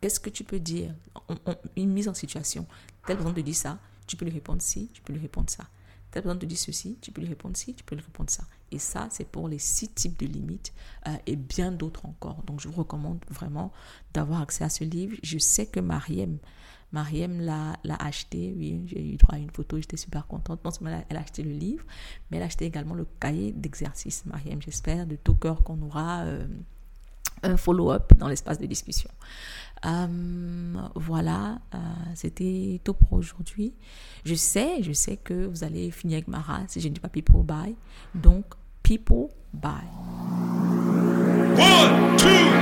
Qu'est-ce 0.00 0.20
que 0.20 0.30
tu 0.30 0.44
peux 0.44 0.60
dire? 0.60 0.94
On, 1.28 1.36
Une 1.76 1.92
mise 1.92 2.08
en 2.08 2.14
situation. 2.14 2.66
Telle 3.06 3.16
personne 3.16 3.34
te 3.34 3.40
dit 3.40 3.54
ça, 3.54 3.78
tu 4.06 4.16
peux 4.16 4.24
lui 4.24 4.32
répondre 4.32 4.60
si, 4.60 4.88
tu 4.92 5.02
peux 5.02 5.12
lui 5.12 5.20
répondre 5.20 5.48
ça. 5.50 5.68
Telle 6.14 6.22
personne 6.22 6.38
te 6.38 6.46
dit 6.46 6.54
ceci, 6.54 6.96
tu 7.00 7.10
peux 7.10 7.22
lui 7.22 7.28
répondre 7.28 7.56
si, 7.56 7.74
tu 7.74 7.82
peux 7.82 7.96
lui 7.96 8.04
répondre 8.04 8.30
ça. 8.30 8.44
Et 8.70 8.78
ça, 8.78 9.08
c'est 9.10 9.26
pour 9.26 9.48
les 9.48 9.58
six 9.58 9.88
types 9.88 10.16
de 10.20 10.26
limites 10.26 10.72
euh, 11.08 11.16
et 11.26 11.34
bien 11.34 11.72
d'autres 11.72 12.06
encore. 12.06 12.44
Donc, 12.44 12.60
je 12.60 12.68
vous 12.68 12.74
recommande 12.74 13.18
vraiment 13.28 13.72
d'avoir 14.12 14.40
accès 14.40 14.62
à 14.62 14.68
ce 14.68 14.84
livre. 14.84 15.16
Je 15.24 15.38
sais 15.38 15.66
que 15.66 15.80
Mariem, 15.80 16.38
Mariem 16.92 17.40
l'a 17.40 17.74
acheté, 17.98 18.54
oui, 18.56 18.82
j'ai 18.86 19.04
eu 19.04 19.16
droit 19.16 19.34
à 19.34 19.38
une 19.38 19.50
photo, 19.50 19.76
j'étais 19.76 19.96
super 19.96 20.28
contente. 20.28 20.64
Non 20.64 20.70
seulement 20.70 21.02
elle 21.08 21.16
a 21.16 21.20
acheté 21.20 21.42
le 21.42 21.50
livre, 21.50 21.84
mais 22.30 22.36
elle 22.36 22.44
a 22.44 22.46
acheté 22.46 22.64
également 22.64 22.94
le 22.94 23.08
cahier 23.18 23.50
d'exercice. 23.50 24.24
Mariem, 24.24 24.62
j'espère 24.62 25.08
de 25.08 25.16
tout 25.16 25.34
cœur 25.34 25.64
qu'on 25.64 25.82
aura 25.82 26.20
euh, 26.26 26.46
un 27.42 27.56
follow-up 27.56 28.12
dans 28.18 28.28
l'espace 28.28 28.60
de 28.60 28.66
discussion. 28.66 29.10
Euh, 29.84 30.08
voilà, 30.94 31.58
euh, 31.74 31.78
c'était 32.14 32.80
tout 32.84 32.94
pour 32.94 33.12
aujourd'hui. 33.12 33.74
Je 34.24 34.34
sais, 34.34 34.82
je 34.82 34.92
sais 34.92 35.16
que 35.16 35.46
vous 35.46 35.62
allez 35.64 35.90
finir 35.90 36.16
avec 36.16 36.28
ma 36.28 36.40
race 36.40 36.78
je 36.78 36.88
ne 36.88 36.94
dis 36.94 37.00
pas 37.00 37.08
people 37.08 37.42
bye. 37.42 37.74
Donc, 38.14 38.44
people 38.82 39.28
bye. 39.52 39.72
One, 41.56 42.16
two, 42.16 42.53